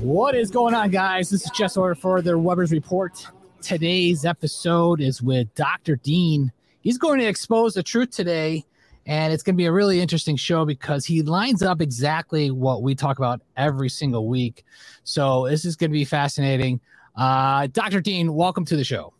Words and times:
What 0.00 0.36
is 0.36 0.52
going 0.52 0.72
on, 0.72 0.90
guys? 0.90 1.30
This 1.30 1.44
is 1.44 1.50
Jess 1.50 1.76
Order 1.76 1.96
for 1.96 2.22
the 2.22 2.38
Weber's 2.38 2.70
Report. 2.70 3.26
Today's 3.60 4.24
episode 4.24 5.00
is 5.00 5.20
with 5.20 5.52
Dr. 5.56 5.96
Dean. 5.96 6.52
He's 6.80 6.96
going 6.96 7.18
to 7.18 7.26
expose 7.26 7.74
the 7.74 7.82
truth 7.82 8.12
today, 8.12 8.64
and 9.04 9.32
it's 9.32 9.42
going 9.42 9.56
to 9.56 9.56
be 9.56 9.66
a 9.66 9.72
really 9.72 10.00
interesting 10.00 10.36
show 10.36 10.64
because 10.64 11.04
he 11.04 11.22
lines 11.22 11.64
up 11.64 11.80
exactly 11.80 12.52
what 12.52 12.84
we 12.84 12.94
talk 12.94 13.18
about 13.18 13.40
every 13.56 13.88
single 13.88 14.28
week. 14.28 14.64
So 15.02 15.48
this 15.48 15.64
is 15.64 15.74
going 15.74 15.90
to 15.90 15.98
be 15.98 16.04
fascinating. 16.04 16.80
Uh, 17.16 17.66
Dr. 17.72 18.00
Dean, 18.00 18.32
welcome 18.32 18.64
to 18.66 18.76
the 18.76 18.84
show. 18.84 19.12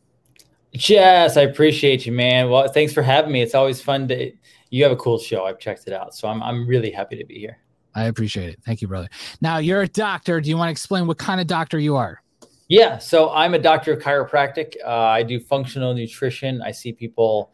Jess, 0.74 1.36
I 1.36 1.40
appreciate 1.40 2.06
you, 2.06 2.12
man. 2.12 2.48
Well, 2.48 2.68
thanks 2.68 2.92
for 2.92 3.02
having 3.02 3.32
me. 3.32 3.42
It's 3.42 3.56
always 3.56 3.80
fun 3.80 4.06
to. 4.06 4.30
You 4.70 4.82
have 4.84 4.92
a 4.92 4.96
cool 4.96 5.18
show. 5.18 5.44
I've 5.44 5.58
checked 5.58 5.86
it 5.86 5.92
out, 5.92 6.14
so 6.14 6.28
I'm 6.28 6.42
I'm 6.42 6.66
really 6.66 6.90
happy 6.90 7.16
to 7.16 7.24
be 7.24 7.38
here. 7.38 7.58
I 7.94 8.04
appreciate 8.04 8.50
it. 8.50 8.60
Thank 8.64 8.82
you, 8.82 8.88
brother. 8.88 9.08
Now 9.40 9.58
you're 9.58 9.82
a 9.82 9.88
doctor. 9.88 10.40
Do 10.40 10.48
you 10.48 10.56
want 10.56 10.68
to 10.68 10.72
explain 10.72 11.06
what 11.06 11.18
kind 11.18 11.40
of 11.40 11.46
doctor 11.46 11.78
you 11.78 11.96
are? 11.96 12.22
Yeah, 12.68 12.98
so 12.98 13.30
I'm 13.30 13.54
a 13.54 13.58
doctor 13.58 13.92
of 13.92 13.98
chiropractic. 14.00 14.74
Uh, 14.84 14.90
I 14.90 15.24
do 15.24 15.40
functional 15.40 15.92
nutrition. 15.92 16.62
I 16.62 16.70
see 16.70 16.92
people 16.92 17.52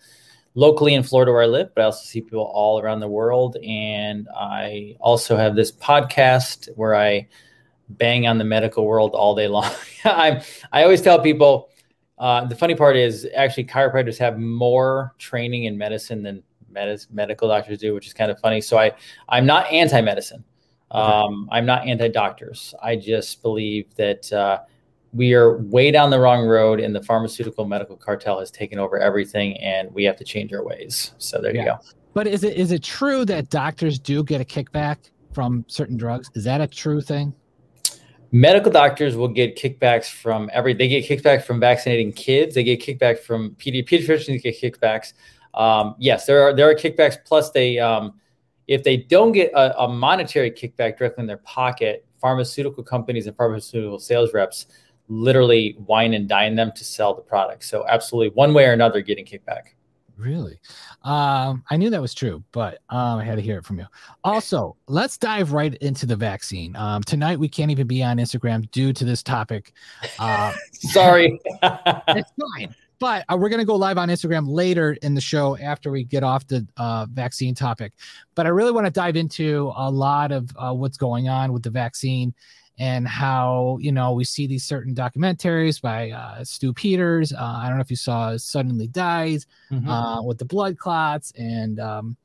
locally 0.55 0.93
in 0.93 1.03
Florida 1.03 1.33
where 1.33 1.43
I 1.43 1.47
live, 1.47 1.75
but 1.75 1.83
I 1.83 1.85
also 1.87 2.05
see 2.05 2.21
people 2.21 2.51
all 2.53 2.81
around 2.81 3.01
the 3.01 3.09
world. 3.09 3.57
And 3.65 4.29
I 4.37 4.97
also 5.01 5.37
have 5.39 5.57
this 5.57 5.73
podcast 5.73 6.69
where 6.77 6.95
I 6.95 7.29
bang 7.89 8.27
on 8.27 8.37
the 8.37 8.45
medical 8.45 8.85
world 8.85 9.15
all 9.15 9.35
day 9.35 9.49
long. 9.49 9.71
I'm 10.05 10.43
I 10.71 10.83
always 10.83 11.01
tell 11.01 11.19
people 11.21 11.71
uh, 12.19 12.45
the 12.45 12.57
funny 12.57 12.75
part 12.75 12.97
is 12.97 13.27
actually 13.35 13.65
chiropractors 13.65 14.19
have 14.19 14.39
more 14.39 15.15
training 15.19 15.65
in 15.65 15.79
medicine 15.79 16.23
than 16.23 16.43
med- 16.77 17.07
medical 17.11 17.49
doctors 17.49 17.79
do, 17.79 17.95
which 17.95 18.07
is 18.07 18.13
kind 18.13 18.31
of 18.31 18.39
funny. 18.39 18.61
So 18.61 18.79
I 18.79 18.93
I'm 19.29 19.47
not 19.47 19.67
anti-medicine. 19.73 20.45
Um, 20.93 21.49
I'm 21.51 21.67
not 21.67 21.85
anti-doctors. 21.87 22.73
I 22.81 22.95
just 22.95 23.43
believe 23.43 23.93
that 23.97 24.33
uh, 24.33 24.61
we 25.13 25.35
are 25.35 25.59
way 25.59 25.91
down 25.91 26.11
the 26.11 26.21
wrong 26.21 26.47
road, 26.47 26.79
and 26.79 26.95
the 26.95 27.03
pharmaceutical 27.03 27.65
medical 27.65 27.97
cartel 27.97 28.39
has 28.39 28.51
taken 28.53 28.79
over 28.79 28.99
everything, 28.99 29.57
and 29.57 29.93
we 29.93 30.05
have 30.05 30.17
to 30.19 30.25
change 30.25 30.53
our 30.53 30.65
ways. 30.65 31.13
So 31.19 31.41
there 31.41 31.55
yeah. 31.55 31.61
you 31.61 31.67
go. 31.67 31.79
But 32.15 32.27
is 32.29 32.45
it 32.45 32.57
is 32.57 32.71
it 32.71 32.83
true 32.83 33.25
that 33.25 33.51
doctors 33.51 33.99
do 33.99 34.23
get 34.23 34.41
a 34.41 34.45
kickback 34.45 35.11
from 35.33 35.65
certain 35.67 35.97
drugs? 35.97 36.31
Is 36.35 36.45
that 36.45 36.61
a 36.61 36.67
true 36.67 37.01
thing? 37.01 37.35
medical 38.33 38.73
doctors 38.73 39.17
will 39.17 39.29
get 39.29 39.57
kickbacks 39.57 40.11
from 40.11 40.51
every 40.53 40.75
they 40.75 40.89
get 40.89 41.07
kickback 41.07 41.43
from 41.43 41.61
vaccinating 41.61 42.13
kids 42.13 42.55
they 42.55 42.65
get 42.65 42.81
kickback 42.81 43.19
from 43.19 43.51
pedi- 43.53 43.87
pediatricians 43.87 44.43
get 44.43 44.61
kickbacks 44.61 45.13
um, 45.57 45.95
yes 45.99 46.27
there 46.27 46.43
are 46.43 46.55
there 46.55 46.69
are 46.69 46.75
kickbacks 46.75 47.17
plus 47.25 47.51
they 47.51 47.79
um, 47.79 48.15
if 48.67 48.83
they 48.83 48.97
don't 48.97 49.33
get 49.33 49.51
a, 49.53 49.83
a, 49.83 49.89
monetary 49.89 50.51
kickback 50.51 50.99
directly 50.99 51.23
in 51.23 51.27
their 51.27 51.37
pocket 51.39 52.05
pharmaceutical 52.21 52.83
companies 52.83 53.27
and 53.27 53.37
pharmaceutical 53.37 53.99
sales 53.99 54.33
reps 54.35 54.67
literally 55.09 55.77
wine 55.87 56.15
and 56.15 56.29
dine 56.29 56.57
them 56.57 56.73
to 56.75 56.85
sell 56.85 57.15
the 57.15 57.23
product 57.23 57.65
so 57.65 57.87
absolutely 57.89 58.35
one 58.35 58.53
way 58.53 58.67
or 58.67 58.73
another 58.73 59.01
getting 59.01 59.25
kickback 59.25 59.77
Really? 60.17 60.59
Um, 61.03 61.63
I 61.71 61.77
knew 61.77 61.91
that 61.91 62.01
was 62.01 62.15
true, 62.15 62.43
but 62.53 62.79
um, 62.89 63.19
I 63.19 63.25
had 63.25 63.37
to 63.37 63.43
hear 63.43 63.59
it 63.59 63.65
from 63.65 63.79
you. 63.79 63.87
Also, 64.25 64.77
let's 64.89 65.19
dive 65.19 65.53
right 65.53 65.75
into 65.77 66.07
the 66.07 66.17
vaccine. 66.17 66.75
Um, 66.75 67.03
tonight, 67.03 67.39
we 67.39 67.49
can't 67.49 67.71
even 67.71 67.87
be 67.87 68.03
on 68.03 68.17
Instagram 68.17 68.71
due 68.71 68.93
to 68.95 69.05
this 69.05 69.23
topic. 69.23 69.73
Uh, 70.19 70.55
Sorry. 70.73 71.39
it's 71.63 72.33
fine. 72.57 72.75
But 72.99 73.25
uh, 73.29 73.37
we're 73.39 73.49
going 73.49 73.61
to 73.61 73.67
go 73.67 73.77
live 73.77 73.99
on 73.99 74.09
Instagram 74.09 74.49
later 74.49 74.97
in 75.03 75.15
the 75.15 75.21
show 75.21 75.57
after 75.59 75.91
we 75.91 76.05
get 76.05 76.23
off 76.23 76.47
the 76.47 76.67
uh, 76.77 77.07
vaccine 77.13 77.55
topic. 77.55 77.93
But 78.35 78.47
I 78.47 78.51
really 78.51 78.73
want 78.73 78.87
to 78.87 78.91
dive 78.91 79.17
into 79.17 79.73
a 79.77 79.91
lot 79.91 80.33
of 80.33 80.51
uh, 80.57 80.73
what's 80.73 80.97
going 80.97 81.29
on 81.29 81.53
with 81.53 81.63
the 81.63 81.71
vaccine 81.71 82.35
and 82.79 83.09
how 83.09 83.79
you 83.81 83.91
know 83.91 84.13
we 84.13 84.25
see 84.25 84.47
these 84.47 84.65
certain 84.65 84.95
documentaries 84.95 85.81
by 85.81 86.11
uh, 86.11 86.45
Stew 86.45 86.73
Peters. 86.73 87.33
Uh, 87.33 87.39
I 87.41 87.69
don't 87.69 87.77
know 87.77 87.83
if 87.83 87.91
you 87.91 87.97
saw 87.97 88.37
"Suddenly 88.37 88.89
Dies" 88.89 89.47
mm-hmm. 89.71 89.89
uh, 89.89 90.23
with 90.23 90.39
the 90.39 90.45
blood 90.45 90.79
clots, 90.79 91.33
and 91.37 91.81
um, 91.81 92.17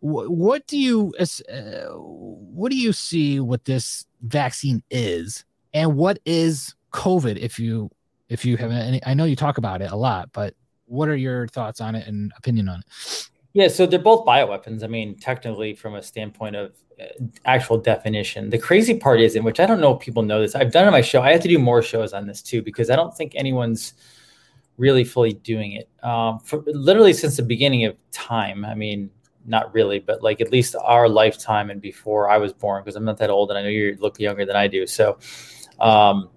wh- 0.00 0.30
what 0.30 0.66
do 0.66 0.78
you 0.78 1.12
uh, 1.18 1.88
what 1.96 2.70
do 2.70 2.76
you 2.76 2.92
see 2.92 3.40
what 3.40 3.64
this 3.64 4.06
vaccine 4.22 4.82
is, 4.90 5.44
and 5.72 5.96
what 5.96 6.18
is 6.24 6.74
COVID? 6.92 7.36
If 7.36 7.58
you 7.58 7.90
if 8.28 8.44
you 8.44 8.56
have 8.56 8.70
any, 8.70 9.00
I 9.04 9.14
know 9.14 9.24
you 9.24 9.36
talk 9.36 9.58
about 9.58 9.82
it 9.82 9.90
a 9.90 9.96
lot, 9.96 10.30
but 10.32 10.54
what 10.86 11.08
are 11.08 11.16
your 11.16 11.46
thoughts 11.48 11.80
on 11.80 11.94
it 11.94 12.06
and 12.06 12.32
opinion 12.36 12.68
on 12.68 12.80
it? 12.80 13.28
Yeah, 13.52 13.68
so 13.68 13.86
they're 13.86 14.00
both 14.00 14.26
bioweapons. 14.26 14.82
I 14.82 14.88
mean, 14.88 15.16
technically, 15.16 15.74
from 15.74 15.94
a 15.94 16.02
standpoint 16.02 16.56
of 16.56 16.72
uh, 17.00 17.04
actual 17.44 17.78
definition, 17.78 18.50
the 18.50 18.58
crazy 18.58 18.98
part 18.98 19.20
is, 19.20 19.36
in 19.36 19.44
which 19.44 19.60
I 19.60 19.66
don't 19.66 19.80
know 19.80 19.94
if 19.94 20.00
people 20.00 20.24
know 20.24 20.40
this. 20.40 20.56
I've 20.56 20.72
done 20.72 20.84
it 20.84 20.86
on 20.88 20.92
my 20.92 21.00
show. 21.00 21.22
I 21.22 21.30
have 21.30 21.42
to 21.42 21.48
do 21.48 21.58
more 21.58 21.80
shows 21.80 22.12
on 22.12 22.26
this 22.26 22.42
too 22.42 22.62
because 22.62 22.90
I 22.90 22.96
don't 22.96 23.16
think 23.16 23.32
anyone's 23.36 23.94
really 24.76 25.04
fully 25.04 25.34
doing 25.34 25.72
it. 25.72 25.88
Um, 26.02 26.40
for 26.40 26.64
literally 26.66 27.12
since 27.12 27.36
the 27.36 27.44
beginning 27.44 27.84
of 27.84 27.96
time. 28.10 28.64
I 28.64 28.74
mean, 28.74 29.10
not 29.46 29.72
really, 29.74 29.98
but 29.98 30.22
like 30.22 30.40
at 30.40 30.50
least 30.50 30.74
our 30.82 31.08
lifetime 31.08 31.70
and 31.70 31.80
before 31.80 32.30
I 32.30 32.38
was 32.38 32.52
born, 32.52 32.82
because 32.82 32.96
I'm 32.96 33.04
not 33.04 33.18
that 33.18 33.30
old, 33.30 33.50
and 33.50 33.58
I 33.58 33.62
know 33.62 33.68
you 33.68 33.96
look 34.00 34.18
younger 34.18 34.44
than 34.44 34.56
I 34.56 34.66
do. 34.66 34.86
So, 34.86 35.18
um, 35.80 36.30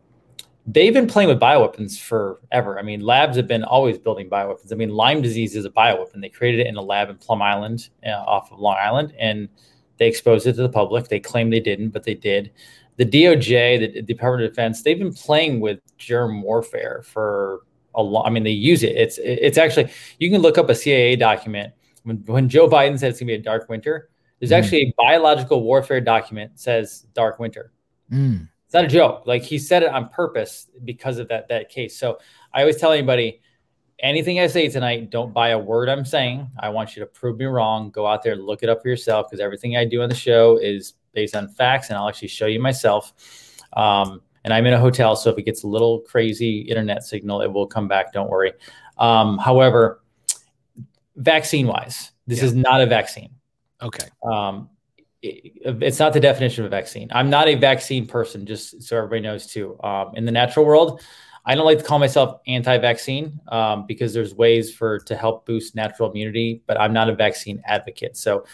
they've 0.68 0.94
been 0.94 1.08
playing 1.08 1.30
with 1.30 1.40
bioweapons 1.40 2.00
forever. 2.00 2.78
I 2.78 2.82
mean, 2.82 3.00
labs 3.00 3.38
have 3.38 3.48
been 3.48 3.64
always 3.64 3.98
building 3.98 4.30
bioweapons. 4.30 4.72
I 4.72 4.76
mean, 4.76 4.90
Lyme 4.90 5.22
disease 5.22 5.56
is 5.56 5.64
a 5.64 5.70
bioweapon. 5.70 6.22
They 6.22 6.30
created 6.30 6.60
it 6.60 6.68
in 6.68 6.76
a 6.76 6.82
lab 6.82 7.10
in 7.10 7.16
Plum 7.16 7.42
Island 7.42 7.90
uh, 8.06 8.10
off 8.10 8.52
of 8.52 8.60
Long 8.60 8.76
Island, 8.78 9.14
and 9.18 9.48
they 9.98 10.08
exposed 10.08 10.46
it 10.46 10.54
to 10.54 10.62
the 10.62 10.70
public. 10.70 11.08
They 11.08 11.22
claim 11.22 11.50
they 11.50 11.62
didn't, 11.62 11.90
but 11.90 12.04
they 12.04 12.14
did. 12.14 12.52
The 12.98 13.06
DOJ, 13.06 13.94
the 13.94 14.02
Department 14.02 14.44
of 14.44 14.52
Defense, 14.52 14.82
they've 14.84 15.00
been 15.00 15.14
playing 15.14 15.62
with 15.62 15.80
germ 15.98 16.42
warfare 16.42 17.02
for 17.06 17.62
a 17.96 18.04
long. 18.04 18.26
I 18.26 18.30
mean, 18.30 18.44
they 18.44 18.52
use 18.52 18.84
it. 18.84 18.96
It's 18.96 19.18
it's 19.20 19.58
actually 19.58 19.90
you 20.20 20.30
can 20.30 20.42
look 20.42 20.58
up 20.58 20.70
a 20.70 20.76
CIA 20.76 21.16
document 21.16 21.74
when 22.04 22.18
when 22.26 22.50
Joe 22.50 22.68
Biden 22.68 23.00
said 23.00 23.12
it's 23.12 23.20
gonna 23.20 23.28
be 23.28 23.36
a 23.36 23.42
dark 23.42 23.70
winter. 23.70 24.10
There's 24.40 24.52
mm. 24.52 24.58
actually 24.58 24.82
a 24.82 24.94
biological 24.98 25.64
warfare 25.64 26.02
document 26.02 26.60
says 26.60 27.08
dark 27.14 27.40
winter. 27.40 27.72
Mm 28.12 28.50
it's 28.68 28.74
not 28.74 28.84
a 28.84 28.88
joke. 28.88 29.24
Like 29.26 29.44
he 29.44 29.58
said 29.58 29.82
it 29.82 29.90
on 29.90 30.10
purpose 30.10 30.68
because 30.84 31.20
of 31.20 31.30
that 31.30 31.48
that 31.48 31.70
case. 31.70 31.98
So 31.98 32.20
I 32.54 32.60
always 32.60 32.76
tell 32.76 32.92
anybody, 32.92 33.40
anything 34.00 34.42
I 34.42 34.48
say 34.48 34.68
tonight, 34.68 35.10
don't 35.10 35.34
buy 35.34 35.50
a 35.50 35.58
word 35.58 35.88
I'm 35.88 36.04
saying. 36.04 36.50
I 36.60 36.68
want 36.68 36.94
you 36.94 37.00
to 37.00 37.06
prove 37.06 37.38
me 37.38 37.46
wrong. 37.46 37.92
Go 37.92 38.06
out 38.06 38.24
there, 38.24 38.34
and 38.34 38.44
look 38.44 38.64
it 38.64 38.70
up 38.70 38.82
for 38.82 38.90
yourself 38.90 39.28
because 39.30 39.40
everything 39.40 39.78
I 39.78 39.86
do 39.86 40.02
on 40.02 40.10
the 40.10 40.16
show 40.16 40.58
is 40.58 40.96
based 41.14 41.34
on 41.34 41.48
facts, 41.48 41.88
and 41.88 41.98
I'll 41.98 42.10
actually 42.10 42.28
show 42.28 42.46
you 42.46 42.60
myself. 42.60 43.14
Um, 43.72 44.22
and 44.44 44.54
I'm 44.54 44.66
in 44.66 44.74
a 44.74 44.80
hotel, 44.80 45.16
so 45.16 45.30
if 45.30 45.38
it 45.38 45.44
gets 45.44 45.64
a 45.64 45.68
little 45.68 46.02
crazy 46.02 46.60
internet 46.60 47.04
signal, 47.04 47.42
it 47.42 47.52
will 47.52 47.68
come 47.68 47.88
back. 47.88 48.12
Don't 48.12 48.30
worry. 48.30 48.52
Um, 48.98 49.38
however, 49.38 50.02
vaccine 51.16 51.68
wise, 51.68 52.12
this 52.28 52.40
yeah. 52.40 52.46
is 52.46 52.54
not 52.54 52.82
a 52.82 52.86
vaccine. 52.86 53.30
Okay. 53.82 54.08
Um, 54.30 54.70
it's 55.22 56.00
not 56.00 56.14
the 56.14 56.20
definition 56.20 56.64
of 56.64 56.72
a 56.72 56.76
vaccine. 56.76 57.10
I'm 57.12 57.30
not 57.30 57.48
a 57.48 57.56
vaccine 57.56 58.06
person, 58.06 58.46
just 58.46 58.84
so 58.84 58.98
everybody 58.98 59.22
knows 59.22 59.48
too. 59.48 59.80
Um, 59.84 60.12
in 60.16 60.26
the 60.26 60.32
natural 60.32 60.66
world, 60.66 61.02
I 61.46 61.56
don't 61.56 61.66
like 61.66 61.80
to 61.80 61.84
call 61.84 61.98
myself 61.98 62.40
anti-vaccine 62.46 63.40
um, 63.48 63.86
because 63.88 64.14
there's 64.14 64.36
ways 64.36 64.74
for 64.74 65.00
to 65.00 65.16
help 65.16 65.46
boost 65.46 65.76
natural 65.76 66.12
immunity, 66.12 66.62
but 66.68 66.80
I'm 66.80 66.94
not 66.94 67.10
a 67.10 67.16
vaccine 67.16 67.62
advocate. 67.66 68.18
So 68.18 68.46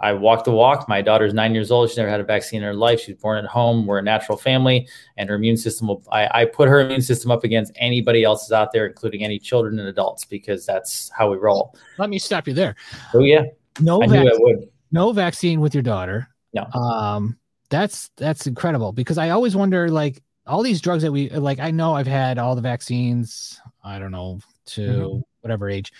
I 0.00 0.12
walk 0.14 0.44
the 0.44 0.50
walk. 0.50 0.88
My 0.88 1.02
daughter's 1.02 1.34
nine 1.34 1.54
years 1.54 1.70
old. 1.70 1.90
She's 1.90 1.98
never 1.98 2.08
had 2.08 2.20
a 2.20 2.24
vaccine 2.24 2.62
in 2.62 2.64
her 2.64 2.74
life. 2.74 3.00
She's 3.00 3.16
born 3.16 3.38
at 3.38 3.44
home. 3.44 3.86
We're 3.86 3.98
a 3.98 4.02
natural 4.02 4.38
family, 4.38 4.88
and 5.16 5.28
her 5.28 5.34
immune 5.34 5.58
system 5.58 5.88
will. 5.88 6.02
I, 6.10 6.28
I 6.32 6.44
put 6.46 6.68
her 6.68 6.80
immune 6.80 7.02
system 7.02 7.30
up 7.30 7.44
against 7.44 7.72
anybody 7.76 8.24
else's 8.24 8.50
out 8.50 8.72
there, 8.72 8.86
including 8.86 9.22
any 9.24 9.38
children 9.38 9.78
and 9.78 9.88
adults, 9.88 10.24
because 10.24 10.64
that's 10.64 11.10
how 11.16 11.30
we 11.30 11.36
roll. 11.36 11.76
Let 11.98 12.08
me 12.08 12.18
stop 12.18 12.48
you 12.48 12.54
there. 12.54 12.76
Oh 13.14 13.20
yeah, 13.20 13.42
no, 13.78 14.02
I 14.02 14.06
knew 14.06 14.20
I 14.20 14.36
would 14.38 14.69
no 14.92 15.12
vaccine 15.12 15.60
with 15.60 15.74
your 15.74 15.82
daughter. 15.82 16.28
No. 16.52 16.64
Um, 16.64 17.38
that's 17.68 18.10
that's 18.16 18.46
incredible 18.46 18.92
because 18.92 19.18
I 19.18 19.30
always 19.30 19.54
wonder 19.54 19.88
like 19.88 20.22
all 20.46 20.62
these 20.62 20.80
drugs 20.80 21.02
that 21.02 21.12
we 21.12 21.30
like. 21.30 21.60
I 21.60 21.70
know 21.70 21.94
I've 21.94 22.06
had 22.06 22.38
all 22.38 22.54
the 22.54 22.60
vaccines. 22.60 23.60
I 23.84 23.98
don't 23.98 24.10
know 24.10 24.40
to 24.66 24.80
mm-hmm. 24.80 25.18
whatever 25.40 25.70
age. 25.70 25.92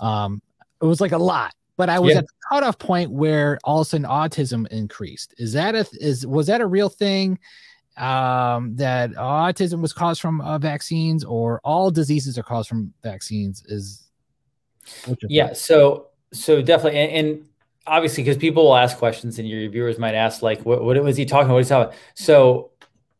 Um, 0.00 0.42
it 0.80 0.86
was 0.86 1.00
like 1.00 1.12
a 1.12 1.18
lot, 1.18 1.54
but 1.76 1.88
I 1.88 2.00
was 2.00 2.12
yeah. 2.12 2.18
at 2.18 2.26
the 2.26 2.32
cutoff 2.48 2.78
point 2.78 3.12
where 3.12 3.58
all 3.62 3.80
of 3.80 3.86
a 3.86 3.90
sudden 3.90 4.06
autism 4.06 4.66
increased. 4.68 5.34
Is 5.38 5.52
that 5.52 5.74
a 5.74 5.86
is 5.92 6.26
was 6.26 6.48
that 6.48 6.60
a 6.60 6.66
real 6.66 6.88
thing? 6.88 7.38
Um, 7.96 8.74
that 8.76 9.12
autism 9.12 9.80
was 9.82 9.92
caused 9.92 10.20
from 10.20 10.40
uh, 10.40 10.58
vaccines, 10.58 11.24
or 11.24 11.60
all 11.62 11.90
diseases 11.90 12.38
are 12.38 12.42
caused 12.42 12.68
from 12.68 12.92
vaccines? 13.02 13.62
Is 13.66 14.08
yeah. 15.28 15.52
So 15.52 16.08
so 16.32 16.62
definitely, 16.62 16.98
and, 16.98 17.12
and 17.12 17.48
obviously 17.86 18.22
because 18.22 18.36
people 18.36 18.64
will 18.64 18.76
ask 18.76 18.96
questions 18.98 19.38
and 19.38 19.48
your 19.48 19.68
viewers 19.70 19.98
might 19.98 20.14
ask 20.14 20.42
like 20.42 20.60
what, 20.62 20.84
what 20.84 21.02
was 21.02 21.16
he 21.16 21.24
talking 21.24 21.46
about 21.46 21.54
what 21.54 21.58
he's 21.58 21.68
talking 21.68 21.96
so 22.14 22.70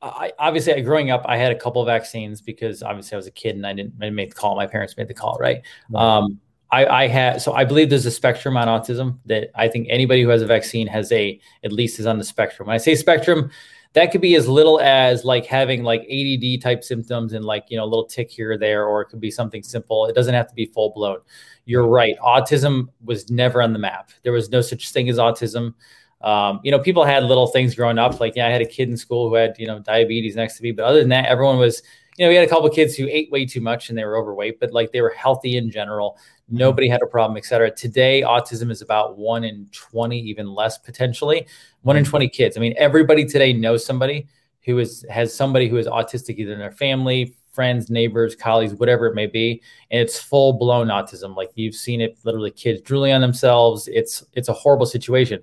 I, 0.00 0.32
obviously 0.38 0.80
growing 0.82 1.10
up 1.10 1.22
i 1.26 1.36
had 1.36 1.52
a 1.52 1.58
couple 1.58 1.84
vaccines 1.84 2.40
because 2.40 2.82
obviously 2.82 3.14
i 3.14 3.16
was 3.16 3.26
a 3.26 3.32
kid 3.32 3.56
and 3.56 3.66
i 3.66 3.72
didn't, 3.72 3.94
I 3.98 4.04
didn't 4.04 4.16
make 4.16 4.30
the 4.30 4.36
call 4.36 4.56
my 4.56 4.66
parents 4.66 4.96
made 4.96 5.08
the 5.08 5.14
call 5.14 5.36
right, 5.40 5.62
right. 5.90 6.02
Um, 6.02 6.40
I, 6.72 6.86
I 6.86 7.06
have 7.08 7.42
so 7.42 7.52
I 7.52 7.64
believe 7.64 7.90
there's 7.90 8.06
a 8.06 8.10
spectrum 8.10 8.56
on 8.56 8.66
autism 8.66 9.18
that 9.26 9.50
I 9.54 9.68
think 9.68 9.88
anybody 9.90 10.22
who 10.22 10.30
has 10.30 10.40
a 10.40 10.46
vaccine 10.46 10.86
has 10.86 11.12
a 11.12 11.38
at 11.62 11.70
least 11.70 12.00
is 12.00 12.06
on 12.06 12.16
the 12.16 12.24
spectrum. 12.24 12.66
When 12.66 12.74
I 12.74 12.78
say 12.78 12.94
spectrum, 12.94 13.50
that 13.94 14.10
could 14.10 14.20
be 14.20 14.34
as 14.36 14.48
little 14.48 14.80
as 14.80 15.24
like 15.24 15.44
having 15.44 15.82
like 15.82 16.02
ADD 16.02 16.62
type 16.62 16.82
symptoms 16.82 17.34
and 17.34 17.44
like 17.44 17.66
you 17.68 17.76
know 17.76 17.84
a 17.84 17.86
little 17.86 18.06
tick 18.06 18.30
here 18.30 18.52
or 18.52 18.58
there, 18.58 18.86
or 18.86 19.02
it 19.02 19.06
could 19.06 19.20
be 19.20 19.30
something 19.30 19.62
simple. 19.62 20.06
It 20.06 20.14
doesn't 20.14 20.34
have 20.34 20.48
to 20.48 20.54
be 20.54 20.66
full 20.66 20.90
blown. 20.90 21.18
You're 21.66 21.86
right. 21.86 22.16
Autism 22.18 22.88
was 23.04 23.30
never 23.30 23.62
on 23.62 23.72
the 23.72 23.78
map. 23.78 24.10
There 24.22 24.32
was 24.32 24.50
no 24.50 24.60
such 24.60 24.90
thing 24.90 25.08
as 25.08 25.18
autism. 25.18 25.74
Um, 26.22 26.60
you 26.62 26.70
know, 26.70 26.78
people 26.78 27.04
had 27.04 27.24
little 27.24 27.48
things 27.48 27.74
growing 27.74 27.98
up. 27.98 28.20
Like, 28.20 28.34
yeah, 28.36 28.46
I 28.46 28.50
had 28.50 28.62
a 28.62 28.66
kid 28.66 28.88
in 28.88 28.96
school 28.96 29.28
who 29.28 29.34
had 29.34 29.56
you 29.58 29.66
know 29.66 29.80
diabetes 29.80 30.36
next 30.36 30.56
to 30.56 30.62
me, 30.62 30.72
but 30.72 30.84
other 30.84 31.00
than 31.00 31.10
that, 31.10 31.26
everyone 31.26 31.58
was 31.58 31.82
you 32.18 32.24
know, 32.24 32.28
we 32.28 32.34
had 32.34 32.44
a 32.44 32.48
couple 32.48 32.66
of 32.66 32.74
kids 32.74 32.94
who 32.94 33.08
ate 33.10 33.30
way 33.30 33.46
too 33.46 33.60
much 33.60 33.88
and 33.88 33.96
they 33.96 34.04
were 34.04 34.16
overweight, 34.16 34.60
but 34.60 34.72
like 34.72 34.92
they 34.92 35.00
were 35.00 35.14
healthy 35.16 35.56
in 35.56 35.70
general. 35.70 36.18
Mm-hmm. 36.46 36.58
Nobody 36.58 36.88
had 36.88 37.02
a 37.02 37.06
problem, 37.06 37.36
et 37.36 37.44
cetera. 37.44 37.70
Today, 37.70 38.22
autism 38.22 38.70
is 38.70 38.82
about 38.82 39.16
one 39.16 39.44
in 39.44 39.66
20, 39.72 40.18
even 40.20 40.54
less 40.54 40.78
potentially, 40.78 41.46
one 41.82 41.96
in 41.96 42.04
mm-hmm. 42.04 42.10
20 42.10 42.28
kids. 42.28 42.56
I 42.56 42.60
mean, 42.60 42.74
everybody 42.76 43.24
today 43.24 43.52
knows 43.52 43.84
somebody 43.84 44.28
who 44.64 44.78
is 44.78 45.04
has 45.10 45.34
somebody 45.34 45.68
who 45.68 45.76
is 45.76 45.86
autistic 45.86 46.36
either 46.36 46.52
in 46.52 46.58
their 46.58 46.70
family, 46.70 47.34
friends, 47.52 47.90
neighbors, 47.90 48.34
colleagues, 48.34 48.74
whatever 48.74 49.06
it 49.06 49.14
may 49.14 49.26
be. 49.26 49.62
And 49.90 50.00
it's 50.00 50.18
full 50.20 50.52
blown 50.52 50.88
autism. 50.88 51.34
Like 51.36 51.50
you've 51.54 51.74
seen 51.74 52.00
it 52.00 52.18
literally 52.24 52.50
kids 52.50 52.80
drooling 52.82 53.12
on 53.12 53.20
themselves. 53.20 53.88
It's 53.88 54.24
it's 54.34 54.48
a 54.48 54.52
horrible 54.52 54.86
situation. 54.86 55.42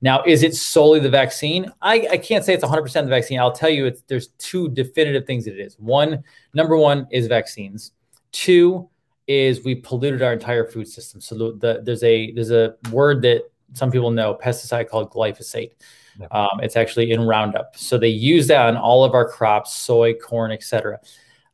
Now, 0.00 0.22
is 0.24 0.42
it 0.42 0.54
solely 0.54 1.00
the 1.00 1.10
vaccine? 1.10 1.72
I, 1.82 2.06
I 2.12 2.18
can't 2.18 2.44
say 2.44 2.54
it's 2.54 2.64
100% 2.64 2.92
the 2.92 3.02
vaccine. 3.04 3.40
I'll 3.40 3.52
tell 3.52 3.68
you, 3.68 3.86
it's, 3.86 4.02
there's 4.02 4.28
two 4.38 4.68
definitive 4.68 5.26
things 5.26 5.44
that 5.44 5.58
it 5.58 5.60
is. 5.60 5.76
One, 5.78 6.22
number 6.54 6.76
one 6.76 7.06
is 7.10 7.26
vaccines. 7.26 7.92
Two 8.30 8.88
is 9.26 9.64
we 9.64 9.74
polluted 9.74 10.22
our 10.22 10.32
entire 10.32 10.64
food 10.64 10.88
system. 10.88 11.20
So 11.20 11.36
the, 11.36 11.56
the, 11.58 11.82
there's 11.82 12.02
a 12.02 12.32
there's 12.32 12.50
a 12.50 12.76
word 12.90 13.22
that 13.22 13.42
some 13.74 13.90
people 13.90 14.10
know, 14.10 14.38
pesticide 14.42 14.88
called 14.88 15.12
glyphosate. 15.12 15.72
Yeah. 16.18 16.26
Um, 16.30 16.60
it's 16.62 16.76
actually 16.76 17.12
in 17.12 17.20
Roundup. 17.20 17.76
So 17.76 17.98
they 17.98 18.08
use 18.08 18.46
that 18.48 18.66
on 18.66 18.76
all 18.76 19.04
of 19.04 19.14
our 19.14 19.28
crops, 19.28 19.76
soy, 19.76 20.14
corn, 20.14 20.50
etc. 20.50 20.98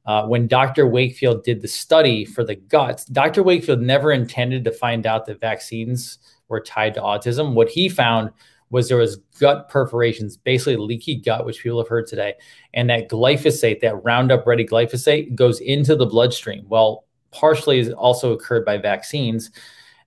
Uh, 0.07 0.27
when 0.27 0.47
Dr. 0.47 0.87
Wakefield 0.87 1.45
did 1.45 1.61
the 1.61 1.69
study 1.69 2.25
for 2.25 2.45
the 2.45 2.55
guts, 2.55 3.05
Dr. 3.07 3.43
Wakefield 3.43 3.81
never 3.81 4.13
intended 4.13 4.65
to 4.65 4.73
find 4.73 5.07
out 5.07 5.27
that 5.27 5.41
vaccines 5.41 6.19
were 6.49 6.61
tied 6.61 6.95
to 6.95 7.01
autism. 7.01 7.55
What 7.55 7.69
he 7.69 7.89
found 7.89 8.31
was 8.71 8.89
there 8.89 8.99
was 8.99 9.17
gut 9.39 9.69
perforations, 9.69 10.37
basically 10.37 10.77
leaky 10.77 11.17
gut, 11.17 11.47
which 11.47 11.63
people 11.63 11.79
have 11.79 11.89
heard 11.89 12.07
today, 12.07 12.35
and 12.73 12.91
that 12.91 13.09
glyphosate, 13.09 13.81
that 13.81 14.03
Roundup 14.03 14.47
Ready 14.47 14.65
glyphosate, 14.65 15.35
goes 15.35 15.61
into 15.61 15.95
the 15.95 16.07
bloodstream. 16.07 16.65
Well, 16.69 17.05
partially 17.31 17.79
is 17.79 17.91
also 17.91 18.33
occurred 18.33 18.65
by 18.65 18.79
vaccines. 18.79 19.51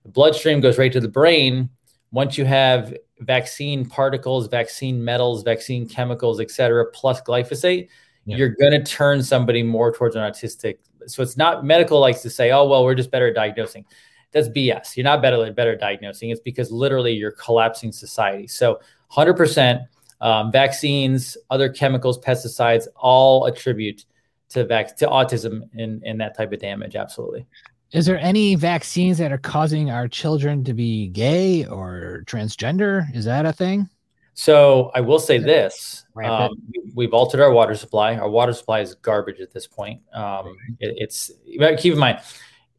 The 0.02 0.10
bloodstream 0.10 0.60
goes 0.60 0.78
right 0.78 0.92
to 0.92 1.00
the 1.00 1.08
brain. 1.08 1.70
Once 2.10 2.38
you 2.38 2.44
have 2.44 2.94
vaccine 3.20 3.86
particles, 3.86 4.48
vaccine 4.48 5.02
metals, 5.02 5.42
vaccine 5.42 5.88
chemicals, 5.88 6.40
et 6.40 6.50
cetera, 6.50 6.86
plus 6.90 7.20
glyphosate, 7.22 7.88
yeah. 8.24 8.36
you're 8.36 8.54
going 8.60 8.72
to 8.72 8.82
turn 8.82 9.22
somebody 9.22 9.62
more 9.62 9.92
towards 9.92 10.16
an 10.16 10.22
autistic. 10.22 10.78
So 11.06 11.22
it's 11.22 11.36
not 11.36 11.64
medical 11.64 12.00
likes 12.00 12.22
to 12.22 12.30
say, 12.30 12.50
oh, 12.50 12.66
well, 12.66 12.84
we're 12.84 12.94
just 12.94 13.10
better 13.10 13.28
at 13.28 13.34
diagnosing 13.34 13.84
that's 14.32 14.48
BS. 14.48 14.96
You're 14.96 15.04
not 15.04 15.22
better 15.22 15.52
better 15.52 15.76
diagnosing. 15.76 16.30
It's 16.30 16.40
because 16.40 16.70
literally 16.70 17.12
you're 17.12 17.32
collapsing 17.32 17.92
society. 17.92 18.46
So 18.46 18.80
100% 19.12 19.86
um, 20.20 20.52
vaccines, 20.52 21.36
other 21.50 21.68
chemicals, 21.68 22.18
pesticides, 22.18 22.86
all 22.96 23.46
attribute 23.46 24.04
to 24.50 24.64
vac- 24.64 24.96
to 24.96 25.06
autism 25.06 25.68
and, 25.78 26.02
and 26.04 26.20
that 26.20 26.36
type 26.36 26.52
of 26.52 26.58
damage. 26.58 26.96
Absolutely. 26.96 27.46
Is 27.92 28.04
there 28.04 28.18
any 28.18 28.54
vaccines 28.54 29.16
that 29.18 29.32
are 29.32 29.38
causing 29.38 29.90
our 29.90 30.08
children 30.08 30.62
to 30.64 30.74
be 30.74 31.08
gay 31.08 31.64
or 31.64 32.22
transgender? 32.26 33.04
Is 33.14 33.24
that 33.24 33.46
a 33.46 33.52
thing? 33.52 33.88
So 34.34 34.90
I 34.94 35.00
will 35.00 35.18
say 35.18 35.38
this: 35.38 36.04
um, 36.22 36.50
we've 36.94 37.14
altered 37.14 37.40
our 37.40 37.50
water 37.50 37.74
supply. 37.74 38.16
Our 38.16 38.28
water 38.28 38.52
supply 38.52 38.80
is 38.80 38.94
garbage 38.94 39.40
at 39.40 39.52
this 39.52 39.66
point. 39.66 40.00
Um, 40.12 40.56
it, 40.78 40.94
it's 40.98 41.30
keep 41.78 41.94
in 41.94 41.98
mind 41.98 42.20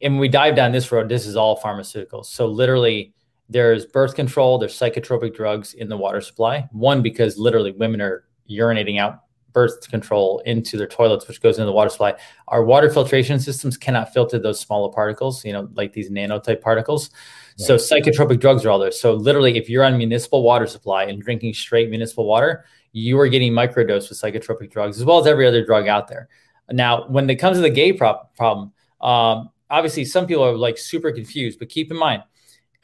and 0.02 0.18
we 0.18 0.28
dive 0.28 0.56
down 0.56 0.72
this 0.72 0.90
road, 0.90 1.08
this 1.08 1.26
is 1.26 1.36
all 1.36 1.60
pharmaceuticals. 1.60 2.26
So 2.26 2.46
literally, 2.46 3.12
there's 3.48 3.84
birth 3.86 4.14
control, 4.14 4.58
there's 4.58 4.78
psychotropic 4.78 5.34
drugs 5.34 5.74
in 5.74 5.88
the 5.88 5.96
water 5.96 6.20
supply. 6.20 6.68
One 6.72 7.02
because 7.02 7.36
literally 7.36 7.72
women 7.72 8.00
are 8.00 8.24
urinating 8.48 8.98
out 8.98 9.20
birth 9.52 9.88
control 9.90 10.40
into 10.46 10.76
their 10.76 10.86
toilets, 10.86 11.26
which 11.26 11.40
goes 11.40 11.58
into 11.58 11.66
the 11.66 11.72
water 11.72 11.90
supply. 11.90 12.14
Our 12.48 12.64
water 12.64 12.88
filtration 12.88 13.40
systems 13.40 13.76
cannot 13.76 14.12
filter 14.12 14.38
those 14.38 14.60
smaller 14.60 14.92
particles, 14.92 15.44
you 15.44 15.52
know, 15.52 15.68
like 15.74 15.92
these 15.92 16.10
nanotype 16.10 16.60
particles. 16.60 17.10
Right. 17.58 17.66
So 17.66 17.76
psychotropic 17.76 18.40
drugs 18.40 18.64
are 18.64 18.70
all 18.70 18.78
there. 18.78 18.92
So 18.92 19.14
literally, 19.14 19.56
if 19.58 19.68
you're 19.68 19.84
on 19.84 19.98
municipal 19.98 20.42
water 20.42 20.66
supply 20.66 21.04
and 21.04 21.20
drinking 21.20 21.54
straight 21.54 21.90
municipal 21.90 22.26
water, 22.26 22.64
you 22.92 23.18
are 23.18 23.28
getting 23.28 23.52
microdose 23.52 24.08
with 24.08 24.20
psychotropic 24.20 24.70
drugs 24.70 24.98
as 24.98 25.04
well 25.04 25.18
as 25.18 25.26
every 25.26 25.46
other 25.46 25.64
drug 25.64 25.88
out 25.88 26.08
there. 26.08 26.28
Now, 26.70 27.08
when 27.08 27.28
it 27.28 27.36
comes 27.36 27.56
to 27.56 27.62
the 27.62 27.70
gay 27.70 27.92
problem, 27.92 28.72
um, 29.00 29.50
obviously 29.70 30.04
some 30.04 30.26
people 30.26 30.44
are 30.44 30.56
like 30.56 30.76
super 30.76 31.12
confused, 31.12 31.58
but 31.58 31.68
keep 31.68 31.90
in 31.90 31.96
mind, 31.96 32.22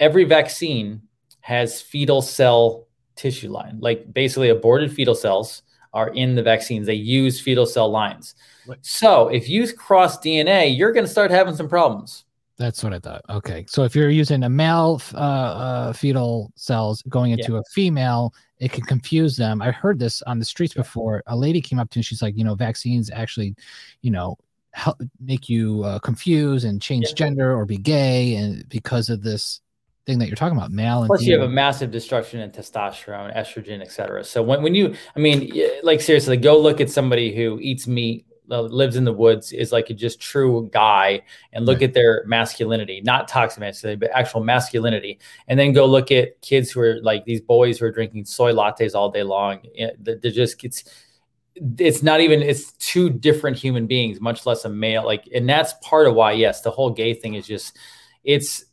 every 0.01 0.25
vaccine 0.25 1.03
has 1.41 1.81
fetal 1.81 2.23
cell 2.23 2.87
tissue 3.17 3.51
line, 3.51 3.79
like 3.81 4.13
basically 4.13 4.49
aborted 4.51 4.93
fetal 4.93 5.15
cells 5.15 5.63
are 5.93 6.11
in 6.11 6.35
the 6.35 6.43
vaccines. 6.43 6.87
They 6.87 6.95
use 6.95 7.41
fetal 7.41 7.67
cell 7.67 7.91
lines. 7.91 8.35
Right. 8.67 8.79
So 8.83 9.29
if 9.29 9.49
you 9.49 9.73
cross 9.73 10.19
DNA, 10.19 10.77
you're 10.77 10.93
going 10.93 11.07
to 11.07 11.11
start 11.11 11.31
having 11.31 11.57
some 11.57 11.69
problems. 11.69 12.25
That's 12.59 12.83
what 12.83 12.93
I 12.93 12.99
thought. 12.99 13.23
Okay. 13.29 13.67
So 13.69 13.85
if 13.85 13.95
you're 13.95 14.11
using 14.11 14.43
a 14.45 14.49
male 14.49 15.01
uh, 15.15 15.19
uh, 15.19 15.93
fetal 15.93 16.53
cells 16.57 17.03
going 17.09 17.33
into 17.33 17.53
yeah. 17.53 17.59
a 17.59 17.63
female, 17.73 18.33
it 18.59 18.73
can 18.73 18.85
confuse 18.85 19.37
them. 19.37 19.61
I 19.61 19.71
heard 19.71 19.99
this 19.99 20.23
on 20.23 20.39
the 20.39 20.45
streets 20.45 20.73
before. 20.73 21.23
A 21.27 21.37
lady 21.37 21.61
came 21.61 21.79
up 21.79 21.91
to 21.91 21.99
me. 21.99 22.03
She's 22.03 22.23
like, 22.23 22.37
you 22.37 22.45
know, 22.45 22.55
vaccines 22.55 23.11
actually, 23.11 23.55
you 24.01 24.11
know, 24.11 24.39
help 24.77 25.01
make 25.19 25.49
you 25.49 25.83
uh, 25.85 25.99
confuse 26.01 26.65
and 26.65 26.83
change 26.83 27.07
yeah. 27.09 27.15
gender 27.15 27.57
or 27.57 27.65
be 27.65 27.79
gay 27.79 28.35
and 28.35 28.69
because 28.69 29.09
of 29.09 29.23
this 29.23 29.63
thing 30.05 30.19
that 30.19 30.27
you're 30.27 30.37
talking 30.37 30.57
about 30.57 30.71
male 30.71 30.99
and 30.99 31.07
plus 31.07 31.21
female. 31.21 31.35
you 31.35 31.41
have 31.41 31.49
a 31.49 31.53
massive 31.53 31.91
destruction 31.91 32.41
in 32.41 32.51
testosterone 32.51 33.35
estrogen 33.35 33.81
etc 33.81 34.23
so 34.23 34.43
when, 34.43 34.63
when 34.63 34.75
you 34.75 34.95
i 35.17 35.19
mean 35.19 35.51
like 35.83 36.03
seriously 36.03 36.37
go 36.37 36.59
look 36.59 36.79
at 36.79 36.91
somebody 36.91 37.35
who 37.35 37.59
eats 37.61 37.87
meat 37.87 38.27
uh, 38.51 38.61
lives 38.61 38.97
in 38.97 39.05
the 39.05 39.13
woods 39.13 39.51
is 39.51 39.73
like 39.73 39.89
a 39.89 39.95
just 39.95 40.21
true 40.21 40.69
guy 40.73 41.23
and 41.55 41.65
look 41.65 41.81
right. 41.81 41.89
at 41.89 41.95
their 41.95 42.23
masculinity 42.27 43.01
not 43.03 43.27
toxic 43.27 43.59
masculinity 43.59 43.99
but 43.99 44.11
actual 44.15 44.45
masculinity 44.45 45.19
and 45.49 45.59
then 45.59 45.73
go 45.73 45.87
look 45.87 46.13
at 46.13 46.39
kids 46.43 46.71
who 46.71 46.81
are 46.81 47.01
like 47.01 47.25
these 47.25 47.41
boys 47.41 47.79
who 47.79 47.87
are 47.87 47.91
drinking 47.91 48.27
soy 48.27 48.53
lattes 48.53 48.95
all 48.95 49.11
day 49.11 49.23
long 49.23 49.59
they're 50.01 50.31
just 50.31 50.63
it's 50.63 50.85
it's 51.79 52.03
not 52.03 52.21
even 52.21 52.43
it's 52.43 52.73
two 52.73 53.09
different 53.09 53.57
human 53.57 53.87
beings 53.87 54.21
much 54.21 54.45
less 54.45 54.65
a 54.65 54.69
male 54.69 55.05
like 55.05 55.27
and 55.35 55.49
that's 55.49 55.75
part 55.83 56.07
of 56.07 56.15
why 56.15 56.33
yes 56.33 56.61
the 56.61 56.71
whole 56.71 56.91
gay 56.91 57.15
thing 57.15 57.35
is 57.35 57.47
just 57.47 57.77
it's 58.25 58.67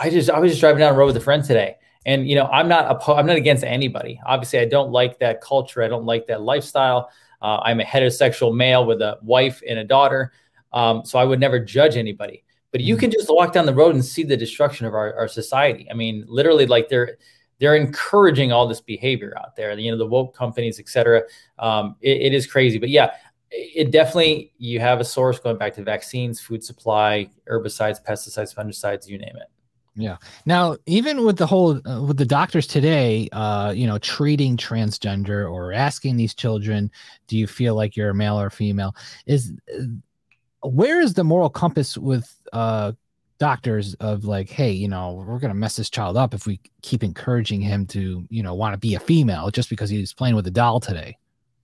i 0.00 0.08
just 0.08 0.30
i 0.30 0.38
was 0.38 0.52
just 0.52 0.60
driving 0.60 0.78
down 0.78 0.92
the 0.92 0.98
road 0.98 1.06
with 1.06 1.16
a 1.16 1.20
friend 1.20 1.44
today. 1.44 1.76
And 2.06 2.26
you 2.26 2.34
know 2.34 2.46
i'm 2.46 2.68
not 2.68 3.06
i'm 3.08 3.26
not 3.26 3.36
against 3.36 3.62
anybody. 3.62 4.20
Obviously 4.24 4.58
i 4.58 4.64
don't 4.64 4.90
like 4.90 5.18
that 5.18 5.40
culture. 5.40 5.82
I 5.82 5.88
don't 5.88 6.06
like 6.06 6.26
that 6.28 6.40
lifestyle. 6.40 7.10
Uh, 7.42 7.58
i'm 7.62 7.80
a 7.80 7.84
heterosexual 7.84 8.54
male 8.54 8.86
with 8.86 9.02
a 9.02 9.18
wife 9.22 9.62
and 9.68 9.78
a 9.78 9.84
daughter. 9.84 10.32
Um, 10.72 11.04
so 11.04 11.18
i 11.18 11.24
would 11.24 11.40
never 11.40 11.58
judge 11.58 11.96
anybody. 11.96 12.44
But 12.72 12.80
you 12.80 12.94
mm-hmm. 12.94 13.00
can 13.00 13.10
just 13.10 13.28
walk 13.28 13.52
down 13.52 13.66
the 13.66 13.74
road 13.74 13.94
and 13.94 14.04
see 14.04 14.22
the 14.22 14.36
destruction 14.36 14.86
of 14.86 14.94
our, 14.94 15.14
our 15.14 15.28
society. 15.28 15.88
I 15.90 15.94
mean 15.94 16.24
literally 16.26 16.66
like 16.66 16.88
there 16.88 17.18
they're 17.60 17.76
encouraging 17.76 18.50
all 18.50 18.66
this 18.66 18.80
behavior 18.80 19.34
out 19.38 19.54
there. 19.54 19.78
You 19.78 19.92
know, 19.92 19.98
the 19.98 20.06
woke 20.06 20.34
companies, 20.34 20.80
et 20.80 20.88
cetera. 20.88 21.22
Um, 21.58 21.96
it, 22.00 22.22
it 22.22 22.34
is 22.34 22.46
crazy, 22.46 22.78
but 22.78 22.88
yeah, 22.88 23.14
it 23.50 23.90
definitely 23.90 24.52
you 24.58 24.80
have 24.80 24.98
a 25.00 25.04
source 25.04 25.38
going 25.38 25.58
back 25.58 25.74
to 25.74 25.82
vaccines, 25.82 26.40
food 26.40 26.64
supply, 26.64 27.30
herbicides, 27.48 28.02
pesticides, 28.02 28.54
fungicides, 28.54 29.06
you 29.06 29.18
name 29.18 29.36
it. 29.36 29.48
Yeah. 29.96 30.16
Now, 30.46 30.76
even 30.86 31.26
with 31.26 31.36
the 31.36 31.46
whole 31.46 31.80
uh, 31.86 32.02
with 32.02 32.16
the 32.16 32.24
doctors 32.24 32.66
today, 32.66 33.28
uh, 33.32 33.74
you 33.76 33.86
know, 33.86 33.98
treating 33.98 34.56
transgender 34.56 35.50
or 35.50 35.72
asking 35.72 36.16
these 36.16 36.32
children, 36.32 36.90
do 37.26 37.36
you 37.36 37.46
feel 37.46 37.74
like 37.74 37.96
you're 37.96 38.10
a 38.10 38.14
male 38.14 38.40
or 38.40 38.50
female? 38.50 38.94
Is 39.26 39.52
uh, 39.68 40.68
where 40.68 41.00
is 41.00 41.14
the 41.14 41.24
moral 41.24 41.50
compass 41.50 41.98
with 41.98 42.34
uh 42.52 42.92
doctors 43.40 43.94
of 43.94 44.26
like 44.26 44.50
hey 44.50 44.70
you 44.70 44.86
know 44.86 45.14
we're 45.26 45.38
going 45.38 45.50
to 45.50 45.54
mess 45.54 45.74
this 45.74 45.88
child 45.88 46.16
up 46.16 46.34
if 46.34 46.46
we 46.46 46.60
keep 46.82 47.02
encouraging 47.02 47.60
him 47.60 47.86
to 47.86 48.24
you 48.28 48.42
know 48.42 48.54
want 48.54 48.74
to 48.74 48.78
be 48.78 48.94
a 48.94 49.00
female 49.00 49.50
just 49.50 49.70
because 49.70 49.88
he's 49.88 50.12
playing 50.12 50.36
with 50.36 50.46
a 50.46 50.50
doll 50.50 50.78
today. 50.78 51.16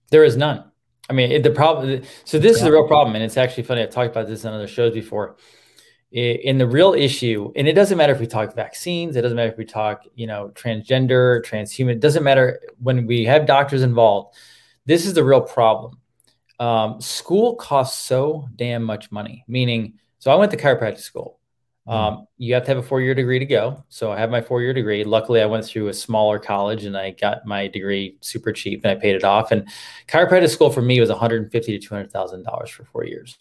There 0.09 0.23
is 0.23 0.35
none. 0.35 0.65
I 1.09 1.13
mean 1.13 1.31
it, 1.31 1.43
the 1.43 1.51
problem 1.51 2.01
so 2.25 2.39
this 2.39 2.53
yeah. 2.53 2.57
is 2.57 2.63
the 2.63 2.71
real 2.71 2.87
problem 2.87 3.15
and 3.15 3.23
it's 3.23 3.37
actually 3.37 3.63
funny 3.63 3.83
i've 3.83 3.91
talked 3.91 4.09
about 4.09 4.27
this 4.27 4.43
on 4.43 4.53
other 4.53 4.67
shows 4.67 4.93
before. 4.93 5.37
In 6.09 6.57
the 6.57 6.65
real 6.65 6.93
issue 6.93 7.51
and 7.55 7.67
it 7.67 7.73
doesn't 7.73 7.97
matter 7.97 8.13
if 8.13 8.19
we 8.19 8.27
talk 8.27 8.55
vaccines 8.55 9.15
it 9.15 9.21
doesn't 9.21 9.35
matter 9.35 9.51
if 9.51 9.57
we 9.57 9.65
talk 9.65 10.03
you 10.15 10.25
know 10.25 10.51
transgender 10.55 11.45
transhuman 11.45 11.91
it 11.91 11.99
doesn't 11.99 12.23
matter 12.23 12.59
when 12.81 13.05
we 13.05 13.23
have 13.25 13.45
doctors 13.45 13.83
involved. 13.83 14.35
This 14.85 15.05
is 15.05 15.13
the 15.13 15.23
real 15.23 15.41
problem. 15.41 15.99
Um, 16.59 17.01
school 17.01 17.55
costs 17.55 18.03
so 18.03 18.47
damn 18.55 18.83
much 18.83 19.11
money 19.11 19.43
meaning 19.47 19.99
so 20.17 20.31
i 20.31 20.35
went 20.35 20.49
to 20.51 20.57
chiropractic 20.57 21.01
school. 21.01 21.36
Um, 21.87 22.27
you 22.37 22.53
have 22.53 22.63
to 22.63 22.69
have 22.69 22.77
a 22.77 22.83
four 22.83 22.99
year 22.99 23.15
degree 23.15 23.39
to 23.39 23.45
go. 23.45 23.83
So 23.87 24.11
I 24.11 24.19
have 24.19 24.29
my 24.29 24.41
four 24.41 24.61
year 24.61 24.73
degree. 24.73 25.03
Luckily, 25.05 25.41
I 25.41 25.45
went 25.45 25.65
through 25.65 25.87
a 25.87 25.93
smaller 25.93 26.37
college 26.37 26.83
and 26.83 26.97
I 26.97 27.11
got 27.11 27.45
my 27.45 27.67
degree 27.67 28.17
super 28.19 28.51
cheap 28.51 28.83
and 28.83 28.91
I 28.91 28.99
paid 28.99 29.15
it 29.15 29.23
off. 29.23 29.51
And 29.51 29.67
chiropractic 30.07 30.49
school 30.49 30.69
for 30.69 30.81
me 30.81 30.99
was 30.99 31.09
150 31.09 31.79
to 31.79 31.87
200 31.87 32.11
thousand 32.11 32.43
dollars 32.43 32.69
for 32.69 32.83
four 32.83 33.05
years. 33.05 33.37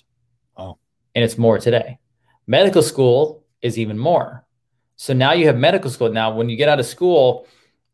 Oh, 0.57 0.79
and 1.15 1.25
it's 1.25 1.37
more 1.37 1.59
today. 1.59 1.99
Medical 2.47 2.83
school 2.83 3.45
is 3.63 3.79
even 3.79 3.99
more. 3.99 4.47
So 4.95 5.13
now 5.13 5.33
you 5.33 5.47
have 5.47 5.57
medical 5.57 5.91
school. 5.91 6.11
Now, 6.11 6.33
when 6.35 6.49
you 6.49 6.57
get 6.57 6.69
out 6.69 6.79
of 6.79 6.87
school, 6.87 7.47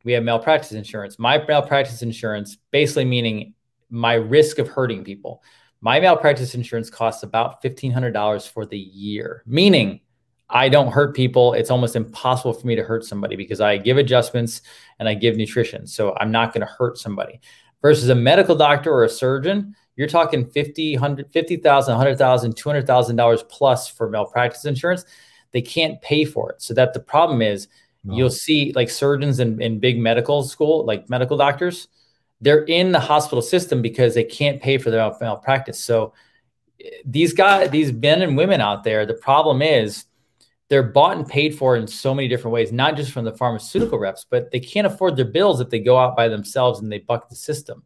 we 0.05 0.13
have 0.13 0.23
malpractice 0.23 0.73
insurance. 0.73 1.19
My 1.19 1.43
malpractice 1.49 2.03
insurance, 2.03 2.59
basically 2.71 3.07
meaning 3.07 3.55
my 3.91 4.15
risk 4.15 4.59
of 4.59 4.69
hurting 4.69 5.03
people. 5.03 5.43
My 5.81 5.99
malpractice 5.99 6.55
insurance 6.55 6.91
costs 6.91 7.23
about 7.23 7.63
$1,500 7.63 8.49
for 8.49 8.67
the 8.67 8.79
year, 8.79 9.43
meaning 9.47 10.01
I 10.53 10.69
don't 10.69 10.93
hurt 10.93 11.17
people. 11.17 11.55
It's 11.55 11.71
almost 11.71 11.97
impossible 11.97 12.53
for 12.53 12.67
me 12.67 12.77
to 12.77 12.83
hurt 12.83 13.05
somebody 13.05 13.37
because 13.37 13.61
I 13.61 13.79
give 13.79 13.97
adjustments 13.97 14.61
and 14.99 15.09
I 15.09 15.15
give 15.15 15.37
nutrition. 15.37 15.87
So 15.87 16.15
I'm 16.21 16.31
not 16.31 16.53
going 16.53 16.61
to 16.61 16.73
hurt 16.73 16.99
somebody. 16.99 17.41
Versus 17.81 18.11
a 18.11 18.15
medical 18.15 18.55
doctor 18.55 18.93
or 18.93 19.05
a 19.05 19.09
surgeon, 19.09 19.75
you're 19.97 20.09
talking 20.09 20.45
50, 20.45 20.95
100, 20.95 21.33
50,000, 21.33 21.95
100,000, 21.95 22.57
200,000 22.57 23.17
dollars 23.17 23.43
plus 23.45 23.89
for 23.89 24.09
malpractice 24.09 24.65
insurance. 24.67 25.05
They 25.53 25.63
can't 25.63 26.01
pay 26.03 26.25
for 26.25 26.53
it. 26.53 26.63
So 26.63 26.75
that 26.75 26.93
the 26.93 27.01
problem 27.01 27.43
is 27.43 27.69
no. 28.05 28.15
you'll 28.15 28.31
see 28.31 28.73
like 28.75 28.91
surgeons 28.91 29.41
in, 29.41 29.61
in 29.61 29.81
big 29.81 29.99
medical 29.99 30.43
school, 30.43 30.85
like 30.85 31.09
medical 31.09 31.37
doctors, 31.37 31.89
they're 32.43 32.65
in 32.65 32.93
the 32.93 33.01
hospital 33.01 33.43
system 33.43 33.81
because 33.81 34.15
they 34.15 34.25
can't 34.25 34.61
pay 34.61 34.77
for 34.77 34.91
their 34.91 35.11
malpractice. 35.21 35.79
So 35.79 36.13
eh, 36.85 36.89
these 37.05 37.33
guys, 37.33 37.71
these 37.71 37.93
men 37.93 38.23
and 38.23 38.37
women 38.37 38.61
out 38.61 38.85
there, 38.85 39.07
the 39.07 39.15
problem 39.15 39.63
is 39.63 40.05
they're 40.73 40.83
bought 40.83 41.19
and 41.19 41.29
paid 41.29 41.55
for 41.55 41.76
in 41.76 41.87
so 41.87 42.14
many 42.14 42.26
different 42.29 42.55
ways, 42.55 42.73
not 42.73 42.97
just 42.97 43.12
from 43.12 43.26
the 43.26 43.37
pharmaceutical 43.37 43.99
reps, 43.99 44.25
but 44.31 44.50
they 44.50 44.59
can't 44.59 44.87
afford 44.87 45.17
their 45.17 45.26
bills 45.26 45.61
if 45.61 45.69
they 45.69 45.79
go 45.79 45.99
out 45.99 46.17
by 46.17 46.29
themselves 46.29 46.81
and 46.81 46.91
they 46.91 47.00
buck 47.00 47.29
the 47.29 47.37
system. 47.37 47.83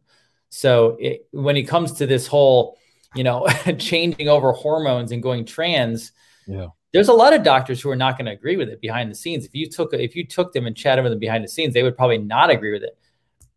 So 0.47 0.95
it, 0.97 1.27
when 1.31 1.57
it 1.57 1.63
comes 1.63 1.91
to 1.95 2.05
this 2.05 2.27
whole, 2.27 2.77
you 3.13 3.25
know, 3.25 3.45
changing 3.77 4.29
over 4.29 4.53
hormones 4.53 5.11
and 5.11 5.21
going 5.21 5.43
trans, 5.43 6.13
yeah. 6.45 6.67
There's 6.93 7.09
a 7.09 7.13
lot 7.13 7.33
of 7.33 7.43
doctors 7.43 7.81
who 7.81 7.89
are 7.89 7.95
not 7.97 8.17
going 8.17 8.27
to 8.27 8.31
agree 8.31 8.55
with 8.55 8.69
it 8.69 8.79
behind 8.79 9.11
the 9.11 9.15
scenes. 9.15 9.45
If 9.45 9.53
you 9.53 9.69
took 9.69 9.93
if 9.93 10.15
you 10.15 10.25
took 10.25 10.53
them 10.53 10.65
and 10.65 10.73
chatted 10.73 11.03
with 11.03 11.11
them 11.11 11.19
behind 11.19 11.43
the 11.43 11.49
scenes, 11.49 11.73
they 11.73 11.83
would 11.83 11.97
probably 11.97 12.19
not 12.19 12.49
agree 12.49 12.71
with 12.71 12.83
it. 12.83 12.97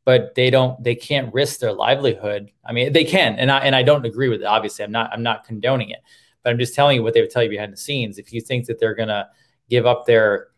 But 0.05 0.35
they 0.35 0.51
don't 0.51 0.83
they 0.83 0.97
can't 0.97 1.33
risk 1.33 1.61
their 1.61 1.73
livelihood. 1.73 2.51
I 2.65 2.73
mean, 2.73 2.93
they 2.93 3.05
can, 3.05 3.37
and 3.37 3.49
I 3.49 3.59
and 3.61 3.77
I 3.77 3.85
don't 3.85 4.05
agree 4.05 4.29
with 4.29 4.41
it. 4.41 4.47
Obviously, 4.47 4.85
I'm 4.85 4.91
not 4.91 5.13
I'm 5.13 5.23
not 5.23 5.45
condoning 5.45 5.91
it. 5.91 6.01
But 6.43 6.51
I'm 6.51 6.59
just 6.59 6.75
telling 6.75 6.97
you 6.97 7.03
what 7.03 7.15
they 7.15 7.21
would 7.21 7.31
tell 7.31 7.43
you 7.43 7.51
behind 7.51 7.73
the 7.73 7.77
scenes. 7.77 8.19
If 8.19 8.33
you 8.33 8.41
think 8.41 8.67
that 8.67 8.79
they're 8.79 8.95
to 8.95 9.29
give 9.69 9.87
up 9.87 10.07
their 10.07 10.49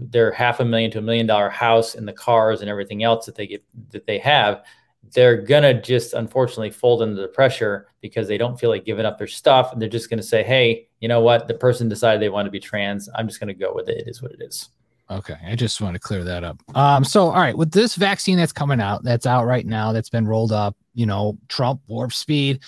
their 0.00 0.32
half 0.32 0.60
a 0.60 0.64
million 0.64 0.90
to 0.92 0.98
a 0.98 1.02
million 1.02 1.26
dollar 1.26 1.50
house 1.50 1.94
and 1.94 2.08
the 2.08 2.12
cars 2.12 2.62
and 2.62 2.70
everything 2.70 3.02
else 3.02 3.26
that 3.26 3.34
they 3.34 3.46
get 3.46 3.62
that 3.90 4.06
they 4.06 4.18
have, 4.18 4.64
they're 5.12 5.36
gonna 5.36 5.80
just 5.80 6.14
unfortunately 6.14 6.70
fold 6.70 7.02
under 7.02 7.20
the 7.20 7.28
pressure 7.28 7.88
because 8.00 8.26
they 8.26 8.38
don't 8.38 8.58
feel 8.58 8.70
like 8.70 8.84
giving 8.84 9.04
up 9.04 9.18
their 9.18 9.26
stuff 9.26 9.72
and 9.72 9.80
they're 9.80 9.88
just 9.88 10.08
gonna 10.08 10.22
say, 10.22 10.42
hey, 10.42 10.88
you 11.00 11.08
know 11.08 11.20
what? 11.20 11.48
The 11.48 11.54
person 11.54 11.88
decided 11.88 12.22
they 12.22 12.30
want 12.30 12.46
to 12.46 12.50
be 12.50 12.60
trans. 12.60 13.08
I'm 13.14 13.28
just 13.28 13.40
gonna 13.40 13.54
go 13.54 13.74
with 13.74 13.88
it. 13.88 13.98
It 13.98 14.08
is 14.08 14.22
what 14.22 14.32
it 14.32 14.40
is. 14.42 14.70
Okay, 15.10 15.36
I 15.46 15.54
just 15.54 15.82
want 15.82 15.94
to 15.94 16.00
clear 16.00 16.24
that 16.24 16.44
up. 16.44 16.62
Um, 16.74 17.04
so 17.04 17.26
all 17.26 17.34
right, 17.34 17.56
with 17.56 17.72
this 17.72 17.94
vaccine 17.94 18.38
that's 18.38 18.52
coming 18.52 18.80
out, 18.80 19.04
that's 19.04 19.26
out 19.26 19.44
right 19.44 19.66
now, 19.66 19.92
that's 19.92 20.08
been 20.08 20.26
rolled 20.26 20.50
up, 20.50 20.76
you 20.94 21.04
know, 21.04 21.36
Trump 21.48 21.82
warp 21.88 22.12
speed. 22.12 22.60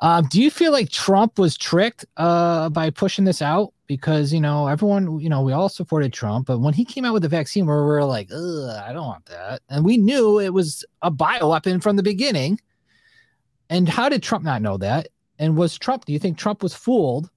Um, 0.00 0.26
do 0.28 0.42
you 0.42 0.50
feel 0.50 0.72
like 0.72 0.90
Trump 0.90 1.38
was 1.38 1.56
tricked 1.56 2.04
uh 2.16 2.68
by 2.70 2.90
pushing 2.90 3.24
this 3.24 3.40
out? 3.40 3.72
Because 3.86 4.32
you 4.32 4.40
know, 4.40 4.66
everyone, 4.66 5.20
you 5.20 5.28
know, 5.28 5.42
we 5.42 5.52
all 5.52 5.68
supported 5.68 6.12
Trump, 6.12 6.48
but 6.48 6.58
when 6.58 6.74
he 6.74 6.84
came 6.84 7.04
out 7.04 7.12
with 7.12 7.22
the 7.22 7.28
vaccine, 7.28 7.64
we 7.64 7.72
were 7.72 8.04
like, 8.04 8.32
I 8.32 8.90
don't 8.92 9.06
want 9.06 9.26
that. 9.26 9.62
And 9.68 9.84
we 9.84 9.96
knew 9.96 10.40
it 10.40 10.52
was 10.52 10.84
a 11.02 11.12
bioweapon 11.12 11.80
from 11.80 11.94
the 11.94 12.02
beginning. 12.02 12.60
And 13.70 13.88
how 13.88 14.08
did 14.08 14.22
Trump 14.22 14.44
not 14.44 14.62
know 14.62 14.78
that? 14.78 15.08
And 15.38 15.56
was 15.56 15.78
Trump, 15.78 16.06
do 16.06 16.12
you 16.12 16.18
think 16.18 16.38
Trump 16.38 16.62
was 16.62 16.74
fooled? 16.74 17.30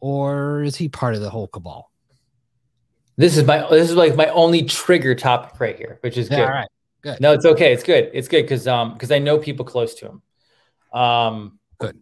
Or 0.00 0.62
is 0.62 0.76
he 0.76 0.88
part 0.88 1.14
of 1.14 1.20
the 1.20 1.30
whole 1.30 1.48
cabal? 1.48 1.87
This 3.18 3.36
is 3.36 3.44
my 3.44 3.68
this 3.68 3.90
is 3.90 3.96
like 3.96 4.14
my 4.14 4.28
only 4.28 4.62
trigger 4.62 5.12
topic 5.16 5.58
right 5.58 5.76
here, 5.76 5.98
which 6.02 6.16
is 6.16 6.28
good. 6.28 6.38
All 6.38 6.46
right, 6.48 6.68
good. 7.02 7.20
No, 7.20 7.32
it's 7.32 7.44
okay. 7.44 7.72
It's 7.72 7.82
good. 7.82 8.10
It's 8.14 8.28
good 8.28 8.42
because 8.42 8.68
um 8.68 8.92
because 8.92 9.10
I 9.10 9.18
know 9.18 9.38
people 9.38 9.64
close 9.64 9.96
to 9.96 10.06
him. 10.06 10.22
Um, 11.00 11.58
good. 11.78 11.98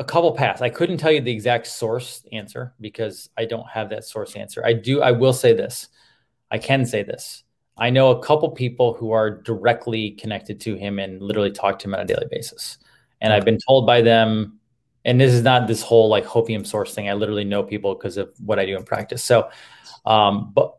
A 0.00 0.04
couple 0.04 0.32
paths. 0.32 0.62
I 0.62 0.68
couldn't 0.68 0.98
tell 0.98 1.12
you 1.12 1.20
the 1.20 1.30
exact 1.30 1.68
source 1.68 2.24
answer 2.32 2.74
because 2.80 3.30
I 3.38 3.44
don't 3.44 3.68
have 3.68 3.88
that 3.90 4.04
source 4.04 4.34
answer. 4.34 4.66
I 4.66 4.72
do. 4.72 5.00
I 5.00 5.12
will 5.12 5.32
say 5.32 5.54
this. 5.54 5.88
I 6.50 6.58
can 6.58 6.84
say 6.84 7.04
this. 7.04 7.44
I 7.78 7.90
know 7.90 8.10
a 8.10 8.20
couple 8.20 8.50
people 8.50 8.94
who 8.94 9.12
are 9.12 9.30
directly 9.30 10.10
connected 10.10 10.60
to 10.62 10.74
him 10.74 10.98
and 10.98 11.22
literally 11.22 11.52
talk 11.52 11.78
to 11.78 11.88
him 11.88 11.94
on 11.94 12.00
a 12.00 12.04
daily 12.04 12.26
basis. 12.28 12.78
And 13.20 13.32
I've 13.32 13.44
been 13.44 13.58
told 13.64 13.86
by 13.86 14.02
them, 14.02 14.59
and 15.04 15.20
this 15.20 15.32
is 15.32 15.42
not 15.42 15.66
this 15.66 15.82
whole 15.82 16.08
like 16.08 16.24
hopium 16.24 16.66
source 16.66 16.94
thing. 16.94 17.08
I 17.08 17.14
literally 17.14 17.44
know 17.44 17.62
people 17.62 17.94
because 17.94 18.16
of 18.16 18.30
what 18.44 18.58
I 18.58 18.66
do 18.66 18.76
in 18.76 18.84
practice. 18.84 19.24
So 19.24 19.50
um, 20.04 20.52
but 20.54 20.76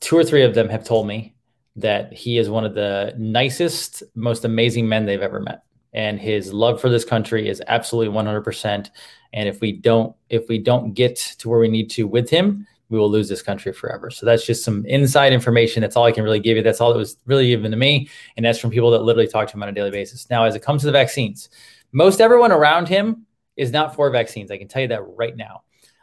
two 0.00 0.16
or 0.16 0.24
three 0.24 0.42
of 0.42 0.54
them 0.54 0.68
have 0.68 0.84
told 0.84 1.06
me 1.06 1.34
that 1.76 2.12
he 2.12 2.38
is 2.38 2.50
one 2.50 2.64
of 2.64 2.74
the 2.74 3.14
nicest, 3.16 4.02
most 4.14 4.44
amazing 4.44 4.88
men 4.88 5.06
they've 5.06 5.22
ever 5.22 5.40
met. 5.40 5.62
And 5.94 6.18
his 6.18 6.52
love 6.52 6.80
for 6.80 6.88
this 6.88 7.04
country 7.04 7.48
is 7.48 7.62
absolutely 7.66 8.14
100%. 8.14 8.90
And 9.34 9.48
if 9.48 9.60
we 9.60 9.72
don't, 9.72 10.14
if 10.28 10.48
we 10.48 10.58
don't 10.58 10.92
get 10.92 11.16
to 11.38 11.48
where 11.48 11.60
we 11.60 11.68
need 11.68 11.90
to 11.90 12.06
with 12.06 12.30
him, 12.30 12.66
we 12.88 12.98
will 12.98 13.10
lose 13.10 13.28
this 13.28 13.40
country 13.40 13.72
forever. 13.72 14.10
So 14.10 14.26
that's 14.26 14.44
just 14.44 14.64
some 14.64 14.84
inside 14.84 15.32
information. 15.32 15.80
That's 15.80 15.96
all 15.96 16.04
I 16.04 16.12
can 16.12 16.24
really 16.24 16.40
give 16.40 16.58
you. 16.58 16.62
That's 16.62 16.80
all 16.80 16.92
that 16.92 16.98
was 16.98 17.16
really 17.24 17.48
given 17.48 17.70
to 17.70 17.76
me. 17.76 18.08
And 18.36 18.44
that's 18.44 18.58
from 18.58 18.70
people 18.70 18.90
that 18.90 19.02
literally 19.02 19.28
talk 19.28 19.48
to 19.48 19.54
him 19.54 19.62
on 19.62 19.70
a 19.70 19.72
daily 19.72 19.90
basis. 19.90 20.28
Now, 20.28 20.44
as 20.44 20.54
it 20.54 20.62
comes 20.62 20.82
to 20.82 20.86
the 20.86 20.92
vaccines, 20.92 21.48
most 21.92 22.20
everyone 22.20 22.52
around 22.52 22.88
him 22.88 23.26
is 23.56 23.72
not 23.72 23.94
for 23.94 24.10
vaccines. 24.10 24.50
I 24.50 24.58
can 24.58 24.68
tell 24.68 24.82
you 24.82 24.88
that 24.88 25.02
right 25.16 25.36
now. 25.36 25.62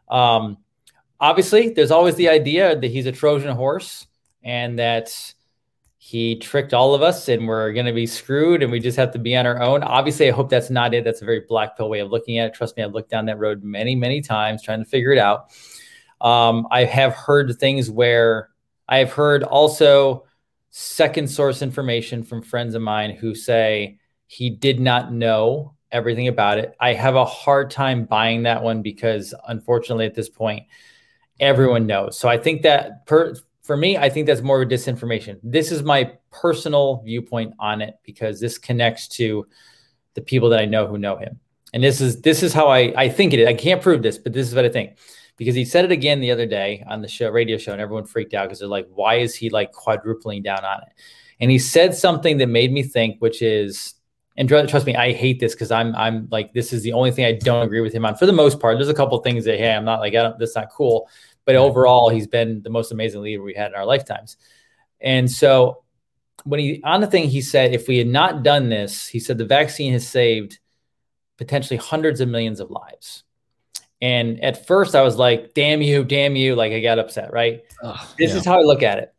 Um, 0.10 0.58
obviously, 1.20 1.70
there's 1.70 1.92
always 1.92 2.16
the 2.16 2.30
idea 2.30 2.80
that 2.80 2.88
he's 2.88 3.06
a 3.06 3.12
Trojan 3.12 3.56
horse 3.56 4.08
and 4.44 4.80
that 4.80 5.34
he 5.98 6.38
tricked 6.38 6.74
all 6.74 6.96
of 6.96 7.02
us 7.02 7.28
and 7.28 7.48
we're 7.48 7.74
going 7.74 7.86
to 7.86 7.94
be 7.94 8.08
screwed 8.08 8.64
and 8.64 8.72
we 8.72 8.80
just 8.80 8.98
have 8.98 9.12
to 9.12 9.20
be 9.20 9.36
on 9.36 9.46
our 9.46 9.62
own. 9.62 9.84
Obviously, 9.84 10.30
I 10.30 10.32
hope 10.32 10.50
that's 10.50 10.70
not 10.70 10.94
it. 10.94 11.04
That's 11.04 11.22
a 11.22 11.26
very 11.26 11.42
black 11.48 11.78
pill 11.78 11.90
way 11.90 12.00
of 12.00 12.10
looking 12.10 12.40
at 12.40 12.48
it. 12.48 12.54
Trust 12.54 12.78
me, 12.78 12.84
I've 12.84 12.94
looked 12.94 13.12
down 13.12 13.26
that 13.26 13.38
road 13.38 13.64
many, 13.64 13.96
many 13.96 14.22
times 14.22 14.64
trying 14.64 14.80
to 14.80 14.90
figure 14.90 15.12
it 15.12 15.20
out. 15.20 15.52
Um, 16.22 16.68
I 16.72 16.86
have 16.86 17.14
heard 17.14 17.58
things 17.60 17.92
where 17.92 18.50
I 18.88 18.98
have 19.00 19.12
heard 19.12 19.44
also 19.44 20.26
second 20.72 21.30
source 21.30 21.62
information 21.62 22.24
from 22.24 22.42
friends 22.42 22.76
of 22.76 22.82
mine 22.82 23.12
who 23.12 23.36
say 23.36 24.00
he 24.26 24.50
did 24.50 24.80
not 24.80 25.12
know 25.12 25.76
everything 25.92 26.28
about 26.28 26.58
it. 26.60 26.76
I 26.80 26.94
have 26.94 27.16
a 27.16 27.26
hard 27.26 27.72
time 27.72 28.06
buying 28.06 28.44
that 28.44 28.62
one 28.62 28.82
because 28.82 29.34
unfortunately 29.48 30.06
at 30.06 30.16
this 30.16 30.30
point, 30.30 30.66
everyone 31.40 31.88
knows. 31.88 32.18
So 32.18 32.30
I 32.30 32.38
think 32.38 32.62
that 32.64 33.06
per, 33.06 33.36
for 33.64 33.78
me, 33.78 33.98
I 33.98 34.10
think 34.10 34.28
that's 34.28 34.42
more 34.42 34.62
of 34.62 34.68
a 34.68 34.72
disinformation. 34.72 35.40
This 35.44 35.72
is 35.72 35.84
my 35.84 36.12
personal 36.32 37.02
viewpoint 37.04 37.54
on 37.60 37.82
it 37.82 37.96
because 38.04 38.40
this 38.40 38.58
connects 38.58 39.08
to 39.10 39.48
the 40.14 40.22
people 40.22 40.50
that 40.50 40.60
I 40.60 40.66
know 40.66 40.88
who 40.88 40.98
know 40.98 41.18
him. 41.18 41.40
And 41.74 41.84
this 41.84 42.02
is 42.02 42.22
this 42.22 42.42
is 42.42 42.52
how 42.52 42.68
I 42.68 42.94
I 42.98 43.10
think 43.10 43.34
it 43.34 43.40
is. 43.40 43.48
I 43.48 43.54
can't 43.54 43.82
prove 43.82 44.02
this, 44.02 44.18
but 44.18 44.34
this 44.34 44.48
is 44.48 44.56
what 44.56 44.66
I 44.66 44.70
think. 44.70 44.98
Because 45.38 45.56
he 45.56 45.64
said 45.64 45.86
it 45.86 45.92
again 45.92 46.20
the 46.20 46.32
other 46.32 46.46
day 46.46 46.84
on 46.88 47.02
the 47.02 47.08
show, 47.08 47.30
radio 47.30 47.58
show, 47.58 47.72
and 47.72 47.80
everyone 47.80 48.06
freaked 48.06 48.34
out 48.34 48.46
because 48.46 48.60
they're 48.60 48.68
like, 48.68 48.90
why 48.94 49.16
is 49.16 49.36
he 49.36 49.50
like 49.50 49.72
quadrupling 49.72 50.42
down 50.42 50.66
on 50.66 50.82
it? 50.82 50.90
And 51.40 51.50
he 51.50 51.60
said 51.60 51.96
something 51.96 52.38
that 52.40 52.48
made 52.48 52.74
me 52.74 52.84
think, 52.84 53.20
which 53.20 53.42
is, 53.42 53.94
and 54.40 54.48
trust 54.48 54.86
me, 54.86 54.96
I 54.96 55.12
hate 55.12 55.42
this 55.42 55.54
because 55.54 55.70
I'm 55.70 55.94
I'm 55.96 56.30
like, 56.32 56.54
this 56.54 56.72
is 56.72 56.82
the 56.82 56.94
only 56.94 57.12
thing 57.12 57.26
I 57.26 57.34
don't 57.34 57.66
agree 57.66 57.82
with 57.82 57.92
him 57.92 58.06
on 58.06 58.16
for 58.16 58.26
the 58.26 58.32
most 58.32 58.62
part. 58.62 58.78
There's 58.78 58.88
a 58.88 58.94
couple 58.94 59.18
things 59.20 59.44
that 59.44 59.60
hey, 59.60 59.74
I'm 59.76 59.84
not 59.84 60.00
like, 60.00 60.16
I 60.16 60.24
don't, 60.24 60.40
that's 60.40 60.56
not 60.56 60.72
cool. 60.72 61.10
But 61.44 61.58
overall, 61.58 62.10
he's 62.10 62.26
been 62.26 62.62
the 62.62 62.70
most 62.70 62.94
amazing 62.94 63.22
leader 63.22 63.44
we 63.44 63.54
had 63.54 63.72
in 63.72 63.76
our 63.76 63.86
lifetimes. 63.86 64.38
And 65.02 65.30
so 65.30 65.84
when 66.46 66.62
he 66.62 66.82
on 66.86 67.02
the 67.02 67.08
thing 67.08 67.28
he 67.28 67.42
said, 67.42 67.74
if 67.74 67.90
we 67.90 67.98
had 67.98 68.08
not 68.08 68.42
done 68.44 68.70
this, 68.70 69.08
he 69.08 69.20
said 69.20 69.38
the 69.38 69.46
vaccine 69.46 69.92
has 69.92 70.08
saved 70.08 70.60
potentially 71.38 71.78
hundreds 71.78 72.22
of 72.22 72.30
millions 72.30 72.62
of 72.62 72.72
lives. 72.72 73.26
And 74.02 74.42
at 74.42 74.66
first 74.66 74.96
I 74.96 75.02
was 75.02 75.18
like, 75.18 75.54
damn 75.54 75.82
you, 75.82 76.06
damn 76.06 76.38
you. 76.38 76.56
Like 76.56 76.72
I 76.72 76.80
got 76.80 76.98
upset, 76.98 77.34
right? 77.34 77.64
Oh, 77.84 78.10
this 78.18 78.32
yeah. 78.32 78.38
is 78.38 78.46
how 78.46 78.58
I 78.58 78.64
look 78.64 78.84
at 78.84 79.00
it. 79.00 79.14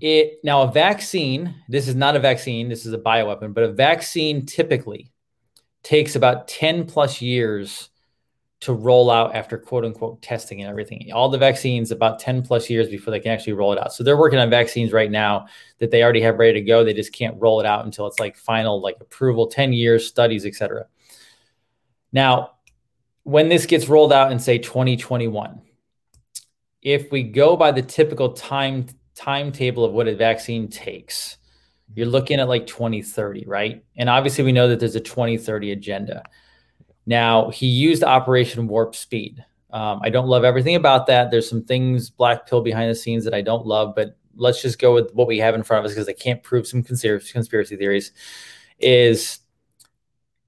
It 0.00 0.38
now 0.44 0.62
a 0.62 0.70
vaccine, 0.70 1.54
this 1.68 1.88
is 1.88 1.94
not 1.94 2.14
a 2.14 2.20
vaccine, 2.20 2.68
this 2.68 2.86
is 2.86 2.92
a 2.92 2.98
bioweapon, 2.98 3.52
but 3.52 3.64
a 3.64 3.72
vaccine 3.72 4.46
typically 4.46 5.10
takes 5.82 6.14
about 6.14 6.46
10 6.48 6.86
plus 6.86 7.20
years 7.20 7.90
to 8.60 8.72
roll 8.72 9.10
out 9.10 9.34
after 9.34 9.56
quote 9.56 9.84
unquote 9.84 10.20
testing 10.20 10.60
and 10.60 10.68
everything. 10.68 11.10
All 11.12 11.28
the 11.28 11.38
vaccines 11.38 11.90
about 11.90 12.18
10 12.18 12.42
plus 12.42 12.68
years 12.68 12.88
before 12.88 13.12
they 13.12 13.20
can 13.20 13.30
actually 13.30 13.52
roll 13.52 13.72
it 13.72 13.78
out. 13.78 13.92
So 13.92 14.02
they're 14.02 14.16
working 14.16 14.38
on 14.38 14.50
vaccines 14.50 14.92
right 14.92 15.10
now 15.10 15.46
that 15.78 15.90
they 15.90 16.02
already 16.02 16.20
have 16.22 16.38
ready 16.38 16.54
to 16.54 16.66
go. 16.66 16.82
They 16.82 16.94
just 16.94 17.12
can't 17.12 17.40
roll 17.40 17.60
it 17.60 17.66
out 17.66 17.84
until 17.84 18.06
it's 18.06 18.18
like 18.18 18.36
final 18.36 18.80
like 18.80 18.96
approval, 19.00 19.46
10 19.46 19.72
years, 19.72 20.06
studies, 20.06 20.44
etc. 20.44 20.86
Now, 22.12 22.52
when 23.22 23.48
this 23.48 23.66
gets 23.66 23.88
rolled 23.88 24.12
out 24.12 24.32
in 24.32 24.38
say 24.38 24.58
2021, 24.58 25.60
if 26.82 27.12
we 27.12 27.22
go 27.22 27.56
by 27.56 27.70
the 27.70 27.82
typical 27.82 28.32
time 28.32 28.86
timetable 29.18 29.84
of 29.84 29.92
what 29.92 30.08
a 30.08 30.14
vaccine 30.14 30.68
takes, 30.68 31.38
you're 31.94 32.06
looking 32.06 32.38
at 32.40 32.48
like 32.48 32.66
2030, 32.66 33.44
right? 33.46 33.84
And 33.96 34.08
obviously, 34.08 34.44
we 34.44 34.52
know 34.52 34.68
that 34.68 34.80
there's 34.80 34.94
a 34.94 35.00
2030 35.00 35.72
agenda. 35.72 36.22
Now, 37.06 37.50
he 37.50 37.66
used 37.66 38.04
Operation 38.04 38.68
Warp 38.68 38.94
Speed. 38.94 39.44
Um, 39.70 40.00
I 40.02 40.10
don't 40.10 40.28
love 40.28 40.44
everything 40.44 40.76
about 40.76 41.06
that. 41.06 41.30
There's 41.30 41.48
some 41.48 41.64
things, 41.64 42.10
black 42.10 42.46
pill 42.46 42.62
behind 42.62 42.90
the 42.90 42.94
scenes 42.94 43.24
that 43.24 43.34
I 43.34 43.42
don't 43.42 43.66
love, 43.66 43.94
but 43.94 44.16
let's 44.36 44.62
just 44.62 44.78
go 44.78 44.94
with 44.94 45.10
what 45.12 45.26
we 45.26 45.38
have 45.38 45.54
in 45.54 45.62
front 45.62 45.84
of 45.84 45.90
us 45.90 45.94
because 45.94 46.08
I 46.08 46.12
can't 46.12 46.42
prove 46.42 46.66
some 46.66 46.82
conspiracy 46.82 47.76
theories. 47.76 48.12
Is 48.78 49.40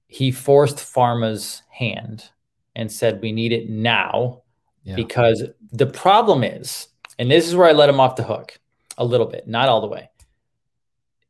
he 0.07 0.31
forced 0.31 0.77
pharma's 0.77 1.63
hand 1.69 2.29
and 2.75 2.91
said, 2.91 3.21
we 3.21 3.31
need 3.31 3.51
it 3.51 3.69
now 3.69 4.41
yeah. 4.83 4.95
because 4.95 5.43
the 5.71 5.85
problem 5.85 6.43
is, 6.43 6.87
and 7.19 7.29
this 7.29 7.47
is 7.47 7.55
where 7.55 7.67
I 7.67 7.73
let 7.73 7.89
him 7.89 7.99
off 7.99 8.15
the 8.15 8.23
hook 8.23 8.59
a 9.01 9.05
little 9.05 9.25
bit, 9.25 9.47
not 9.47 9.67
all 9.67 9.81
the 9.81 9.87
way. 9.87 10.09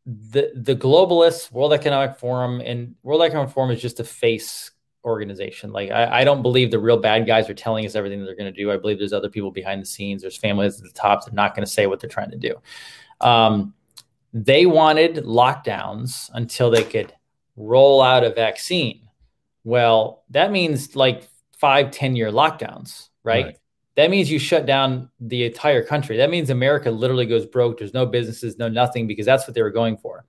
The 0.06 0.52
the 0.56 0.76
globalists, 0.76 1.52
World 1.52 1.74
Economic 1.74 2.18
Forum, 2.18 2.62
and 2.62 2.96
World 3.04 3.22
Economic 3.22 3.52
Forum 3.52 3.72
is 3.72 3.82
just 3.82 4.00
a 4.00 4.04
face 4.04 4.72
organization. 5.06 5.72
Like 5.72 5.92
I, 5.92 6.22
I 6.22 6.24
don't 6.24 6.42
believe 6.42 6.70
the 6.70 6.80
real 6.80 6.98
bad 6.98 7.26
guys 7.26 7.50
are 7.50 7.54
telling 7.54 7.86
us 7.86 7.96
everything 7.96 8.24
they're 8.26 8.36
going 8.36 8.54
to 8.54 8.64
do. 8.64 8.72
I 8.72 8.78
believe 8.78 9.00
there's 9.00 9.14
other 9.14 9.30
people 9.30 9.52
behind 9.52 9.82
the 9.82 9.86
scenes. 9.86 10.22
There's 10.22 10.38
families 10.38 10.78
at 10.80 10.84
the 10.84 10.94
top 10.94 11.24
that 11.24 11.32
are 11.32 11.36
not 11.36 11.56
going 11.56 11.66
to 11.66 11.72
say 11.72 11.88
what 11.88 12.00
they're 12.00 12.10
trying 12.10 12.32
to 12.32 12.38
do. 12.38 12.56
Um, 13.22 13.74
they 14.34 14.66
wanted 14.66 15.18
lockdowns 15.18 16.30
until 16.34 16.72
they 16.72 16.84
could 16.84 17.14
roll 17.56 18.02
out 18.02 18.24
a 18.24 18.32
vaccine. 18.32 19.08
Well, 19.64 20.24
that 20.32 20.52
means 20.52 20.96
like 20.96 21.28
five, 21.58 21.92
10 21.92 22.16
year 22.16 22.32
lockdowns, 22.32 23.10
right? 23.24 23.46
right? 23.46 23.58
That 23.96 24.10
means 24.10 24.32
you 24.32 24.40
shut 24.40 24.66
down 24.66 25.10
the 25.20 25.46
entire 25.46 25.84
country. 25.84 26.18
That 26.18 26.30
means 26.30 26.50
America 26.50 26.90
literally 26.90 27.26
goes 27.26 27.46
broke. 27.46 27.80
There's 27.80 27.94
no 27.94 28.06
businesses, 28.06 28.58
no 28.58 28.70
nothing, 28.70 29.06
because 29.06 29.26
that's 29.26 29.48
what 29.48 29.54
they 29.54 29.62
were 29.62 29.72
going 29.72 29.98
for. 29.98 30.26